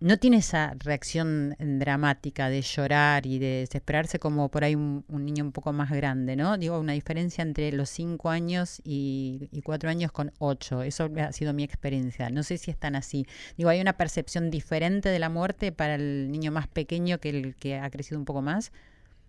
no 0.00 0.18
tiene 0.18 0.38
esa 0.38 0.74
reacción 0.78 1.54
dramática 1.58 2.48
de 2.48 2.62
llorar 2.62 3.26
y 3.26 3.38
de 3.38 3.60
desesperarse 3.60 4.18
como 4.18 4.48
por 4.48 4.64
ahí 4.64 4.74
un, 4.74 5.04
un 5.08 5.24
niño 5.26 5.44
un 5.44 5.52
poco 5.52 5.72
más 5.72 5.90
grande, 5.90 6.36
¿no? 6.36 6.56
Digo, 6.56 6.80
una 6.80 6.94
diferencia 6.94 7.42
entre 7.42 7.70
los 7.72 7.90
cinco 7.90 8.30
años 8.30 8.80
y, 8.82 9.48
y 9.52 9.60
cuatro 9.60 9.90
años 9.90 10.10
con 10.10 10.32
ocho. 10.38 10.82
Eso 10.82 11.10
ha 11.18 11.32
sido 11.32 11.52
mi 11.52 11.64
experiencia. 11.64 12.30
No 12.30 12.42
sé 12.42 12.56
si 12.56 12.70
es 12.70 12.78
tan 12.78 12.96
así. 12.96 13.26
Digo, 13.58 13.68
hay 13.68 13.80
una 13.80 13.92
percepción 13.92 14.50
diferente 14.50 15.10
de 15.10 15.18
la 15.18 15.28
muerte 15.28 15.70
para 15.70 15.96
el 15.96 16.30
niño 16.30 16.50
más 16.50 16.66
pequeño 16.66 17.18
que 17.18 17.28
el 17.28 17.54
que 17.56 17.78
ha 17.78 17.90
crecido 17.90 18.18
un 18.18 18.24
poco 18.24 18.40
más. 18.40 18.72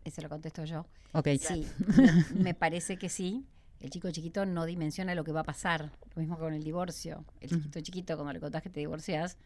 Eso 0.05 0.22
lo 0.22 0.30
contesto 0.30 0.63
yo. 0.63 0.86
Ok. 1.11 1.28
Sí, 1.39 1.65
me, 2.36 2.53
parece 2.53 2.97
que 2.97 3.09
sí. 3.09 3.45
El 3.82 3.89
chico 3.89 4.09
chiquito 4.11 4.45
no 4.45 4.65
dimensiona 4.65 5.15
lo 5.15 5.24
que 5.24 5.32
va 5.32 5.41
a 5.41 5.43
pasar. 5.43 5.91
Lo 6.15 6.22
mismo 6.22 6.38
con 6.38 6.53
el 6.53 6.63
divorcio. 6.63 7.26
El 7.41 7.47
Ujú. 7.47 7.57
chiquito 7.57 7.82
chiquito, 7.82 8.15
cuando 8.15 8.34
le 8.34 8.39
contás 8.39 8.61
que 8.61 8.69
te 8.69 8.80
divorcias, 8.80 9.38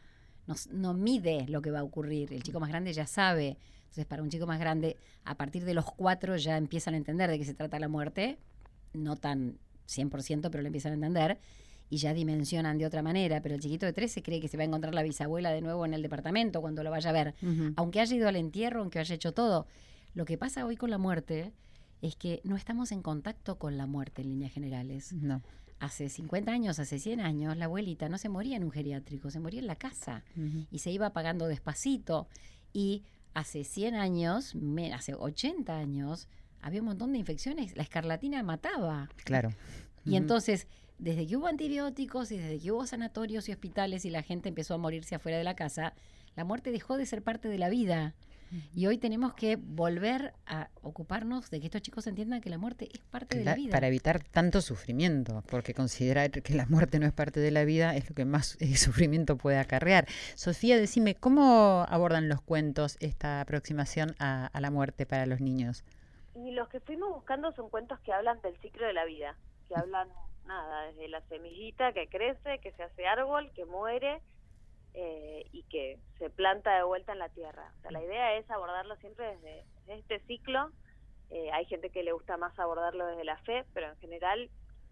no, 0.47 0.55
no 0.71 0.93
mide 0.93 1.45
lo 1.47 1.61
que 1.61 1.71
va 1.71 1.79
a 1.79 1.83
ocurrir. 1.83 2.33
El 2.33 2.43
chico 2.43 2.59
más 2.59 2.69
grande 2.69 2.93
ya 2.93 3.07
sabe. 3.07 3.57
Entonces, 3.83 4.05
para 4.05 4.23
un 4.23 4.29
chico 4.29 4.45
más 4.45 4.59
grande, 4.59 4.97
a 5.23 5.35
partir 5.35 5.65
de 5.65 5.73
los 5.73 5.85
cuatro 5.85 6.35
ya 6.37 6.57
empiezan 6.57 6.93
a 6.93 6.97
entender 6.97 7.29
de 7.29 7.39
qué 7.39 7.45
se 7.45 7.53
trata 7.53 7.79
la 7.79 7.87
muerte. 7.87 8.37
No 8.93 9.15
tan 9.15 9.57
100%, 9.87 10.49
pero 10.49 10.61
lo 10.61 10.67
empiezan 10.67 10.91
a 10.91 10.95
entender. 10.95 11.39
Y 11.89 11.97
ya 11.97 12.13
dimensionan 12.13 12.77
de 12.77 12.85
otra 12.85 13.01
manera. 13.01 13.41
Pero 13.41 13.55
el 13.55 13.61
chiquito 13.61 13.85
de 13.85 13.93
13 13.93 14.21
cree 14.23 14.41
que 14.41 14.47
se 14.47 14.57
va 14.57 14.63
a 14.63 14.65
encontrar 14.65 14.93
la 14.93 15.03
bisabuela 15.03 15.51
de 15.51 15.61
nuevo 15.61 15.85
en 15.85 15.93
el 15.93 16.01
departamento 16.01 16.61
cuando 16.61 16.83
lo 16.83 16.91
vaya 16.91 17.09
a 17.09 17.13
ver 17.13 17.35
aunque 17.75 18.01
haya 18.01 18.15
ido 18.15 18.27
al 18.27 18.35
entierro, 18.35 18.81
aunque 18.81 18.99
haya 18.99 19.15
hecho 19.15 19.33
todo. 19.33 19.67
Lo 20.13 20.25
que 20.25 20.37
pasa 20.37 20.65
hoy 20.65 20.77
con 20.77 20.89
la 20.89 20.97
muerte 20.97 21.53
es 22.01 22.15
que 22.15 22.41
no 22.43 22.55
estamos 22.55 22.91
en 22.91 23.01
contacto 23.01 23.57
con 23.57 23.77
la 23.77 23.85
muerte 23.85 24.21
en 24.21 24.29
líneas 24.29 24.51
generales. 24.51 25.13
No. 25.13 25.41
Hace 25.85 26.09
50 26.09 26.51
años, 26.51 26.79
hace 26.79 26.97
100 26.99 27.19
años, 27.21 27.55
la 27.57 27.65
abuelita 27.65 28.09
no 28.09 28.17
se 28.17 28.27
moría 28.27 28.57
en 28.57 28.63
un 28.63 28.71
geriátrico, 28.71 29.29
se 29.29 29.39
moría 29.39 29.59
en 29.59 29.67
la 29.67 29.75
casa 29.75 30.23
y 30.71 30.79
se 30.79 30.89
iba 30.91 31.05
apagando 31.07 31.47
despacito. 31.47 32.27
Y 32.73 33.03
hace 33.35 33.63
100 33.63 33.93
años, 33.95 34.55
me- 34.55 34.93
hace 34.93 35.13
80 35.13 35.77
años, 35.77 36.27
había 36.61 36.79
un 36.81 36.87
montón 36.87 37.11
de 37.13 37.19
infecciones. 37.19 37.75
La 37.77 37.83
escarlatina 37.83 38.41
mataba. 38.41 39.09
Claro. 39.23 39.49
Y 40.05 40.15
entonces, 40.15 40.67
desde 40.97 41.27
que 41.27 41.37
hubo 41.37 41.47
antibióticos 41.47 42.31
y 42.31 42.37
desde 42.37 42.57
que 42.59 42.71
hubo 42.71 42.87
sanatorios 42.87 43.47
y 43.47 43.51
hospitales 43.51 44.05
y 44.05 44.09
la 44.09 44.23
gente 44.23 44.49
empezó 44.49 44.73
a 44.73 44.77
morirse 44.77 45.13
afuera 45.15 45.37
de 45.37 45.43
la 45.43 45.55
casa, 45.55 45.93
la 46.35 46.43
muerte 46.45 46.71
dejó 46.71 46.97
de 46.97 47.05
ser 47.05 47.21
parte 47.21 47.47
de 47.47 47.57
la 47.59 47.69
vida. 47.69 48.15
Y 48.73 48.87
hoy 48.87 48.97
tenemos 48.97 49.33
que 49.33 49.57
volver 49.57 50.33
a 50.45 50.69
ocuparnos 50.81 51.49
de 51.49 51.59
que 51.59 51.65
estos 51.65 51.81
chicos 51.81 52.07
entiendan 52.07 52.41
que 52.41 52.49
la 52.49 52.57
muerte 52.57 52.89
es 52.93 52.99
parte 52.99 53.37
de 53.37 53.45
la 53.45 53.55
vida. 53.55 53.71
Para 53.71 53.87
evitar 53.87 54.23
tanto 54.23 54.61
sufrimiento, 54.61 55.43
porque 55.47 55.73
considerar 55.73 56.31
que 56.31 56.53
la 56.53 56.65
muerte 56.65 56.99
no 56.99 57.05
es 57.05 57.13
parte 57.13 57.39
de 57.39 57.51
la 57.51 57.65
vida 57.65 57.95
es 57.95 58.09
lo 58.09 58.15
que 58.15 58.25
más 58.25 58.57
eh, 58.61 58.75
sufrimiento 58.77 59.37
puede 59.37 59.57
acarrear. 59.57 60.07
Sofía, 60.35 60.77
decime, 60.77 61.15
¿cómo 61.15 61.85
abordan 61.89 62.29
los 62.29 62.41
cuentos 62.41 62.97
esta 62.99 63.41
aproximación 63.41 64.15
a, 64.19 64.47
a 64.47 64.61
la 64.61 64.71
muerte 64.71 65.05
para 65.05 65.25
los 65.25 65.41
niños? 65.41 65.83
Y 66.35 66.51
los 66.51 66.67
que 66.69 66.79
fuimos 66.79 67.09
buscando 67.09 67.51
son 67.53 67.69
cuentos 67.69 67.99
que 68.01 68.11
hablan 68.11 68.41
del 68.41 68.57
ciclo 68.57 68.85
de 68.85 68.93
la 68.93 69.05
vida, 69.05 69.35
que 69.67 69.75
hablan, 69.75 70.09
nada, 70.45 70.87
desde 70.87 71.07
la 71.07 71.21
semillita 71.21 71.93
que 71.93 72.07
crece, 72.07 72.59
que 72.59 72.71
se 72.73 72.83
hace 72.83 73.07
árbol, 73.07 73.51
que 73.55 73.65
muere 73.65 74.21
eh, 74.97 75.45
y 75.51 75.63
que 75.63 75.99
se 76.17 76.29
planta 76.29 76.75
de 76.75 76.83
vuelta 76.83 77.11
en 77.11 77.19
la 77.19 77.29
tierra. 77.29 77.71
O 77.77 77.81
sea, 77.81 77.91
la 77.91 78.01
idea 78.01 78.37
es 78.37 78.49
abordarlo 78.49 78.95
siempre 78.97 79.35
desde, 79.35 79.65
desde 79.85 79.99
este 79.99 80.19
ciclo. 80.27 80.71
Eh, 81.29 81.51
hay 81.51 81.65
gente 81.65 81.89
que 81.89 82.03
le 82.03 82.13
gusta 82.13 82.37
más 82.37 82.57
abordarlo 82.57 83.05
desde 83.05 83.25
la 83.25 83.37
fe, 83.39 83.65
pero 83.73 83.89
en 83.89 83.97
general 83.97 84.49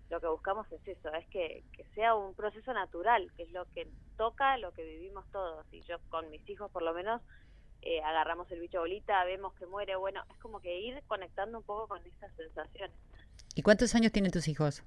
lo 0.10 0.20
que 0.20 0.28
buscamos 0.28 0.70
es 0.72 0.86
eso, 0.88 1.12
es 1.14 1.26
que, 1.30 1.64
que 1.72 1.86
sea 1.96 2.16
un 2.16 2.36
proceso 2.36 2.74
natural, 2.74 3.32
que 3.38 3.44
es 3.44 3.52
lo 3.52 3.66
que 3.74 3.88
toca, 4.18 4.58
lo 4.58 4.74
que 4.74 4.84
vivimos 4.84 5.26
todos. 5.32 5.66
Y 5.72 5.82
yo 5.84 5.98
con 6.10 6.30
mis 6.30 6.48
hijos 6.50 6.70
por 6.70 6.84
lo 6.84 6.94
menos 6.94 7.22
eh, 7.82 8.02
agarramos 8.02 8.52
el 8.52 8.60
bicho 8.60 8.80
bolita, 8.80 9.24
vemos 9.26 9.54
que 9.56 9.66
muere, 9.66 9.96
bueno, 9.96 10.22
es 10.30 10.38
como 10.40 10.60
que 10.60 10.80
ir 10.80 11.02
conectando 11.08 11.58
un 11.58 11.64
poco 11.64 11.88
con 11.88 12.06
esas 12.06 12.34
sensaciones. 12.36 12.96
¿Y 13.56 13.62
cuántos 13.62 13.96
años 13.96 14.12
tienen 14.12 14.32
tus 14.32 14.48
hijos? 14.48 14.84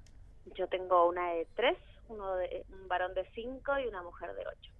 Yo 0.54 0.68
tengo 0.68 1.08
una 1.08 1.32
de 1.32 1.46
tres, 1.54 1.78
uno 2.08 2.36
de, 2.36 2.64
un 2.70 2.86
varón 2.88 3.14
de 3.14 3.28
cinco 3.34 3.78
y 3.78 3.86
una 3.86 4.02
mujer 4.02 4.34
de 4.34 4.46
ocho. 4.46 4.75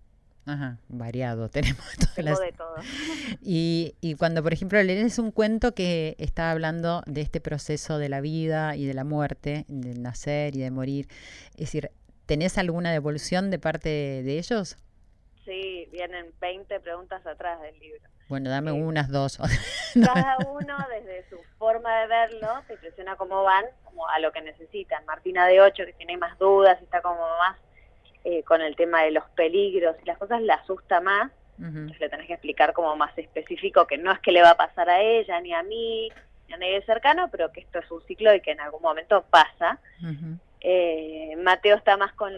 Ajá, 0.46 0.78
variado, 0.88 1.48
tenemos 1.50 1.84
todas 1.98 2.14
Tengo 2.14 2.30
las... 2.30 2.40
de 2.40 2.52
todo. 2.52 2.76
Y, 3.42 3.94
y 4.00 4.14
cuando, 4.14 4.42
por 4.42 4.52
ejemplo, 4.52 4.82
lees 4.82 5.18
un 5.18 5.30
cuento 5.32 5.74
que 5.74 6.14
está 6.18 6.50
hablando 6.50 7.02
de 7.06 7.20
este 7.20 7.40
proceso 7.40 7.98
de 7.98 8.08
la 8.08 8.20
vida 8.20 8.76
y 8.76 8.86
de 8.86 8.94
la 8.94 9.04
muerte, 9.04 9.64
de 9.68 9.94
nacer 9.94 10.54
y 10.56 10.60
de 10.60 10.70
morir, 10.70 11.08
es 11.54 11.56
decir, 11.66 11.90
¿tenés 12.26 12.58
alguna 12.58 12.92
devolución 12.92 13.50
de 13.50 13.58
parte 13.58 13.88
de 13.88 14.38
ellos? 14.38 14.76
Sí, 15.44 15.88
vienen 15.92 16.32
20 16.40 16.80
preguntas 16.80 17.24
atrás 17.26 17.60
del 17.62 17.78
libro. 17.78 18.00
Bueno, 18.28 18.50
dame 18.50 18.72
Sí. 18.72 18.80
unas 18.80 19.08
dos. 19.10 19.38
Cada 20.04 20.36
uno 20.48 20.76
desde 20.90 21.28
su 21.30 21.36
forma 21.58 22.00
de 22.00 22.06
verlo 22.08 22.48
te 22.66 22.74
impresiona 22.74 23.14
cómo 23.16 23.44
van 23.44 23.64
como 23.84 24.08
a 24.08 24.18
lo 24.18 24.32
que 24.32 24.42
necesitan. 24.42 25.04
Martina 25.06 25.46
de 25.46 25.60
8 25.60 25.84
que 25.86 25.92
tiene 25.92 26.16
más 26.16 26.36
dudas, 26.38 26.80
está 26.82 27.00
como 27.02 27.20
más 27.38 27.56
eh, 28.28 28.42
con 28.42 28.60
el 28.60 28.74
tema 28.74 29.04
de 29.04 29.12
los 29.12 29.22
peligros 29.36 29.94
y 30.02 30.04
las 30.04 30.18
cosas 30.18 30.42
le 30.42 30.52
asusta 30.52 31.00
más. 31.00 31.30
Entonces 31.60 32.00
le 32.00 32.08
tenés 32.08 32.26
que 32.26 32.32
explicar 32.32 32.72
como 32.72 32.96
más 32.96 33.16
específico 33.16 33.86
que 33.86 33.98
no 33.98 34.10
es 34.10 34.18
que 34.18 34.32
le 34.32 34.42
va 34.42 34.50
a 34.50 34.56
pasar 34.56 34.90
a 34.90 35.00
ella, 35.00 35.40
ni 35.40 35.54
a 35.54 35.62
mí, 35.62 36.10
ni 36.48 36.54
a 36.54 36.56
nadie 36.56 36.82
cercano, 36.82 37.28
pero 37.30 37.52
que 37.52 37.60
esto 37.60 37.78
es 37.78 37.88
un 37.88 38.02
ciclo 38.02 38.34
y 38.34 38.40
que 38.40 38.50
en 38.50 38.60
algún 38.60 38.82
momento 38.82 39.24
pasa. 39.30 39.78
Eh, 40.60 41.36
Mateo 41.38 41.76
está 41.76 41.96
más 41.96 42.12
con 42.14 42.32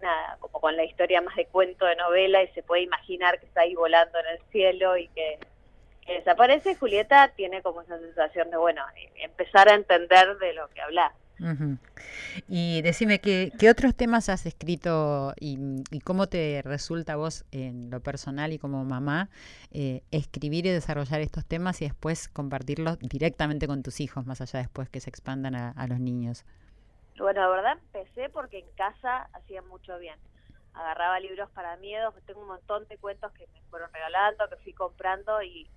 nada, 0.00 0.36
como 0.38 0.60
con 0.60 0.76
la 0.76 0.84
historia 0.84 1.20
más 1.20 1.34
de 1.34 1.46
cuento 1.46 1.84
de 1.84 1.96
novela 1.96 2.40
y 2.44 2.48
se 2.52 2.62
puede 2.62 2.82
imaginar 2.82 3.40
que 3.40 3.46
está 3.46 3.62
ahí 3.62 3.74
volando 3.74 4.16
en 4.20 4.26
el 4.26 4.38
cielo 4.52 4.96
y 4.96 5.08
que, 5.08 5.40
que 6.06 6.12
desaparece. 6.12 6.76
Julieta 6.76 7.32
tiene 7.34 7.60
como 7.60 7.82
esa 7.82 7.98
sensación 7.98 8.52
de, 8.52 8.56
bueno, 8.56 8.84
eh, 8.96 9.10
empezar 9.16 9.68
a 9.68 9.74
entender 9.74 10.38
de 10.38 10.52
lo 10.52 10.68
que 10.68 10.80
habla. 10.80 11.12
Ujú. 11.40 11.78
Y 12.48 12.82
decime, 12.82 13.20
¿qué, 13.20 13.50
otros 13.68 13.94
temas 13.96 14.28
has 14.28 14.46
escrito 14.46 15.34
y, 15.40 15.58
y 15.90 16.00
cómo 16.00 16.28
te 16.28 16.62
resulta 16.62 17.16
vos 17.16 17.44
en 17.50 17.90
lo 17.90 18.00
personal 18.00 18.52
y 18.52 18.58
como 18.58 18.84
mamá 18.84 19.28
eh, 19.72 20.02
escribir 20.12 20.66
y 20.66 20.70
desarrollar 20.70 21.20
estos 21.20 21.44
temas 21.44 21.82
y 21.82 21.86
después 21.86 22.28
compartirlos 22.28 22.98
directamente 23.00 23.66
con 23.66 23.82
tus 23.82 24.00
hijos, 24.00 24.26
más 24.26 24.40
allá 24.40 24.60
después 24.60 24.88
que 24.88 25.00
se 25.00 25.10
expandan 25.10 25.56
a, 25.56 25.70
a 25.70 25.86
los 25.88 25.98
niños? 25.98 26.44
Bueno, 27.18 27.40
la 27.40 27.48
verdad 27.48 27.78
empecé 27.80 28.28
porque 28.30 28.58
en 28.58 28.70
casa 28.76 29.28
hacía 29.32 29.62
mucho 29.62 29.98
bien. 29.98 30.18
Agarraba 30.74 31.20
libros 31.20 31.48
para 31.50 31.76
miedos, 31.76 32.14
tengo 32.26 32.40
un 32.40 32.48
montón 32.48 32.86
de 32.88 32.98
cuentos 32.98 33.32
que 33.32 33.46
me 33.52 33.60
fueron 33.70 33.88
regalando, 33.92 34.48
que 34.48 34.56
fui 34.56 34.72
comprando 34.72 35.40
y, 35.42 35.68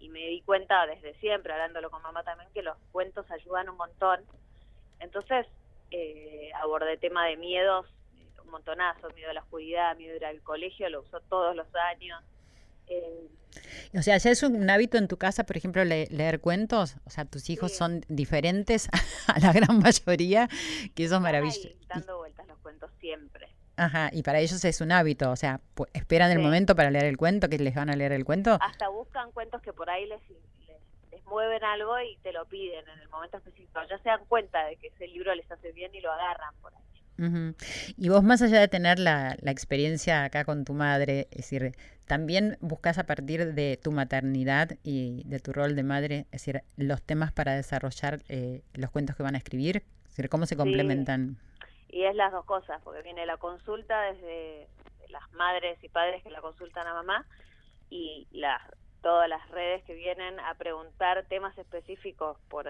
y 0.00 0.08
me 0.08 0.20
di 0.20 0.42
cuenta 0.42 0.84
desde 0.86 1.14
siempre, 1.20 1.52
hablándolo 1.52 1.90
con 1.90 2.02
mamá 2.02 2.24
también, 2.24 2.48
que 2.52 2.62
los 2.62 2.76
cuentos 2.90 3.30
ayudan 3.30 3.68
un 3.68 3.76
montón. 3.76 4.20
Entonces 5.02 5.46
eh, 5.90 6.50
abordé 6.62 6.96
tema 6.96 7.26
de 7.26 7.36
miedos, 7.36 7.86
un 8.44 8.50
montonazo, 8.50 9.08
miedo 9.10 9.30
a 9.30 9.34
la 9.34 9.40
oscuridad, 9.40 9.96
miedo 9.96 10.14
a 10.14 10.16
ir 10.16 10.24
al 10.24 10.40
colegio, 10.42 10.88
lo 10.88 11.02
uso 11.02 11.20
todos 11.28 11.54
los 11.54 11.66
años. 11.92 12.22
Eh, 12.88 13.28
O 13.98 14.02
sea, 14.02 14.16
¿ya 14.18 14.30
es 14.30 14.42
un 14.42 14.68
hábito 14.70 14.96
en 14.98 15.08
tu 15.08 15.16
casa, 15.18 15.44
por 15.44 15.56
ejemplo, 15.56 15.84
le- 15.84 16.06
leer 16.10 16.40
cuentos? 16.40 16.96
O 17.04 17.10
sea, 17.10 17.24
tus 17.26 17.48
hijos 17.50 17.72
Sí. 17.72 17.78
son 17.78 18.00
diferentes 18.08 18.88
a 19.28 19.38
la 19.40 19.52
gran 19.52 19.78
mayoría, 19.78 20.48
que 20.94 21.04
eso 21.04 21.16
es 21.16 21.20
maravilloso. 21.20 21.68
dando 21.88 22.18
vueltas 22.18 22.46
los 22.48 22.58
cuentos 22.58 22.90
siempre. 23.00 23.48
Ajá, 23.76 24.10
y 24.12 24.22
para 24.22 24.38
ellos 24.40 24.62
es 24.64 24.80
un 24.82 24.92
hábito, 24.92 25.30
o 25.30 25.36
sea, 25.36 25.60
esperan 25.94 26.30
el 26.30 26.38
momento 26.40 26.76
para 26.76 26.90
leer 26.90 27.04
el 27.06 27.16
cuento, 27.16 27.48
que 27.48 27.58
les 27.58 27.74
van 27.74 27.88
a 27.90 27.96
leer 27.96 28.12
el 28.12 28.24
cuento. 28.24 28.58
hasta 28.60 28.88
buscan 28.88 29.32
cuentos 29.32 29.62
que 29.62 29.72
por 29.72 29.88
ahí 29.88 30.06
les 30.06 30.20
mueven 31.32 31.64
algo 31.64 31.98
y 32.00 32.16
te 32.18 32.32
lo 32.32 32.44
piden 32.44 32.86
en 32.88 33.00
el 33.00 33.08
momento 33.08 33.38
específico. 33.38 33.80
Ya 33.88 33.98
se 33.98 34.08
dan 34.08 34.24
cuenta 34.26 34.64
de 34.66 34.76
que 34.76 34.88
ese 34.88 35.08
libro 35.08 35.34
les 35.34 35.50
hace 35.50 35.72
bien 35.72 35.94
y 35.94 36.00
lo 36.00 36.12
agarran 36.12 36.54
por 36.60 36.72
ahí. 36.74 36.82
Y 37.96 38.08
vos, 38.08 38.22
más 38.24 38.42
allá 38.42 38.58
de 38.58 38.68
tener 38.68 38.98
la, 38.98 39.36
la 39.40 39.50
experiencia 39.52 40.24
acá 40.24 40.44
con 40.44 40.64
tu 40.64 40.72
madre, 40.72 41.28
es 41.30 41.38
decir, 41.38 41.72
también 42.06 42.58
buscas 42.60 42.98
a 42.98 43.04
partir 43.04 43.54
de 43.54 43.78
tu 43.82 43.92
maternidad 43.92 44.70
y 44.82 45.22
de 45.24 45.38
tu 45.38 45.52
rol 45.52 45.76
de 45.76 45.82
madre, 45.82 46.26
es 46.32 46.44
decir, 46.44 46.62
los 46.76 47.00
temas 47.00 47.32
para 47.32 47.54
desarrollar 47.54 48.20
eh, 48.28 48.62
los 48.74 48.90
cuentos 48.90 49.14
que 49.14 49.22
van 49.22 49.34
a 49.34 49.38
escribir, 49.38 49.84
es 50.02 50.08
decir, 50.08 50.28
cómo 50.28 50.46
se 50.46 50.56
complementan. 50.56 51.36
Y 51.88 52.04
es 52.04 52.14
las 52.16 52.32
dos 52.32 52.44
cosas, 52.44 52.80
porque 52.82 53.02
viene 53.02 53.24
la 53.24 53.36
consulta 53.36 54.02
desde 54.12 54.66
las 55.08 55.30
madres 55.32 55.82
y 55.84 55.88
padres 55.88 56.22
que 56.22 56.30
la 56.30 56.40
consultan 56.40 56.86
a 56.86 56.94
mamá 56.94 57.24
y 57.88 58.26
las 58.32 58.60
todas 59.02 59.28
las 59.28 59.46
redes 59.50 59.82
que 59.84 59.94
vienen 59.94 60.38
a 60.40 60.54
preguntar 60.54 61.24
temas 61.28 61.56
específicos 61.58 62.38
por, 62.48 62.66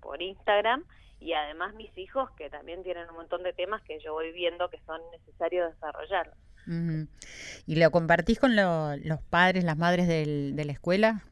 por 0.00 0.20
Instagram 0.22 0.84
y 1.18 1.32
además 1.34 1.74
mis 1.74 1.96
hijos 1.98 2.30
que 2.32 2.48
también 2.50 2.82
tienen 2.82 3.08
un 3.10 3.16
montón 3.16 3.42
de 3.42 3.52
temas 3.52 3.82
que 3.82 3.98
yo 4.00 4.12
voy 4.12 4.32
viendo 4.32 4.68
que 4.70 4.78
son 4.86 5.00
necesarios 5.12 5.72
desarrollar. 5.74 6.32
¿Y 7.66 7.76
lo 7.76 7.90
compartís 7.90 8.38
con 8.38 8.54
lo- 8.54 8.96
los 8.96 9.20
padres, 9.22 9.64
las 9.64 9.76
madres 9.76 10.06
del- 10.06 10.54
de 10.54 10.64
la 10.64 10.72
escuela? 10.72 11.24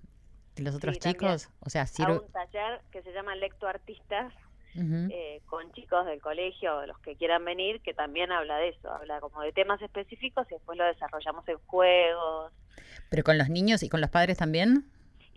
¿De 0.56 0.62
los 0.64 0.74
otros 0.74 0.94
Sí, 0.94 1.00
también. 1.00 1.36
chicos? 1.36 1.50
O 1.60 1.70
sea, 1.70 1.82
A 1.82 2.10
un 2.12 2.32
taller 2.32 2.80
que 2.90 3.02
se 3.02 3.12
llama 3.12 3.34
Lecto 3.36 3.68
Artistas, 3.68 4.32
Eh, 4.80 5.42
con 5.46 5.72
chicos 5.72 6.06
del 6.06 6.20
colegio 6.20 6.86
los 6.86 6.98
que 7.00 7.16
quieran 7.16 7.44
venir, 7.44 7.80
que 7.80 7.94
también 7.94 8.30
habla 8.30 8.58
de 8.58 8.68
eso, 8.68 8.90
habla 8.92 9.20
como 9.20 9.42
de 9.42 9.52
temas 9.52 9.82
específicos 9.82 10.46
y 10.50 10.54
después 10.54 10.78
lo 10.78 10.84
desarrollamos 10.84 11.46
en 11.48 11.58
juegos. 11.66 12.52
¿Pero 13.10 13.24
con 13.24 13.38
los 13.38 13.48
niños 13.48 13.82
y 13.82 13.88
con 13.88 14.00
los 14.00 14.10
padres 14.10 14.38
también? 14.38 14.84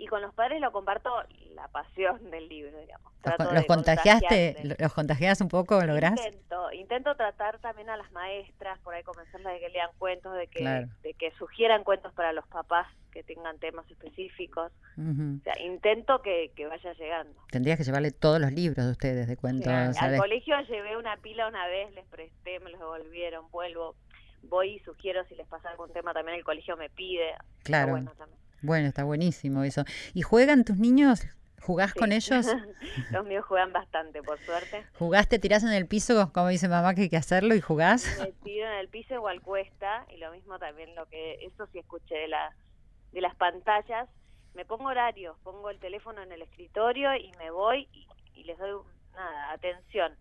Y 0.01 0.07
con 0.07 0.19
los 0.23 0.33
padres 0.33 0.59
lo 0.59 0.71
comparto 0.71 1.11
la 1.53 1.67
pasión 1.67 2.31
del 2.31 2.49
libro, 2.49 2.75
digamos. 2.79 3.13
¿Los, 3.23 3.35
Trato 3.35 3.53
los 3.53 3.65
contagiaste? 3.65 4.75
¿Los 4.79 4.93
contagiás 4.93 5.39
un 5.41 5.47
poco? 5.47 5.79
¿Lográs? 5.85 6.13
Intento, 6.25 6.71
intento 6.71 7.15
tratar 7.15 7.59
también 7.59 7.87
a 7.91 7.97
las 7.97 8.11
maestras, 8.11 8.79
por 8.79 8.95
ahí 8.95 9.03
convencerlas 9.03 9.53
de 9.53 9.59
que 9.59 9.69
lean 9.69 9.91
cuentos, 9.99 10.35
de 10.35 10.47
que, 10.47 10.61
Claro. 10.61 10.87
de 11.03 11.13
que 11.13 11.31
sugieran 11.37 11.83
cuentos 11.83 12.11
para 12.13 12.33
los 12.33 12.47
papás 12.47 12.87
que 13.11 13.21
tengan 13.21 13.59
temas 13.59 13.85
específicos. 13.91 14.71
O 14.97 15.43
sea, 15.43 15.53
intento 15.61 16.23
que, 16.23 16.51
que 16.55 16.65
vaya 16.65 16.93
llegando. 16.93 17.39
Tendrías 17.51 17.77
que 17.77 17.83
llevarle 17.83 18.09
todos 18.09 18.39
los 18.41 18.51
libros 18.51 18.83
de 18.83 18.91
ustedes 18.91 19.27
de 19.27 19.37
cuentos. 19.37 19.67
Al 19.71 19.93
¿sabes? 19.93 20.19
colegio 20.19 20.59
llevé 20.61 20.97
una 20.97 21.15
pila 21.17 21.47
una 21.47 21.67
vez, 21.67 21.93
les 21.93 22.07
presté, 22.07 22.59
me 22.61 22.71
los 22.71 22.79
devolvieron, 22.79 23.51
vuelvo, 23.51 23.95
voy 24.41 24.77
y 24.77 24.79
sugiero 24.79 25.23
si 25.25 25.35
les 25.35 25.47
pasa 25.47 25.69
algún 25.69 25.93
tema 25.93 26.11
también 26.11 26.39
el 26.39 26.43
colegio 26.43 26.75
me 26.75 26.89
pide. 26.89 27.35
Claro. 27.61 27.91
bueno 27.91 28.11
también. 28.17 28.41
Bueno, 28.61 28.87
está 28.87 29.03
buenísimo 29.03 29.63
eso. 29.63 29.83
¿Y 30.13 30.21
juegan 30.21 30.63
tus 30.63 30.77
niños? 30.77 31.25
¿Jugás 31.61 31.93
con 31.93 32.11
ellos? 32.11 32.47
Los 33.11 33.25
míos 33.25 33.45
juegan 33.45 33.71
bastante, 33.71 34.23
por 34.23 34.39
suerte. 34.39 34.83
¿Jugás, 34.97 35.27
te 35.27 35.37
tirás 35.37 35.63
en 35.63 35.71
el 35.71 35.87
piso, 35.87 36.31
como 36.33 36.47
dice 36.47 36.67
mamá 36.67 36.95
que 36.95 37.01
hay 37.01 37.09
que 37.09 37.17
hacerlo, 37.17 37.53
y 37.53 37.61
jugás? 37.61 38.17
Me 38.19 38.31
tiro 38.43 38.67
en 38.67 38.79
el 38.79 38.87
piso 38.89 39.13
igual 39.13 39.41
cuesta, 39.41 40.05
y 40.09 40.17
lo 40.17 40.31
mismo 40.31 40.57
también 40.57 40.95
lo 40.95 41.05
que, 41.07 41.35
eso 41.45 41.67
sí 41.67 41.79
escuché 41.79 42.15
de, 42.15 42.27
la, 42.27 42.55
de 43.11 43.21
las 43.21 43.35
pantallas. 43.35 44.09
Me 44.55 44.65
pongo 44.65 44.85
horarios, 44.85 45.37
pongo 45.43 45.69
el 45.69 45.79
teléfono 45.79 46.21
en 46.23 46.31
el 46.31 46.41
escritorio 46.41 47.15
y 47.15 47.31
me 47.37 47.51
voy 47.51 47.87
y, 47.93 48.07
y 48.33 48.43
les 48.43 48.57
doy, 48.57 48.81
nada, 49.13 49.51
atención. 49.51 50.13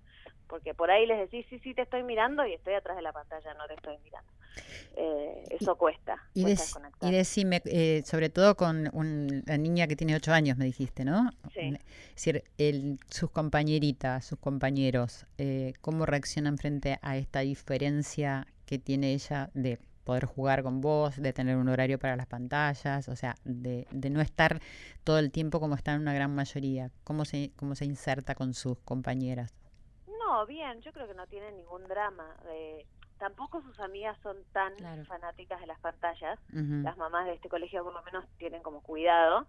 Porque 0.51 0.75
por 0.75 0.91
ahí 0.91 1.07
les 1.07 1.19
decís, 1.21 1.47
sí, 1.49 1.61
sí, 1.61 1.73
te 1.75 1.83
estoy 1.83 2.03
mirando 2.03 2.45
y 2.45 2.53
estoy 2.55 2.75
atrás 2.75 2.97
de 2.97 3.03
la 3.03 3.13
pantalla, 3.13 3.55
no 3.55 3.67
te 3.69 3.75
estoy 3.75 3.97
mirando. 4.05 4.29
Eh, 4.97 5.45
eso 5.51 5.77
cuesta, 5.77 6.17
Y, 6.35 6.43
cuesta 6.43 6.65
desconectar. 6.65 7.09
y 7.09 7.15
decime, 7.15 7.63
eh, 7.67 8.03
sobre 8.05 8.29
todo 8.29 8.57
con 8.57 8.91
un- 8.93 9.43
la 9.47 9.57
niña 9.57 9.87
que 9.87 9.95
tiene 9.95 10.17
ocho 10.17 10.33
años, 10.33 10.59
me 10.59 10.65
dijiste, 10.65 11.05
¿no? 11.05 11.31
Sí. 11.55 11.61
Es 12.09 12.15
decir, 12.17 12.45
el- 12.59 12.99
sus 13.09 13.31
compañeritas, 13.31 14.25
sus 14.25 14.39
compañeros, 14.41 15.27
eh, 15.39 15.73
¿cómo 15.81 16.05
reaccionan 16.05 16.59
frente 16.59 16.99
a 17.03 17.17
esta 17.17 17.41
diferencia 17.41 18.47
que 18.67 18.79
tiene 18.79 19.13
ella 19.15 19.51
de 19.55 19.79
poder 20.05 20.25
jugar 20.25 20.65
con 20.65 20.81
vos, 20.81 21.17
de 21.17 21.33
tener 21.33 21.57
un 21.57 21.69
horario 21.69 21.99
para 21.99 22.17
las 22.17 22.27
pantallas, 22.27 23.09
o 23.09 23.15
sea, 23.15 23.37
de, 23.45 23.87
de 23.93 24.11
no 24.11 24.21
estar 24.21 24.61
todo 25.05 25.19
el 25.21 25.31
tiempo 25.31 25.61
como 25.61 25.77
está 25.77 25.93
en 25.95 26.01
una 26.01 26.13
gran 26.15 26.35
mayoría? 26.35 26.91
¿Cómo 27.05 27.25
se, 27.25 27.53
cómo 27.57 27.77
se 27.77 27.85
inserta 27.85 28.35
con 28.35 28.53
sus 28.55 28.79
compañeras? 28.81 29.55
No, 30.31 30.47
bien, 30.47 30.81
yo 30.83 30.93
creo 30.93 31.09
que 31.09 31.15
no 31.15 31.27
tiene 31.27 31.51
ningún 31.51 31.83
drama. 31.89 32.37
Eh, 32.51 32.87
tampoco 33.19 33.61
sus 33.63 33.79
amigas 33.81 34.17
son 34.23 34.37
tan 34.53 34.73
Claro. 34.77 35.05
fanáticas 35.07 35.61
de 35.61 35.67
las 35.67 35.81
pantallas. 35.81 36.39
Las 36.53 36.97
mamás 36.97 37.27
de 37.27 37.35
este 37.35 37.49
colegio 37.49 37.83
por 37.83 37.93
lo 37.93 38.03
menos 38.05 38.25
tienen 38.39 38.63
como 38.63 38.81
cuidado 38.81 39.49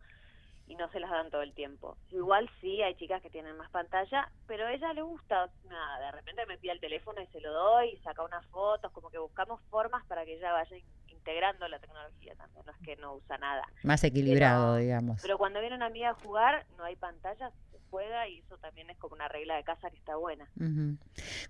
y 0.66 0.76
no 0.76 0.90
se 0.90 1.00
las 1.00 1.12
dan 1.12 1.30
todo 1.30 1.44
el 1.44 1.54
tiempo. 1.54 1.98
Igual 2.10 2.50
sí, 2.62 2.82
hay 2.82 2.96
chicas 2.96 3.22
que 3.22 3.30
tienen 3.30 3.56
más 3.58 3.70
pantalla, 3.70 4.28
pero 4.48 4.66
a 4.66 4.74
ella 4.74 4.92
le 4.94 5.04
gusta, 5.04 5.50
nada, 5.70 6.00
de 6.00 6.12
repente 6.14 6.46
me 6.48 6.58
pide 6.58 6.72
el 6.72 6.80
teléfono 6.80 7.22
y 7.22 7.28
se 7.28 7.42
lo 7.42 7.52
doy, 7.54 7.90
y 7.90 7.98
saca 7.98 8.24
unas 8.24 8.44
fotos, 8.48 8.92
como 8.92 9.12
que 9.12 9.20
buscamos 9.20 9.62
formas 9.70 10.04
para 10.08 10.26
que 10.26 10.36
ella 10.38 10.52
vaya 10.54 10.76
in- 10.78 10.86
integrando 11.10 11.68
la 11.68 11.78
tecnología 11.78 12.34
también, 12.36 12.66
no 12.66 12.72
es 12.72 12.78
que 12.80 12.96
no 12.96 13.14
usa 13.16 13.38
nada. 13.38 13.64
Más 13.84 14.04
equilibrado, 14.04 14.74
Pero- 14.74 14.82
digamos. 14.84 15.22
Pero 15.22 15.38
cuando 15.38 15.60
viene 15.60 15.76
una 15.76 15.86
amiga 15.88 16.10
a 16.12 16.14
jugar, 16.16 16.66
no 16.78 16.86
hay 16.86 16.96
pantallas, 16.96 17.54
juega 17.92 18.28
y 18.28 18.40
eso 18.40 18.58
también 18.58 18.90
es 18.90 18.98
como 18.98 19.14
una 19.16 19.28
regla 19.28 19.56
de 19.58 19.64
casa 19.64 19.92
que 19.92 19.98
está 19.98 20.16
buena. 20.16 20.48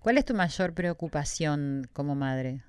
¿Cuál 0.01 0.17
es 0.17 0.25
tu 0.25 0.33
mayor 0.33 0.73
preocupación 0.73 1.87
como 1.93 2.15
madre? 2.15 2.63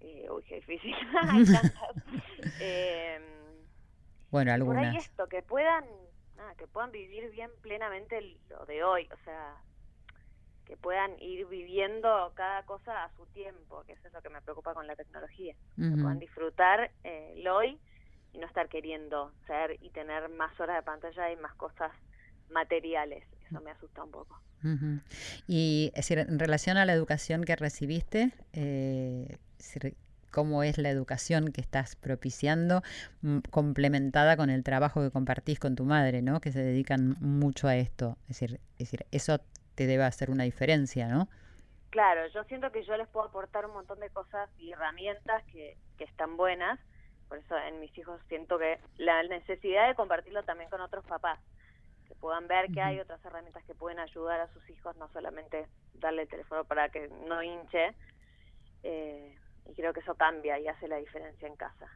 Eh, 0.00 0.28
uy, 0.30 0.42
qué 0.44 0.56
difícil. 0.56 0.94
Em, 2.60 3.22
Bueno, 4.30 4.54
y 4.56 4.60
por 4.60 4.76
ahí 4.76 4.84
algunas. 4.86 4.96
esto, 5.06 5.26
que 5.28 5.42
puedan, 5.42 5.84
nada, 6.36 6.54
que 6.56 6.66
puedan 6.66 6.92
vivir 6.92 7.30
bien 7.30 7.50
plenamente 7.62 8.20
lo 8.50 8.64
de 8.66 8.84
hoy, 8.84 9.08
o 9.12 9.24
sea, 9.24 9.56
que 10.66 10.76
puedan 10.76 11.18
ir 11.20 11.46
viviendo 11.48 12.32
cada 12.34 12.62
cosa 12.64 13.04
a 13.04 13.10
su 13.16 13.26
tiempo, 13.26 13.82
que 13.84 13.92
eso 13.94 14.08
es 14.08 14.12
lo 14.14 14.22
que 14.22 14.30
me 14.30 14.40
preocupa 14.42 14.74
con 14.74 14.86
la 14.86 14.94
tecnología, 14.96 15.54
que 15.76 15.90
puedan 15.90 16.18
disfrutar 16.18 16.90
eh, 17.04 17.34
el 17.36 17.48
hoy 17.48 17.78
y 18.32 18.38
no 18.38 18.46
estar 18.46 18.68
queriendo 18.68 19.32
ser 19.46 19.76
y 19.82 19.90
tener 19.90 20.28
más 20.30 20.58
horas 20.60 20.76
de 20.76 20.82
pantalla 20.82 21.30
y 21.32 21.36
más 21.36 21.54
cosas 21.56 21.92
materiales, 22.52 23.24
eso 23.46 23.60
me 23.60 23.70
asusta 23.70 24.04
un 24.04 24.10
poco. 24.10 24.40
Y 25.48 25.90
es 25.94 26.06
decir, 26.06 26.18
en 26.18 26.38
relación 26.38 26.76
a 26.76 26.84
la 26.84 26.92
educación 26.92 27.44
que 27.44 27.56
recibiste, 27.56 28.32
eh, 28.52 29.36
¿cómo 30.30 30.62
es 30.62 30.78
la 30.78 30.90
educación 30.90 31.52
que 31.52 31.60
estás 31.60 31.96
propiciando, 31.96 32.82
mm, 33.22 33.38
complementada 33.50 34.36
con 34.36 34.50
el 34.50 34.62
trabajo 34.62 35.02
que 35.02 35.10
compartís 35.10 35.58
con 35.58 35.74
tu 35.74 35.84
madre, 35.84 36.22
¿no? 36.22 36.40
que 36.40 36.52
se 36.52 36.62
dedican 36.62 37.16
mucho 37.20 37.68
a 37.68 37.76
esto? 37.76 38.16
Es 38.22 38.40
decir, 38.40 38.60
es 38.78 38.90
decir, 38.90 39.06
eso 39.10 39.40
te 39.74 39.86
debe 39.86 40.04
hacer 40.04 40.30
una 40.30 40.44
diferencia, 40.44 41.08
¿no? 41.08 41.28
Claro, 41.90 42.26
yo 42.28 42.44
siento 42.44 42.72
que 42.72 42.84
yo 42.84 42.96
les 42.96 43.08
puedo 43.08 43.26
aportar 43.26 43.66
un 43.66 43.74
montón 43.74 44.00
de 44.00 44.08
cosas 44.10 44.48
y 44.58 44.72
herramientas 44.72 45.44
que, 45.52 45.76
que 45.98 46.04
están 46.04 46.36
buenas. 46.36 46.80
Por 47.28 47.38
eso 47.38 47.56
en 47.58 47.80
mis 47.80 47.96
hijos 47.98 48.20
siento 48.28 48.58
que 48.58 48.78
la 48.96 49.22
necesidad 49.24 49.88
de 49.88 49.94
compartirlo 49.94 50.42
también 50.42 50.70
con 50.70 50.80
otros 50.80 51.04
papás, 51.04 51.38
que 52.12 52.20
puedan 52.20 52.46
ver 52.46 52.70
que 52.72 52.82
hay 52.82 53.00
otras 53.00 53.24
herramientas 53.24 53.64
que 53.64 53.74
pueden 53.74 53.98
ayudar 53.98 54.40
a 54.40 54.52
sus 54.52 54.68
hijos, 54.68 54.94
no 54.96 55.08
solamente 55.12 55.66
darle 55.94 56.22
el 56.22 56.28
teléfono 56.28 56.64
para 56.64 56.88
que 56.90 57.08
no 57.26 57.42
hinche. 57.42 57.94
Eh, 58.82 59.34
y 59.66 59.74
creo 59.74 59.92
que 59.92 60.00
eso 60.00 60.14
cambia 60.14 60.58
y 60.58 60.68
hace 60.68 60.88
la 60.88 60.96
diferencia 60.96 61.46
en 61.48 61.56
casa. 61.56 61.86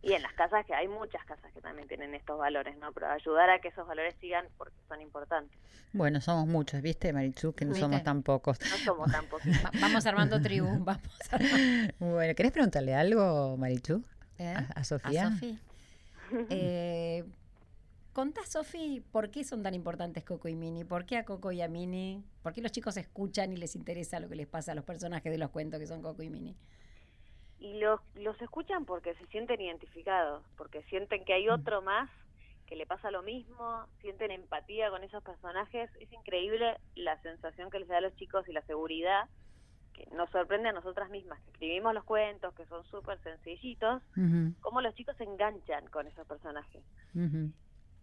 Y 0.00 0.14
en 0.14 0.22
las 0.22 0.32
casas, 0.32 0.64
que 0.66 0.74
hay 0.74 0.88
muchas 0.88 1.24
casas 1.26 1.52
que 1.52 1.60
también 1.60 1.86
tienen 1.86 2.14
estos 2.14 2.38
valores, 2.38 2.76
¿no? 2.78 2.92
Pero 2.92 3.08
ayudar 3.08 3.50
a 3.50 3.60
que 3.60 3.68
esos 3.68 3.86
valores 3.86 4.14
sigan 4.20 4.46
porque 4.56 4.74
son 4.88 5.00
importantes. 5.00 5.56
Bueno, 5.92 6.20
somos 6.20 6.46
muchos, 6.46 6.80
¿viste, 6.82 7.12
Marichu? 7.12 7.52
Que 7.52 7.64
no 7.66 7.74
somos 7.74 8.02
tan 8.02 8.22
pocos. 8.22 8.58
No 8.60 8.76
somos 8.78 9.12
tan. 9.12 9.26
Va- 9.26 9.70
vamos 9.80 10.06
armando 10.06 10.40
tribu, 10.40 10.66
vamos 10.84 11.32
armando. 11.32 11.94
Bueno, 11.98 12.34
¿querés 12.34 12.50
preguntarle 12.52 12.94
algo, 12.94 13.56
Marichu? 13.56 14.02
¿Eh? 14.38 14.54
¿A, 14.56 14.58
a 14.60 14.80
¿A 14.80 14.84
Sofía? 14.84 15.30
Eh, 16.48 17.24
contá, 18.12 18.40
Sofi, 18.46 19.00
¿por 19.00 19.30
qué 19.30 19.44
son 19.44 19.62
tan 19.62 19.74
importantes 19.74 20.24
Coco 20.24 20.48
y 20.48 20.54
Mini? 20.56 20.84
¿Por 20.84 21.06
qué 21.06 21.16
a 21.18 21.24
Coco 21.24 21.52
y 21.52 21.60
a 21.62 21.68
Mini? 21.68 22.24
¿Por 22.42 22.52
qué 22.52 22.60
los 22.62 22.72
chicos 22.72 22.96
escuchan 22.96 23.52
y 23.52 23.56
les 23.56 23.74
interesa 23.76 24.20
lo 24.20 24.28
que 24.28 24.36
les 24.36 24.46
pasa 24.48 24.72
a 24.72 24.74
los 24.74 24.84
personajes 24.84 25.30
de 25.32 25.38
los 25.38 25.50
cuentos 25.50 25.80
que 25.80 25.86
son 25.86 26.02
Coco 26.02 26.22
y 26.22 26.30
Mini? 26.30 26.56
y 27.58 27.78
los, 27.78 28.00
los 28.14 28.40
escuchan 28.42 28.84
porque 28.84 29.14
se 29.14 29.26
sienten 29.26 29.60
identificados, 29.60 30.44
porque 30.56 30.82
sienten 30.84 31.24
que 31.24 31.34
hay 31.34 31.48
otro 31.48 31.82
más 31.82 32.10
que 32.66 32.76
le 32.76 32.86
pasa 32.86 33.10
lo 33.10 33.22
mismo, 33.22 33.86
sienten 34.00 34.30
empatía 34.30 34.88
con 34.90 35.04
esos 35.04 35.22
personajes. 35.22 35.90
Es 36.00 36.10
increíble 36.12 36.78
la 36.94 37.20
sensación 37.20 37.70
que 37.70 37.80
les 37.80 37.88
da 37.88 37.98
a 37.98 38.00
los 38.00 38.14
chicos 38.16 38.48
y 38.48 38.52
la 38.52 38.62
seguridad 38.62 39.28
que 39.94 40.06
nos 40.12 40.30
sorprende 40.30 40.70
a 40.70 40.72
nosotras 40.72 41.10
mismas, 41.10 41.42
que 41.42 41.50
escribimos 41.52 41.94
los 41.94 42.04
cuentos, 42.04 42.54
que 42.54 42.66
son 42.66 42.84
súper 42.84 43.20
sencillitos, 43.22 44.02
Ujú, 44.16 44.54
cómo 44.60 44.80
los 44.82 44.94
chicos 44.94 45.16
se 45.18 45.24
enganchan 45.24 45.88
con 45.88 46.06
esos 46.08 46.26
personajes. 46.26 46.84
ujú. 47.14 47.52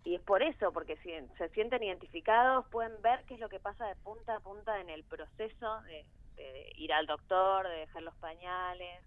Y 0.06 0.16
es 0.16 0.22
por 0.22 0.42
eso, 0.42 0.72
porque 0.72 0.96
si 1.04 1.10
se 1.38 1.50
sienten 1.50 1.84
identificados, 1.84 2.66
pueden 2.72 2.94
ver 3.02 3.24
qué 3.28 3.34
es 3.36 3.40
lo 3.40 3.50
que 3.50 3.60
pasa 3.60 3.86
de 3.86 3.96
punta 3.98 4.36
a 4.36 4.40
punta 4.40 4.80
en 4.80 4.90
el 4.90 5.04
proceso 5.04 5.82
de, 5.82 6.06
de 6.42 6.72
ir 6.78 6.94
al 6.94 7.06
doctor, 7.06 7.68
de 7.68 7.76
dejar 7.80 8.04
los 8.04 8.16
pañales, 8.16 9.04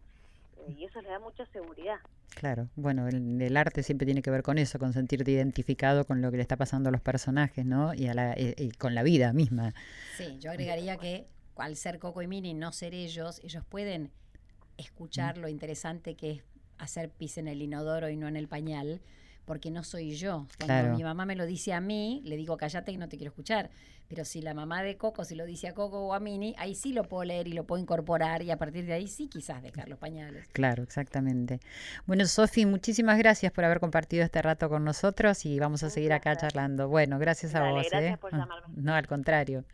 eh, 0.58 0.74
y 0.78 0.84
eso 0.84 1.00
les 1.00 1.10
da 1.10 1.18
mucha 1.18 1.46
seguridad. 1.46 1.96
Claro, 2.34 2.68
bueno, 2.76 3.08
el, 3.08 3.40
el 3.40 3.56
arte 3.56 3.82
siempre 3.82 4.04
tiene 4.06 4.22
que 4.22 4.30
ver 4.30 4.42
con 4.42 4.58
eso, 4.58 4.78
con 4.78 4.92
sentirte 4.92 5.30
identificado 5.30 6.04
con 6.06 6.20
lo 6.22 6.30
que 6.30 6.36
le 6.38 6.42
está 6.42 6.56
pasando 6.56 6.88
a 6.88 6.92
los 6.92 7.00
personajes, 7.00 7.64
¿no? 7.64 7.94
Y, 7.94 8.06
a 8.08 8.14
la, 8.14 8.34
y- 8.38 8.54
y 8.56 8.70
con 8.72 8.94
la 8.94 9.02
vida 9.02 9.32
misma. 9.32 9.74
Sí, 10.16 10.38
yo 10.40 10.50
agregaría 10.50 10.96
que 10.98 11.26
al 11.56 11.76
ser 11.76 11.98
Coco 11.98 12.22
y 12.22 12.26
Mini, 12.26 12.54
no 12.54 12.72
ser 12.72 12.94
ellos, 12.94 13.40
ellos 13.44 13.64
pueden 13.66 14.10
escuchar 14.78 15.36
lo 15.38 15.48
interesante 15.48 16.14
que 16.16 16.30
es 16.32 16.44
hacer 16.78 17.10
pis 17.10 17.38
en 17.38 17.48
el 17.48 17.60
inodoro 17.62 18.08
y 18.08 18.16
no 18.16 18.28
en 18.28 18.36
el 18.36 18.48
pañal, 18.48 19.00
porque 19.44 19.70
no 19.70 19.82
soy 19.84 20.14
yo. 20.14 20.46
Cuando 20.58 20.66
Claro. 20.66 20.96
mi 20.96 21.02
mamá 21.02 21.24
me 21.26 21.36
lo 21.36 21.46
dice 21.46 21.72
a 21.72 21.80
mí, 21.80 22.22
le 22.24 22.36
digo 22.36 22.56
cállate 22.56 22.92
y 22.92 22.96
no 22.96 23.08
te 23.08 23.16
quiero 23.16 23.30
escuchar. 23.30 23.70
Pero 24.08 24.26
si 24.26 24.42
la 24.42 24.52
mamá 24.52 24.82
de 24.82 24.98
Coco 24.98 25.24
se 25.24 25.34
lo 25.36 25.46
dice 25.46 25.68
a 25.68 25.72
Coco 25.74 26.00
o 26.06 26.12
a 26.12 26.20
Mini, 26.20 26.54
ahí 26.58 26.74
sí 26.74 26.92
lo 26.92 27.04
puedo 27.04 27.24
leer 27.24 27.48
y 27.48 27.54
lo 27.54 27.64
puedo 27.64 27.80
incorporar 27.80 28.42
y 28.42 28.50
a 28.50 28.58
partir 28.58 28.84
de 28.84 28.92
ahí 28.92 29.08
sí 29.08 29.26
quizás 29.26 29.62
dejar 29.62 29.88
los 29.88 29.98
pañales. 29.98 30.46
Claro, 30.52 30.82
exactamente. 30.82 31.60
Bueno, 32.04 32.26
Sofi, 32.26 32.66
muchísimas 32.66 33.16
gracias 33.16 33.52
por 33.52 33.64
haber 33.64 33.80
compartido 33.80 34.22
este 34.22 34.42
rato 34.42 34.68
con 34.68 34.84
nosotros 34.84 35.46
y 35.46 35.58
vamos 35.58 35.82
a 35.82 35.88
seguir 35.88 36.12
acá 36.12 36.36
charlando. 36.36 36.88
Bueno, 36.88 37.18
gracias 37.18 37.54
a 37.54 37.62
vos. 37.70 37.86
gracias 37.90 38.14
¿eh? 38.14 38.18
por 38.18 38.34
Ah, 38.34 38.38
llamarme. 38.40 38.74
No, 38.76 38.92
al 38.94 39.06
contrario. 39.06 39.64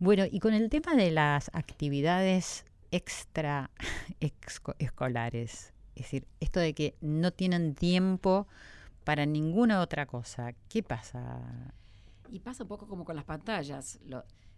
Bueno, 0.00 0.24
y 0.28 0.40
con 0.40 0.52
el 0.54 0.68
tema 0.68 0.94
de 0.96 1.12
las 1.12 1.48
actividades 1.54 2.64
extra 2.90 3.70
escolares. 4.78 5.72
Es 5.98 6.04
decir, 6.04 6.28
esto 6.38 6.60
de 6.60 6.74
que 6.74 6.94
no 7.00 7.32
tienen 7.32 7.74
tiempo 7.74 8.46
para 9.02 9.26
ninguna 9.26 9.80
otra 9.80 10.06
cosa. 10.06 10.52
¿Qué 10.68 10.82
pasa? 10.82 11.74
Y 12.30 12.38
pasa 12.38 12.62
un 12.62 12.68
poco 12.68 12.86
como 12.86 13.04
con 13.04 13.16
las 13.16 13.24
pantallas. 13.24 13.98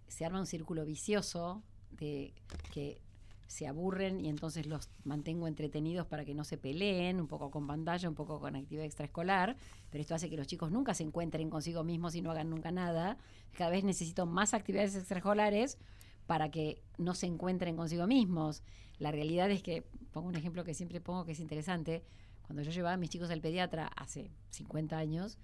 se 0.09 0.25
arma 0.25 0.39
un 0.39 0.47
círculo 0.47 0.85
vicioso 0.85 1.63
de 1.93 2.35
que 2.73 3.01
se 3.47 3.67
aburren 3.67 4.21
y 4.21 4.29
entonces 4.29 4.67
los 4.67 4.91
mantengo 5.05 5.49
entretenidos 5.49 6.07
para 6.07 6.25
que 6.25 6.35
no 6.35 6.45
se 6.45 6.59
peleen, 6.59 7.21
un 7.21 7.27
poco 7.27 7.51
con 7.51 7.67
pantalla, 7.67 8.09
un 8.09 8.15
poco 8.15 8.39
con 8.39 8.55
actividad 8.55 8.85
extraescolar, 8.85 9.57
pero 9.91 10.03
esto 10.03 10.15
hace 10.15 10.29
que 10.29 10.37
los 10.37 10.47
chicos 10.47 10.71
nunca 10.71 10.95
se 10.95 11.05
encuentren 11.05 11.49
consigo 11.49 11.83
mismos 11.83 12.15
y 12.15 12.23
no 12.23 12.31
hagan 12.31 12.51
nunca 12.51 12.71
nada. 12.71 13.17
Cada 13.53 13.71
vez 13.71 13.83
necesito 13.83 14.27
más 14.27 14.53
actividades 14.53 14.95
extraescolares 14.95 15.79
para 16.27 16.51
que 16.51 16.81
no 16.99 17.15
se 17.15 17.27
encuentren 17.27 17.77
consigo 17.77 18.07
mismos. 18.07 18.63
La 19.01 19.11
realidad 19.11 19.51
es 19.51 19.63
que, 19.63 19.83
pongo 20.13 20.29
un 20.29 20.37
ejemplo 20.37 20.63
que 20.63 20.75
siempre 20.75 21.01
pongo 21.01 21.25
que 21.25 21.33
es 21.33 21.41
interesante, 21.41 22.05
cuando 22.43 22.63
yo 22.63 22.71
llevaba 22.71 22.95
a 22.95 22.97
mis 22.99 23.11
chicos 23.11 23.31
al 23.31 23.41
pediatra 23.41 23.87
hace 23.97 24.31
50 24.51 24.97
años, 24.97 25.39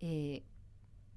eh, 0.00 0.44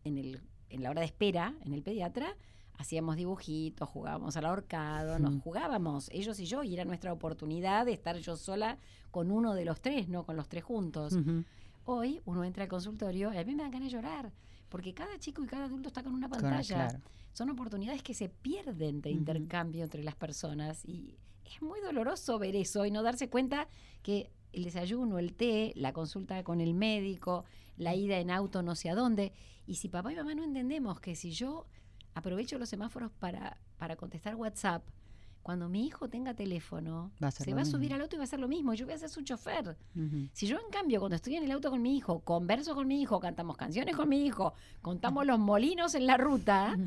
en, 0.05 0.17
el, 0.17 0.41
en 0.69 0.81
la 0.81 0.89
hora 0.89 1.01
de 1.01 1.07
espera, 1.07 1.53
en 1.61 1.73
el 1.73 1.83
pediatra, 1.83 2.35
hacíamos 2.77 3.17
dibujitos, 3.17 3.87
jugábamos 3.89 4.37
al 4.37 4.45
ahorcado, 4.45 5.19
nos 5.19 5.41
jugábamos 5.41 6.09
ellos 6.11 6.39
y 6.39 6.45
yo, 6.45 6.63
y 6.63 6.73
era 6.73 6.85
nuestra 6.85 7.11
oportunidad 7.11 7.85
de 7.85 7.93
estar 7.93 8.17
yo 8.17 8.37
sola 8.37 8.77
con 9.11 9.29
uno 9.29 9.53
de 9.53 9.65
los 9.65 9.81
tres, 9.81 10.07
no 10.07 10.25
con 10.25 10.37
los 10.37 10.47
tres 10.47 10.63
juntos. 10.63 11.17
Hoy 11.85 12.21
uno 12.25 12.45
entra 12.45 12.63
al 12.63 12.69
consultorio 12.69 13.33
y 13.33 13.37
a 13.37 13.43
mí 13.43 13.55
me 13.55 13.63
dan 13.63 13.71
ganas 13.71 13.91
de 13.91 13.97
llorar, 13.97 14.31
porque 14.69 14.93
cada 14.93 15.19
chico 15.19 15.43
y 15.43 15.47
cada 15.47 15.65
adulto 15.65 15.89
está 15.89 16.01
con 16.01 16.13
una 16.13 16.29
pantalla. 16.29 16.87
claro. 16.87 17.03
Son 17.33 17.49
oportunidades 17.49 18.03
que 18.03 18.13
se 18.13 18.29
pierden 18.29 19.01
de 19.01 19.09
intercambio 19.09 19.83
entre 19.83 20.03
las 20.03 20.15
personas 20.15 20.85
y 20.85 21.17
es 21.45 21.61
muy 21.61 21.79
doloroso 21.81 22.39
ver 22.39 22.55
eso 22.55 22.85
y 22.85 22.91
no 22.91 23.03
darse 23.03 23.29
cuenta 23.29 23.67
que 24.01 24.31
el 24.51 24.63
desayuno, 24.63 25.19
el 25.19 25.33
té, 25.33 25.73
la 25.75 25.93
consulta 25.93 26.43
con 26.43 26.61
el 26.61 26.73
médico, 26.73 27.45
la 27.77 27.95
ida 27.95 28.19
en 28.19 28.29
auto 28.29 28.61
no 28.61 28.75
sé 28.75 28.89
a 28.89 28.95
dónde. 28.95 29.33
Y 29.65 29.75
si 29.75 29.89
papá 29.89 30.11
y 30.11 30.15
mamá 30.15 30.35
no 30.35 30.43
entendemos 30.43 30.99
que 30.99 31.15
si 31.15 31.31
yo 31.31 31.65
aprovecho 32.13 32.57
los 32.59 32.69
semáforos 32.69 33.11
para, 33.11 33.57
para 33.77 33.95
contestar 33.95 34.35
WhatsApp, 34.35 34.83
cuando 35.43 35.67
mi 35.67 35.85
hijo 35.85 36.09
tenga 36.09 36.33
teléfono, 36.33 37.11
Va 37.21 37.29
se 37.29 37.53
va 37.53 37.61
a 37.61 37.65
subir 37.65 37.93
al 37.93 38.01
auto 38.01 38.15
y 38.15 38.17
va 38.17 38.23
a 38.23 38.25
hacer 38.25 38.39
lo 38.39 38.47
mismo. 38.47 38.73
Yo 38.73 38.85
voy 38.85 38.95
a 38.95 38.97
ser 38.97 39.09
su 39.09 39.21
chofer. 39.23 39.77
Si 40.31 40.47
yo, 40.47 40.57
en 40.57 40.71
cambio, 40.71 41.01
cuando 41.01 41.17
estoy 41.17 41.35
en 41.35 41.43
el 41.43 41.51
auto 41.51 41.69
con 41.69 41.81
mi 41.81 41.97
hijo, 41.97 42.21
converso 42.21 42.73
con 42.73 42.87
mi 42.87 43.01
hijo, 43.01 43.19
cantamos 43.19 43.57
canciones 43.57 43.95
con 43.95 44.07
mi 44.07 44.25
hijo, 44.25 44.53
contamos 44.81 45.25
los 45.27 45.37
molinos 45.37 45.95
en 45.95 46.07
la 46.07 46.15
ruta. 46.15 46.77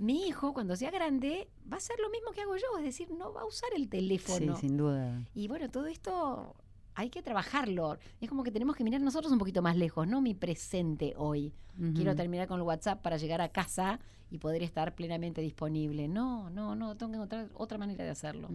Mi 0.00 0.26
hijo, 0.26 0.52
cuando 0.54 0.74
sea 0.76 0.90
grande, 0.90 1.48
va 1.70 1.74
a 1.74 1.78
hacer 1.78 1.96
lo 2.00 2.08
mismo 2.10 2.32
que 2.32 2.40
hago 2.40 2.56
yo, 2.56 2.78
es 2.78 2.84
decir, 2.84 3.10
no 3.10 3.32
va 3.32 3.42
a 3.42 3.44
usar 3.44 3.68
el 3.76 3.82
Sí, 3.82 3.88
teléfono. 3.88 4.56
sin 4.56 4.76
duda. 4.76 5.22
Y 5.34 5.46
bueno, 5.48 5.68
todo 5.70 5.86
esto 5.86 6.54
hay 6.94 7.10
que 7.10 7.22
trabajarlo. 7.22 7.98
Es 8.20 8.28
como 8.28 8.42
que 8.42 8.50
tenemos 8.50 8.74
que 8.76 8.82
mirar 8.84 9.00
nosotros 9.00 9.30
un 9.32 9.38
poquito 9.38 9.62
más 9.62 9.76
lejos, 9.76 10.08
no 10.08 10.20
mi 10.20 10.34
presente 10.34 11.14
hoy. 11.16 11.52
Quiero 11.94 12.14
terminar 12.14 12.46
con 12.46 12.58
el 12.58 12.62
WhatsApp 12.66 13.00
para 13.00 13.16
llegar 13.16 13.40
a 13.40 13.48
casa 13.48 14.00
y 14.30 14.36
poder 14.38 14.62
estar 14.62 14.94
plenamente 14.94 15.40
disponible. 15.40 16.08
No, 16.08 16.50
no, 16.50 16.74
no, 16.74 16.94
tengo 16.96 17.12
que 17.12 17.16
encontrar 17.16 17.48
otra 17.54 17.78
manera 17.78 18.04
de 18.04 18.10
hacerlo. 18.10 18.48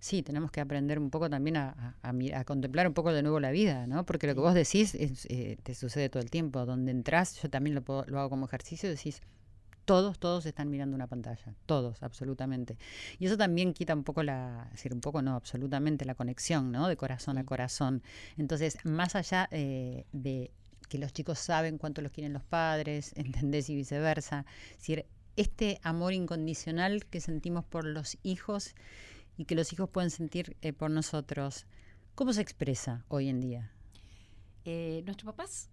Sí, 0.00 0.22
tenemos 0.22 0.50
que 0.50 0.60
aprender 0.60 0.98
un 0.98 1.10
poco 1.10 1.30
también 1.30 1.58
a, 1.58 1.94
a- 2.02 2.08
a 2.08 2.12
mi- 2.12 2.32
a 2.32 2.44
contemplar 2.44 2.88
un 2.88 2.94
poco 2.94 3.12
de 3.12 3.22
nuevo 3.22 3.38
la 3.38 3.50
vida, 3.52 3.86
¿no? 3.86 4.04
Porque 4.04 4.26
lo 4.26 4.34
que 4.34 4.40
Sí. 4.40 4.42
vos 4.42 4.54
decís 4.54 4.94
es, 4.96 5.26
eh, 5.30 5.58
te 5.62 5.74
sucede 5.76 6.08
todo 6.08 6.22
el 6.22 6.30
tiempo. 6.30 6.66
Donde 6.66 6.90
entras, 6.90 7.40
yo 7.40 7.48
también 7.50 7.74
lo, 7.76 7.82
puedo- 7.82 8.04
lo 8.06 8.18
hago 8.18 8.30
como 8.30 8.46
ejercicio, 8.46 8.88
decís, 8.90 9.20
todos, 9.86 10.18
todos 10.18 10.44
están 10.44 10.68
mirando 10.68 10.96
una 10.96 11.06
pantalla, 11.06 11.54
todos, 11.64 12.02
absolutamente. 12.02 12.76
Y 13.18 13.26
eso 13.26 13.38
también 13.38 13.72
quita 13.72 13.94
un 13.94 14.04
poco 14.04 14.22
la, 14.22 14.64
es 14.66 14.72
decir, 14.72 14.92
un 14.92 15.00
poco 15.00 15.22
no, 15.22 15.34
absolutamente 15.34 16.04
la 16.04 16.14
conexión, 16.14 16.72
¿no? 16.72 16.88
De 16.88 16.96
corazón 16.96 17.38
a 17.38 17.44
corazón. 17.44 18.02
Entonces, 18.36 18.76
más 18.84 19.14
allá 19.14 19.48
eh, 19.52 20.04
de 20.12 20.50
que 20.88 20.98
los 20.98 21.12
chicos 21.12 21.38
saben 21.38 21.78
cuánto 21.78 22.02
los 22.02 22.12
quieren 22.12 22.32
los 22.32 22.44
padres, 22.44 23.12
¿entendés? 23.16 23.70
Y 23.70 23.76
viceversa. 23.76 24.44
Es 24.72 24.78
decir, 24.78 25.06
este 25.36 25.78
amor 25.82 26.12
incondicional 26.12 27.06
que 27.06 27.20
sentimos 27.20 27.64
por 27.64 27.84
los 27.84 28.18
hijos 28.22 28.74
y 29.36 29.44
que 29.44 29.54
los 29.54 29.72
hijos 29.72 29.88
pueden 29.88 30.10
sentir 30.10 30.56
eh, 30.62 30.72
por 30.72 30.90
nosotros, 30.90 31.66
¿cómo 32.14 32.32
se 32.32 32.42
expresa 32.42 33.04
hoy 33.08 33.28
en 33.28 33.40
día? 33.40 33.70
Eh, 34.64 35.02
nuestros 35.04 35.32
papás 35.32 35.70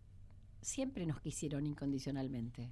siempre 0.61 1.07
nos 1.07 1.19
quisieron 1.19 1.65
incondicionalmente. 1.65 2.71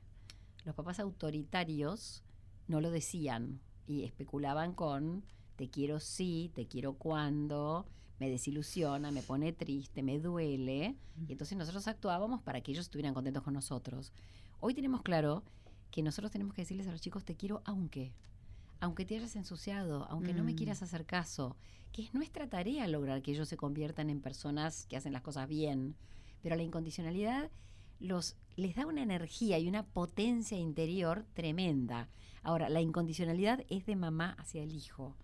Los 0.66 0.76
papás 0.76 1.00
autoritarios 1.00 2.24
no 2.68 2.82
lo 2.82 2.92
decían 2.92 3.60
y 3.88 4.04
especulaban 4.04 4.74
con 4.74 5.24
te 5.56 5.70
quiero 5.70 6.00
sí, 6.00 6.52
te 6.56 6.68
quiero 6.68 6.94
cuando, 6.94 7.86
me 8.20 8.30
desilusiona, 8.30 9.12
me 9.12 9.22
pone 9.22 9.54
triste, 9.54 10.02
me 10.04 10.20
duele. 10.20 10.96
Y 11.28 11.32
entonces 11.32 11.58
nosotros 11.58 11.88
actuábamos 11.88 12.42
para 12.42 12.62
que 12.62 12.72
ellos 12.72 12.86
estuvieran 12.86 13.14
contentos 13.14 13.44
con 13.44 13.54
nosotros. 13.54 14.12
Hoy 14.60 14.74
tenemos 14.74 15.02
claro 15.02 15.44
que 15.92 16.04
nosotros 16.04 16.32
tenemos 16.32 16.54
que 16.54 16.62
decirles 16.62 16.88
a 16.88 16.92
los 16.92 17.02
chicos 17.02 17.26
te 17.26 17.36
quiero 17.36 17.62
aunque. 17.66 18.14
Aunque 18.80 19.06
te 19.06 19.18
hayas 19.18 19.36
ensuciado, 19.36 20.06
aunque 20.10 20.34
no 20.34 20.44
me 20.44 20.54
Mm. 20.54 20.56
quieras 20.56 20.82
hacer 20.82 21.06
caso, 21.06 21.56
que 21.92 22.02
es 22.04 22.14
nuestra 22.14 22.48
tarea 22.48 22.88
lograr 22.88 23.22
que 23.22 23.32
ellos 23.32 23.50
se 23.50 23.58
conviertan 23.58 24.10
en 24.10 24.22
personas 24.22 24.86
que 24.88 24.98
hacen 24.98 25.14
las 25.14 25.22
cosas 25.22 25.48
bien. 25.48 25.96
Pero 26.42 26.56
la 26.56 26.64
incondicionalidad 26.64 27.52
los, 28.02 28.36
les 28.56 28.76
da 28.76 28.86
una 28.86 29.02
energía 29.04 29.58
y 29.60 29.68
una 29.68 29.84
potencia 29.84 30.58
interior 30.58 31.26
tremenda. 31.34 32.10
Ahora, 32.44 32.70
la 32.70 32.82
incondicionalidad 32.82 33.64
es 33.70 33.86
de 33.86 33.96
mamá 33.96 34.36
hacia 34.40 34.64
el 34.64 34.74
hijo. 34.74 35.16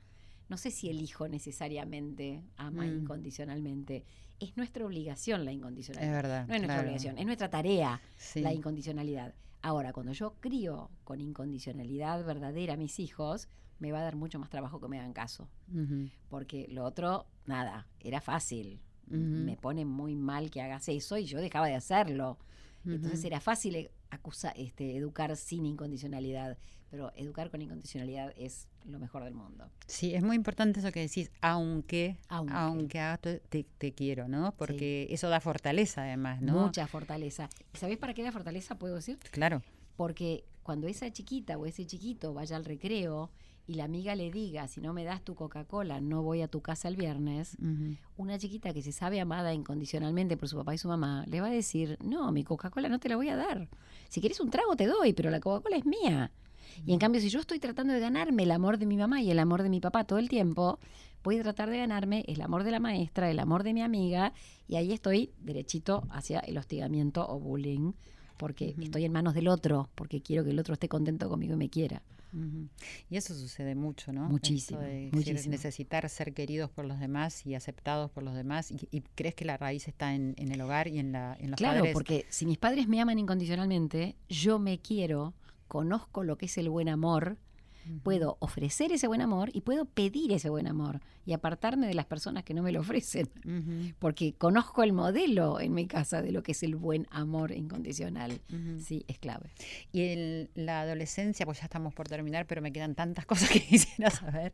No 0.49 0.55
sé 0.57 0.71
si 0.71 0.89
el 0.89 1.01
hijo 1.01 1.27
necesariamente 1.27 2.43
ama 2.55 2.83
Mm. 2.85 2.99
incondicionalmente. 2.99 4.05
Es 4.39 4.55
nuestra 4.55 4.85
obligación 4.85 5.43
la 5.43 5.51
Es 5.51 5.57
incondicionalidad. 5.57 6.13
verdad. 6.13 6.47
No 6.47 6.53
es 6.53 6.59
nuestra 6.61 6.67
claro. 6.75 6.81
obligación, 6.83 7.17
es 7.17 7.25
nuestra 7.25 7.49
tarea 7.49 8.01
Sí. 8.17 8.41
la 8.41 8.53
incondicionalidad. 8.53 9.33
Ahora, 9.63 9.91
cuando 9.91 10.13
yo 10.13 10.35
crío 10.39 10.89
con 11.03 11.19
incondicionalidad 11.19 12.23
verdadera 12.23 12.75
a 12.75 12.77
mis 12.77 12.99
hijos, 12.99 13.49
me 13.79 13.91
va 13.91 13.99
a 13.99 14.03
dar 14.03 14.15
mucho 14.15 14.39
más 14.39 14.49
trabajo 14.49 14.79
que 14.79 14.87
me 14.87 14.99
hagan 14.99 15.13
caso. 15.13 15.49
Porque 16.29 16.67
lo 16.69 16.85
otro, 16.85 17.25
nada, 17.45 17.87
era 17.99 18.21
fácil. 18.21 18.79
Me 19.07 19.55
pone 19.57 19.85
muy 19.85 20.15
mal 20.15 20.49
que 20.51 20.61
hagas 20.61 20.87
eso 20.89 21.17
y 21.17 21.25
yo 21.25 21.39
dejaba 21.41 21.67
de 21.67 21.75
hacerlo. 21.75 22.37
Entonces 22.95 23.23
era 23.23 23.39
fácil 23.39 23.75
eh, 23.75 23.91
acusa- 24.09 24.53
este, 24.55 24.95
educar 24.95 25.35
sin 25.35 25.65
incondicionalidad, 25.65 26.57
pero 26.89 27.11
educar 27.15 27.49
con 27.51 27.61
incondicionalidad 27.61 28.33
es 28.37 28.67
lo 28.85 28.97
mejor 28.99 29.23
del 29.25 29.33
mundo. 29.33 29.69
Sí, 29.87 30.13
es 30.15 30.23
muy 30.23 30.35
importante 30.37 30.79
eso 30.79 30.91
que 30.91 31.01
decís, 31.01 31.29
aunque, 31.41 32.17
Aunque. 32.29 32.99
te, 33.49 33.63
te 33.63 33.93
quiero, 33.93 34.27
¿no? 34.27 34.53
Porque 34.57 35.07
eso 35.09 35.27
da 35.29 35.41
fortaleza 35.41 36.03
además, 36.03 36.41
¿no? 36.41 36.53
Mucha 36.65 36.87
fortaleza. 36.87 37.49
¿Y 37.73 37.77
sabés 37.77 37.97
para 37.97 38.13
qué 38.13 38.23
da 38.23 38.31
fortaleza, 38.31 38.75
puedo 38.79 38.95
decir? 38.95 39.19
Claro. 39.31 39.61
Porque 39.97 40.45
cuando 40.63 40.87
esa 40.87 41.11
chiquita 41.11 41.57
o 41.57 41.65
ese 41.65 41.85
chiquito 41.85 42.33
vaya 42.33 42.55
al 42.55 42.63
recreo 42.65 43.29
y 43.67 43.73
la 43.73 43.83
amiga 43.83 44.15
le 44.15 44.31
diga, 44.31 44.67
si 44.69 44.79
no 44.79 44.93
me 44.93 45.03
das 45.03 45.21
tu 45.21 45.35
Coca-Cola, 45.35 45.99
no 45.99 46.23
voy 46.23 46.41
a 46.41 46.47
tu 46.47 46.61
casa 46.61 46.87
el 46.87 46.95
viernes, 46.95 47.57
una 48.15 48.39
chiquita 48.39 48.73
que 48.73 48.81
se 48.81 48.93
sabe 48.93 49.19
amada 49.19 49.53
incondicionalmente 49.53 50.37
por 50.37 50.47
su 50.47 50.55
papá 50.55 50.73
y 50.73 50.77
su 50.77 50.87
mamá, 50.87 51.25
le 51.27 51.41
va 51.41 51.47
a 51.47 51.51
decir, 51.51 51.97
no, 52.01 52.31
mi 52.31 52.45
Coca-Cola 52.45 52.87
no 52.87 52.99
te 52.99 53.09
la 53.09 53.17
voy 53.17 53.27
a 53.27 53.35
dar. 53.35 53.67
Si 54.07 54.21
quieres 54.21 54.39
un 54.39 54.49
trago 54.49 54.77
te 54.77 54.87
doy, 54.87 55.11
pero 55.11 55.29
la 55.29 55.41
Coca-Cola 55.41 55.75
es 55.75 55.85
mía. 55.85 56.31
Y 56.85 56.93
en 56.93 56.99
cambio, 56.99 57.19
si 57.19 57.29
yo 57.29 57.39
estoy 57.39 57.59
tratando 57.59 57.93
de 57.93 57.99
ganarme 57.99 58.43
el 58.43 58.51
amor 58.51 58.77
de 58.77 58.85
mi 58.85 58.95
mamá 58.95 59.21
y 59.21 59.31
el 59.31 59.39
amor 59.39 59.63
de 59.63 59.69
mi 59.69 59.81
papá 59.81 60.05
todo 60.05 60.19
el 60.19 60.29
tiempo, 60.29 60.79
voy 61.23 61.37
a 61.37 61.43
tratar 61.43 61.69
de 61.69 61.77
ganarme 61.77 62.23
el 62.27 62.41
amor 62.41 62.63
de 62.63 62.71
la 62.71 62.79
maestra, 62.79 63.29
el 63.29 63.39
amor 63.39 63.63
de 63.63 63.73
mi 63.73 63.81
amiga, 63.81 64.31
y 64.69 64.77
ahí 64.77 64.93
estoy 64.93 65.33
derechito 65.39 66.07
hacia 66.09 66.39
el 66.39 66.57
hostigamiento 66.57 67.27
o 67.27 67.37
bullying, 67.37 67.91
porque 68.37 68.75
estoy 68.79 69.03
en 69.03 69.11
manos 69.11 69.33
del 69.33 69.49
otro, 69.49 69.89
porque 69.95 70.21
quiero 70.21 70.45
que 70.45 70.51
el 70.51 70.59
otro 70.59 70.73
esté 70.73 70.87
contento 70.87 71.27
conmigo 71.27 71.55
y 71.55 71.57
me 71.57 71.69
quiera. 71.69 72.01
Y 73.09 73.17
eso 73.17 73.33
sucede 73.33 73.75
mucho, 73.75 74.11
¿no? 74.11 74.27
Muchísimo, 74.29 74.79
de 74.81 75.09
muchísimo. 75.13 75.51
necesitar 75.51 76.07
ser 76.09 76.33
queridos 76.33 76.69
por 76.69 76.85
los 76.85 76.99
demás 76.99 77.45
y 77.45 77.55
aceptados 77.55 78.11
por 78.11 78.23
los 78.23 78.35
demás. 78.35 78.71
¿Y, 78.71 78.87
y 78.91 79.01
crees 79.15 79.33
que 79.35 79.45
la 79.45 79.57
raíz 79.57 79.87
está 79.87 80.13
en, 80.13 80.33
en 80.37 80.51
el 80.51 80.61
hogar 80.61 80.87
y 80.87 80.99
en, 80.99 81.11
la, 81.11 81.35
en 81.39 81.51
los 81.51 81.57
Claro, 81.57 81.79
padres? 81.79 81.93
porque 81.93 82.25
si 82.29 82.45
mis 82.45 82.57
padres 82.57 82.87
me 82.87 82.99
aman 83.01 83.17
incondicionalmente, 83.19 84.15
yo 84.29 84.59
me 84.59 84.79
quiero, 84.79 85.33
conozco 85.67 86.23
lo 86.23 86.37
que 86.37 86.45
es 86.47 86.57
el 86.57 86.69
buen 86.69 86.89
amor, 86.89 87.37
Puedo 88.03 88.37
ofrecer 88.39 88.91
ese 88.91 89.07
buen 89.07 89.21
amor 89.21 89.49
y 89.53 89.61
puedo 89.61 89.85
pedir 89.85 90.31
ese 90.31 90.49
buen 90.49 90.67
amor 90.67 91.01
y 91.25 91.33
apartarme 91.33 91.87
de 91.87 91.93
las 91.93 92.05
personas 92.05 92.43
que 92.43 92.53
no 92.53 92.63
me 92.63 92.71
lo 92.71 92.79
ofrecen, 92.81 93.29
porque 93.99 94.33
conozco 94.33 94.83
el 94.83 94.93
modelo 94.93 95.59
en 95.59 95.73
mi 95.73 95.87
casa 95.87 96.21
de 96.21 96.31
lo 96.31 96.43
que 96.43 96.53
es 96.53 96.63
el 96.63 96.75
buen 96.75 97.07
amor 97.11 97.51
incondicional. 97.51 98.41
Sí, 98.79 99.05
es 99.07 99.19
clave. 99.19 99.51
Y 99.91 100.01
en 100.03 100.49
la 100.55 100.81
adolescencia, 100.81 101.45
pues 101.45 101.59
ya 101.59 101.65
estamos 101.65 101.93
por 101.93 102.07
terminar, 102.07 102.45
pero 102.47 102.61
me 102.61 102.71
quedan 102.71 102.95
tantas 102.95 103.25
cosas 103.27 103.49
que 103.49 103.61
quisiera 103.61 104.09
saber. 104.09 104.53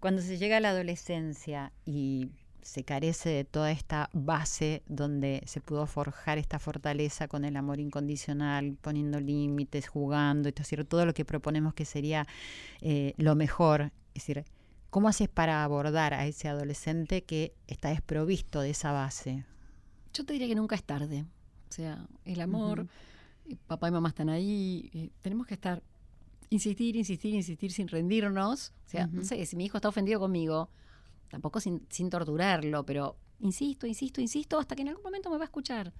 Cuando 0.00 0.22
se 0.22 0.36
llega 0.36 0.58
a 0.58 0.60
la 0.60 0.70
adolescencia 0.70 1.72
y 1.84 2.30
se 2.66 2.84
carece 2.84 3.30
de 3.30 3.44
toda 3.44 3.70
esta 3.70 4.10
base 4.12 4.82
donde 4.86 5.42
se 5.46 5.60
pudo 5.60 5.86
forjar 5.86 6.36
esta 6.38 6.58
fortaleza 6.58 7.28
con 7.28 7.44
el 7.44 7.56
amor 7.56 7.78
incondicional, 7.78 8.76
poniendo 8.80 9.20
límites, 9.20 9.88
jugando, 9.88 10.48
esto 10.48 10.62
es 10.62 10.70
decir, 10.70 10.84
todo 10.84 11.06
lo 11.06 11.14
que 11.14 11.24
proponemos 11.24 11.74
que 11.74 11.84
sería 11.84 12.26
eh, 12.80 13.14
lo 13.18 13.36
mejor. 13.36 13.92
Es 14.14 14.26
decir, 14.26 14.44
¿Cómo 14.96 15.08
haces 15.08 15.28
para 15.28 15.62
abordar 15.62 16.14
a 16.14 16.26
ese 16.26 16.48
adolescente 16.48 17.22
que 17.22 17.52
está 17.66 17.90
desprovisto 17.90 18.62
de 18.62 18.70
esa 18.70 18.92
base? 18.92 19.44
Yo 20.14 20.24
te 20.24 20.32
diría 20.32 20.48
que 20.48 20.54
nunca 20.54 20.74
es 20.74 20.84
tarde. 20.84 21.26
O 21.68 21.72
sea, 21.72 22.06
el 22.24 22.40
amor, 22.40 22.86
eh, 23.44 23.56
papá 23.66 23.88
y 23.88 23.90
mamá 23.90 24.08
están 24.08 24.30
ahí, 24.30 24.88
eh, 24.94 25.10
tenemos 25.20 25.46
que 25.46 25.52
estar, 25.52 25.82
insistir, 26.48 26.96
insistir, 26.96 27.34
insistir 27.34 27.72
sin 27.72 27.88
rendirnos. 27.88 28.72
O 28.86 28.88
sea, 28.88 29.06
no 29.08 29.22
sé, 29.22 29.44
si 29.44 29.54
mi 29.54 29.66
hijo 29.66 29.76
está 29.76 29.90
ofendido 29.90 30.18
conmigo, 30.18 30.70
tampoco 31.28 31.60
sin, 31.60 31.80
torturarlo, 32.10 32.84
pero 32.84 33.16
insisto, 33.40 33.86
insisto, 33.86 34.20
insisto, 34.20 34.58
hasta 34.58 34.74
que 34.74 34.82
en 34.82 34.88
algún 34.88 35.04
momento 35.04 35.30
me 35.30 35.36
va 35.36 35.44
a 35.44 35.46
escuchar. 35.46 35.92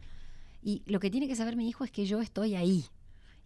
Y 0.62 0.82
lo 0.86 1.00
que 1.00 1.10
tiene 1.10 1.28
que 1.28 1.36
saber 1.36 1.56
mi 1.56 1.68
hijo 1.68 1.84
es 1.84 1.90
que 1.90 2.06
yo 2.06 2.20
estoy 2.20 2.54
ahí 2.54 2.84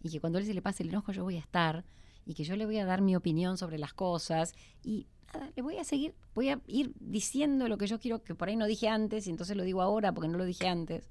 y 0.01 0.09
que 0.09 0.19
cuando 0.19 0.37
a 0.37 0.41
él 0.41 0.47
se 0.47 0.53
le 0.53 0.61
pase 0.61 0.83
el 0.83 0.89
enojo 0.89 1.11
yo 1.11 1.23
voy 1.23 1.35
a 1.35 1.39
estar 1.39 1.85
y 2.25 2.33
que 2.33 2.43
yo 2.43 2.55
le 2.55 2.65
voy 2.65 2.77
a 2.77 2.85
dar 2.85 3.01
mi 3.01 3.15
opinión 3.15 3.57
sobre 3.57 3.77
las 3.77 3.93
cosas 3.93 4.55
y 4.83 5.07
nada, 5.33 5.51
le 5.55 5.61
voy 5.61 5.77
a 5.77 5.83
seguir, 5.83 6.15
voy 6.33 6.49
a 6.49 6.59
ir 6.67 6.93
diciendo 6.99 7.67
lo 7.67 7.77
que 7.77 7.87
yo 7.87 7.99
quiero 7.99 8.23
que 8.23 8.35
por 8.35 8.49
ahí 8.49 8.55
no 8.55 8.65
dije 8.65 8.87
antes 8.87 9.27
y 9.27 9.29
entonces 9.29 9.55
lo 9.55 9.63
digo 9.63 9.81
ahora 9.81 10.11
porque 10.11 10.27
no 10.27 10.37
lo 10.37 10.45
dije 10.45 10.67
antes. 10.67 11.09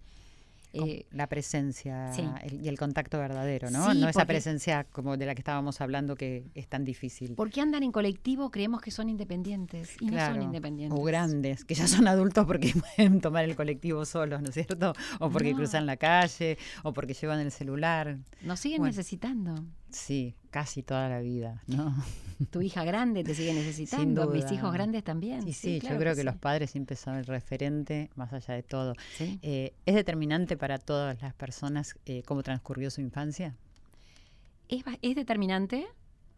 Eh, 0.72 1.04
la 1.10 1.26
presencia 1.26 2.12
sí. 2.12 2.22
el- 2.44 2.62
y 2.64 2.68
el 2.68 2.78
contacto 2.78 3.18
verdadero, 3.18 3.70
¿no? 3.70 3.92
Sí, 3.92 3.98
no 3.98 4.08
esa 4.08 4.20
porque- 4.20 4.26
presencia 4.34 4.84
como 4.84 5.16
de 5.16 5.26
la 5.26 5.34
que 5.34 5.40
estábamos 5.40 5.80
hablando 5.80 6.14
que 6.14 6.44
es 6.54 6.68
tan 6.68 6.84
difícil. 6.84 7.34
porque 7.34 7.60
andan 7.60 7.82
en 7.82 7.90
colectivo 7.92 8.50
creemos 8.50 8.80
que 8.80 8.90
son 8.90 9.08
independientes 9.08 9.96
y 10.00 10.06
no 10.06 10.12
Claro, 10.12 10.34
son 10.34 10.42
independientes. 10.44 10.98
O 10.98 11.02
grandes, 11.02 11.64
que 11.64 11.74
ya 11.74 11.86
son 11.88 12.06
adultos 12.06 12.46
porque 12.46 12.72
pueden 12.96 13.20
tomar 13.20 13.44
el 13.44 13.56
colectivo 13.56 14.04
solos, 14.04 14.42
¿no 14.42 14.48
es 14.48 14.54
cierto? 14.54 14.92
O 15.18 15.30
porque 15.30 15.50
No. 15.50 15.56
cruzan 15.58 15.86
la 15.86 15.96
calle, 15.96 16.56
o 16.84 16.92
porque 16.92 17.14
llevan 17.14 17.40
el 17.40 17.50
celular. 17.50 18.18
Nos 18.42 18.60
siguen 18.60 18.78
Bueno. 18.78 18.90
necesitando. 18.90 19.64
Sí, 19.92 20.34
casi 20.50 20.82
toda 20.82 21.08
la 21.08 21.20
vida, 21.20 21.62
¿no? 21.66 21.94
Tu 22.50 22.62
hija 22.62 22.84
grande 22.84 23.22
te 23.22 23.34
sigue 23.34 23.52
necesitando, 23.52 24.26
mis 24.30 24.50
hijos 24.50 24.72
grandes 24.72 25.04
también. 25.04 25.42
Sí, 25.42 25.52
sí, 25.52 25.78
claro 25.80 25.96
yo 25.96 26.00
creo 26.00 26.14
que, 26.14 26.20
sí. 26.20 26.24
los 26.24 26.36
padres 26.36 26.70
siempre 26.70 26.96
son 26.96 27.16
el 27.16 27.26
referente 27.26 28.08
más 28.16 28.32
allá 28.32 28.54
de 28.54 28.62
todo. 28.62 28.94
Sí. 29.18 29.38
Eh, 29.42 29.74
¿Es 29.84 29.94
determinante 29.94 30.56
para 30.56 30.78
todas 30.78 31.20
las 31.20 31.34
personas 31.34 31.96
eh, 32.06 32.22
cómo 32.24 32.42
transcurrió 32.42 32.90
su 32.90 33.02
infancia? 33.02 33.56
Es, 34.68 34.84
es 35.02 35.16
determinante, 35.16 35.86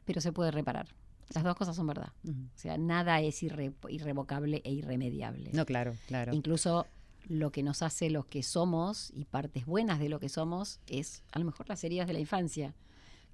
pero 0.04 0.20
se 0.20 0.32
puede 0.32 0.50
reparar. 0.50 0.88
Las 1.34 1.44
dos 1.44 1.54
cosas 1.54 1.76
son 1.76 1.86
verdad. 1.86 2.12
O 2.26 2.58
sea, 2.58 2.76
nada 2.78 3.20
es 3.20 3.42
irre- 3.42 3.72
irrevocable 3.88 4.60
e 4.64 4.72
irremediable. 4.72 5.50
No, 5.52 5.64
claro, 5.64 5.94
claro. 6.08 6.34
Incluso 6.34 6.86
lo 7.28 7.52
que 7.52 7.62
nos 7.62 7.82
hace 7.82 8.10
los 8.10 8.26
que 8.26 8.42
somos 8.42 9.12
y 9.14 9.24
partes 9.24 9.64
buenas 9.66 10.00
de 10.00 10.08
lo 10.08 10.18
que 10.18 10.28
somos 10.28 10.80
es 10.88 11.22
a 11.30 11.38
lo 11.38 11.44
mejor 11.44 11.68
las 11.68 11.84
heridas 11.84 12.06
de 12.08 12.12
la 12.14 12.18
infancia. 12.18 12.74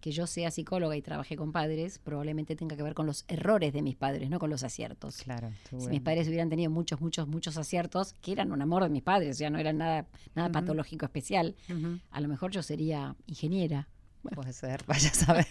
Que 0.00 0.12
yo 0.12 0.26
sea 0.26 0.50
psicóloga 0.50 0.96
y 0.96 1.02
trabajé 1.02 1.36
con 1.36 1.52
padres 1.52 1.98
probablemente 1.98 2.54
tenga 2.56 2.76
que 2.76 2.82
ver 2.82 2.94
con 2.94 3.06
los 3.06 3.24
errores 3.28 3.72
de 3.72 3.82
mis 3.82 3.96
padres, 3.96 4.30
no 4.30 4.38
con 4.38 4.50
los 4.50 4.62
aciertos. 4.62 5.18
Claro, 5.18 5.50
Si 5.68 5.88
mis 5.88 6.00
padres 6.00 6.28
hubieran 6.28 6.48
tenido 6.48 6.70
muchos, 6.70 7.00
muchos, 7.00 7.26
muchos 7.26 7.56
aciertos, 7.56 8.14
que 8.20 8.32
eran 8.32 8.52
un 8.52 8.62
amor 8.62 8.84
de 8.84 8.90
mis 8.90 9.02
padres, 9.02 9.38
sea, 9.38 9.50
no 9.50 9.58
eran 9.58 9.78
nada, 9.78 10.06
nada 10.34 10.50
patológico 10.50 11.06
especial, 11.06 11.56
a 12.10 12.20
lo 12.20 12.28
mejor 12.28 12.50
yo 12.50 12.62
sería 12.62 13.16
ingeniera. 13.26 13.88
Puede 14.34 14.52
ser, 14.52 14.84
vaya 14.86 15.10
a 15.10 15.14
saber. 15.14 15.46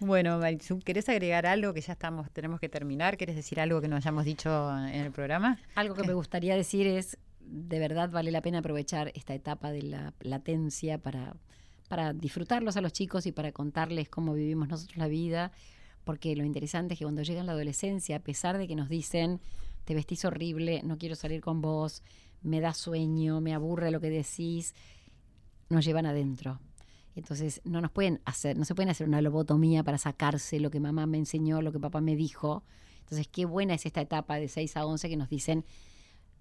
bueno, 0.00 0.38
Marichu, 0.38 0.80
¿querés 0.80 1.08
agregar 1.08 1.46
algo 1.46 1.74
que 1.74 1.80
ya 1.80 1.92
estamos, 1.92 2.30
tenemos 2.32 2.60
que 2.60 2.68
terminar? 2.68 3.16
¿Querés 3.16 3.36
decir 3.36 3.60
algo 3.60 3.80
que 3.80 3.88
no 3.88 3.96
hayamos 3.96 4.24
dicho 4.24 4.70
en 4.78 5.04
el 5.04 5.12
programa? 5.12 5.58
Algo 5.74 5.94
que 5.94 6.02
me 6.02 6.14
gustaría 6.14 6.56
decir 6.56 6.86
es, 6.86 7.18
de 7.40 7.78
verdad 7.78 8.10
vale 8.10 8.30
la 8.30 8.42
pena 8.42 8.58
aprovechar 8.58 9.12
esta 9.14 9.34
etapa 9.34 9.70
de 9.70 9.82
la 9.82 10.14
latencia 10.20 10.98
para, 10.98 11.36
para 11.88 12.12
disfrutarlos 12.12 12.76
a 12.76 12.80
los 12.80 12.92
chicos 12.92 13.26
y 13.26 13.32
para 13.32 13.52
contarles 13.52 14.08
cómo 14.08 14.34
vivimos 14.34 14.68
nosotros 14.68 14.96
la 14.96 15.08
vida, 15.08 15.52
porque 16.04 16.36
lo 16.36 16.44
interesante 16.44 16.94
es 16.94 16.98
que 16.98 17.04
cuando 17.04 17.22
llegan 17.22 17.46
la 17.46 17.52
adolescencia, 17.52 18.16
a 18.16 18.20
pesar 18.20 18.58
de 18.58 18.68
que 18.68 18.76
nos 18.76 18.88
dicen, 18.88 19.40
te 19.84 19.94
vestís 19.94 20.24
horrible, 20.24 20.82
no 20.84 20.98
quiero 20.98 21.14
salir 21.14 21.40
con 21.40 21.60
vos, 21.60 22.02
me 22.42 22.60
da 22.60 22.74
sueño, 22.74 23.40
me 23.40 23.54
aburre 23.54 23.90
lo 23.90 24.00
que 24.00 24.10
decís, 24.10 24.74
nos 25.68 25.84
llevan 25.84 26.06
adentro. 26.06 26.60
Entonces 27.14 27.60
no 27.64 27.80
nos 27.80 27.90
pueden 27.90 28.20
hacer, 28.24 28.56
no 28.56 28.64
se 28.64 28.74
pueden 28.74 28.90
hacer 28.90 29.08
una 29.08 29.20
lobotomía 29.20 29.82
para 29.82 29.98
sacarse 29.98 30.60
lo 30.60 30.70
que 30.70 30.78
mamá 30.78 31.06
me 31.06 31.18
enseñó, 31.18 31.62
lo 31.62 31.72
que 31.72 31.80
papá 31.80 32.00
me 32.00 32.14
dijo. 32.14 32.62
Entonces, 33.00 33.26
qué 33.26 33.46
buena 33.46 33.74
es 33.74 33.86
esta 33.86 34.02
etapa 34.02 34.36
de 34.36 34.48
6 34.48 34.76
a 34.76 34.84
11 34.84 35.08
que 35.08 35.16
nos 35.16 35.30
dicen, 35.30 35.64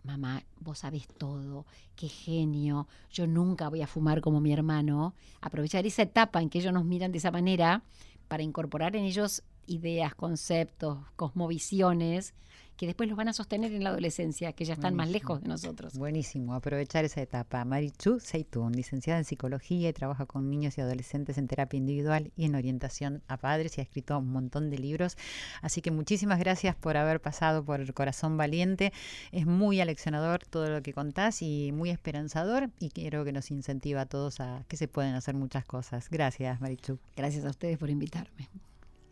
mamá, 0.07 0.43
vos 0.59 0.79
sabés 0.79 1.07
todo, 1.07 1.65
qué 1.95 2.07
genio, 2.07 2.87
yo 3.11 3.27
nunca 3.27 3.69
voy 3.69 3.81
a 3.81 3.87
fumar 3.87 4.21
como 4.21 4.39
mi 4.39 4.51
hermano. 4.53 5.13
Aprovechar 5.41 5.85
esa 5.85 6.03
etapa 6.03 6.41
en 6.41 6.49
que 6.49 6.59
ellos 6.59 6.73
nos 6.73 6.85
miran 6.85 7.11
de 7.11 7.19
esa 7.19 7.29
manera 7.29 7.83
para 8.27 8.43
incorporar 8.43 8.95
en 8.95 9.03
ellos 9.03 9.43
ideas, 9.67 10.15
conceptos, 10.15 10.97
cosmovisiones, 11.15 12.33
que 12.77 12.85
después 12.85 13.09
los 13.09 13.17
van 13.17 13.27
a 13.27 13.33
sostener 13.33 13.73
en 13.73 13.83
la 13.83 13.89
adolescencia, 13.89 14.53
que 14.53 14.63
ya 14.63 14.73
están 14.73 14.95
más 14.95 15.09
lejos 15.09 15.41
de 15.41 15.49
nosotros. 15.49 15.97
Buenísimo, 15.97 16.53
aprovechar 16.53 17.03
esa 17.05 17.21
etapa. 17.21 17.65
Marichu 17.65 18.19
Seitún, 18.19 18.73
licenciada 18.73 19.19
en 19.19 19.25
psicología 19.25 19.89
y 19.89 19.93
trabaja 19.93 20.27
con 20.27 20.49
niños 20.49 20.77
y 20.77 20.81
adolescentes 20.81 21.37
en 21.37 21.47
terapia 21.47 21.77
individual 21.77 22.31
y 22.35 22.45
en 22.45 22.55
orientación 22.55 23.23
a 23.27 23.37
padres 23.37 23.77
y 23.77 23.81
ha 23.81 23.83
escrito 23.83 24.17
un 24.19 24.31
montón 24.31 24.69
de 24.69 24.77
libros. 24.77 25.17
Así 25.61 25.81
que 25.81 25.89
muchísimas 25.89 26.39
gracias 26.39 26.75
por 26.75 26.97
haber 26.97 27.19
pasado 27.19 27.65
por 27.65 27.81
el 27.81 27.93
Corazón 27.95 28.37
Valiente. 28.37 28.93
Es 29.31 29.47
muy 29.47 29.81
aleccionador 29.81 30.45
todo 30.45 30.69
lo 30.69 30.83
que 30.83 30.93
contás 30.93 31.41
y 31.41 31.71
muy 31.73 31.89
esperanzador 31.89 32.69
y 32.79 32.91
quiero 32.91 33.25
que 33.25 33.31
nos 33.31 33.49
incentiva 33.49 34.01
a 34.01 34.05
todos 34.05 34.39
a 34.39 34.63
que 34.67 34.77
se 34.77 34.87
pueden 34.87 35.15
hacer 35.15 35.33
muchas 35.33 35.65
cosas. 35.65 36.09
Gracias, 36.09 36.61
Marichu. 36.61 36.99
Gracias 37.15 37.43
a 37.43 37.49
ustedes 37.49 37.79
por 37.79 37.89
invitarme. 37.89 38.49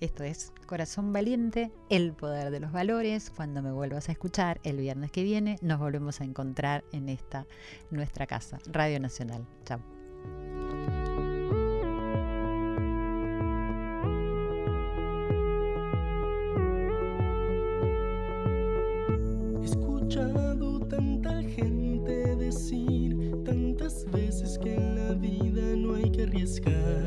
Esto 0.02 0.26
es 0.26 0.52
Corazón 0.66 1.14
Valiente, 1.14 1.72
el 1.90 2.12
poder 2.12 2.52
de 2.52 2.60
los 2.60 2.74
valores. 2.74 3.30
Cuando 3.30 3.62
me 3.62 3.72
vuelvas 3.72 4.10
a 4.10 4.12
escuchar 4.12 4.60
el 4.64 4.78
viernes 4.78 5.10
que 5.10 5.24
viene, 5.24 5.58
nos 5.62 5.80
volvemos 5.80 6.20
a 6.20 6.26
encontrar 6.26 6.84
en 6.92 7.08
esta 7.08 7.48
nuestra 7.92 8.28
casa, 8.28 8.60
Radio 8.68 9.00
Nacional. 9.00 9.48
Chao. 9.64 9.80
Escuchado 19.64 20.80
tanta 20.88 21.42
gente 21.42 22.36
decir 22.36 23.32
tantas 23.46 24.04
veces 24.12 24.60
que 24.60 24.76
en 24.76 24.96
la 24.96 25.14
vida 25.14 25.62
no 25.78 25.96
hay 25.96 26.12
que 26.12 26.24
arriesgar. 26.24 27.05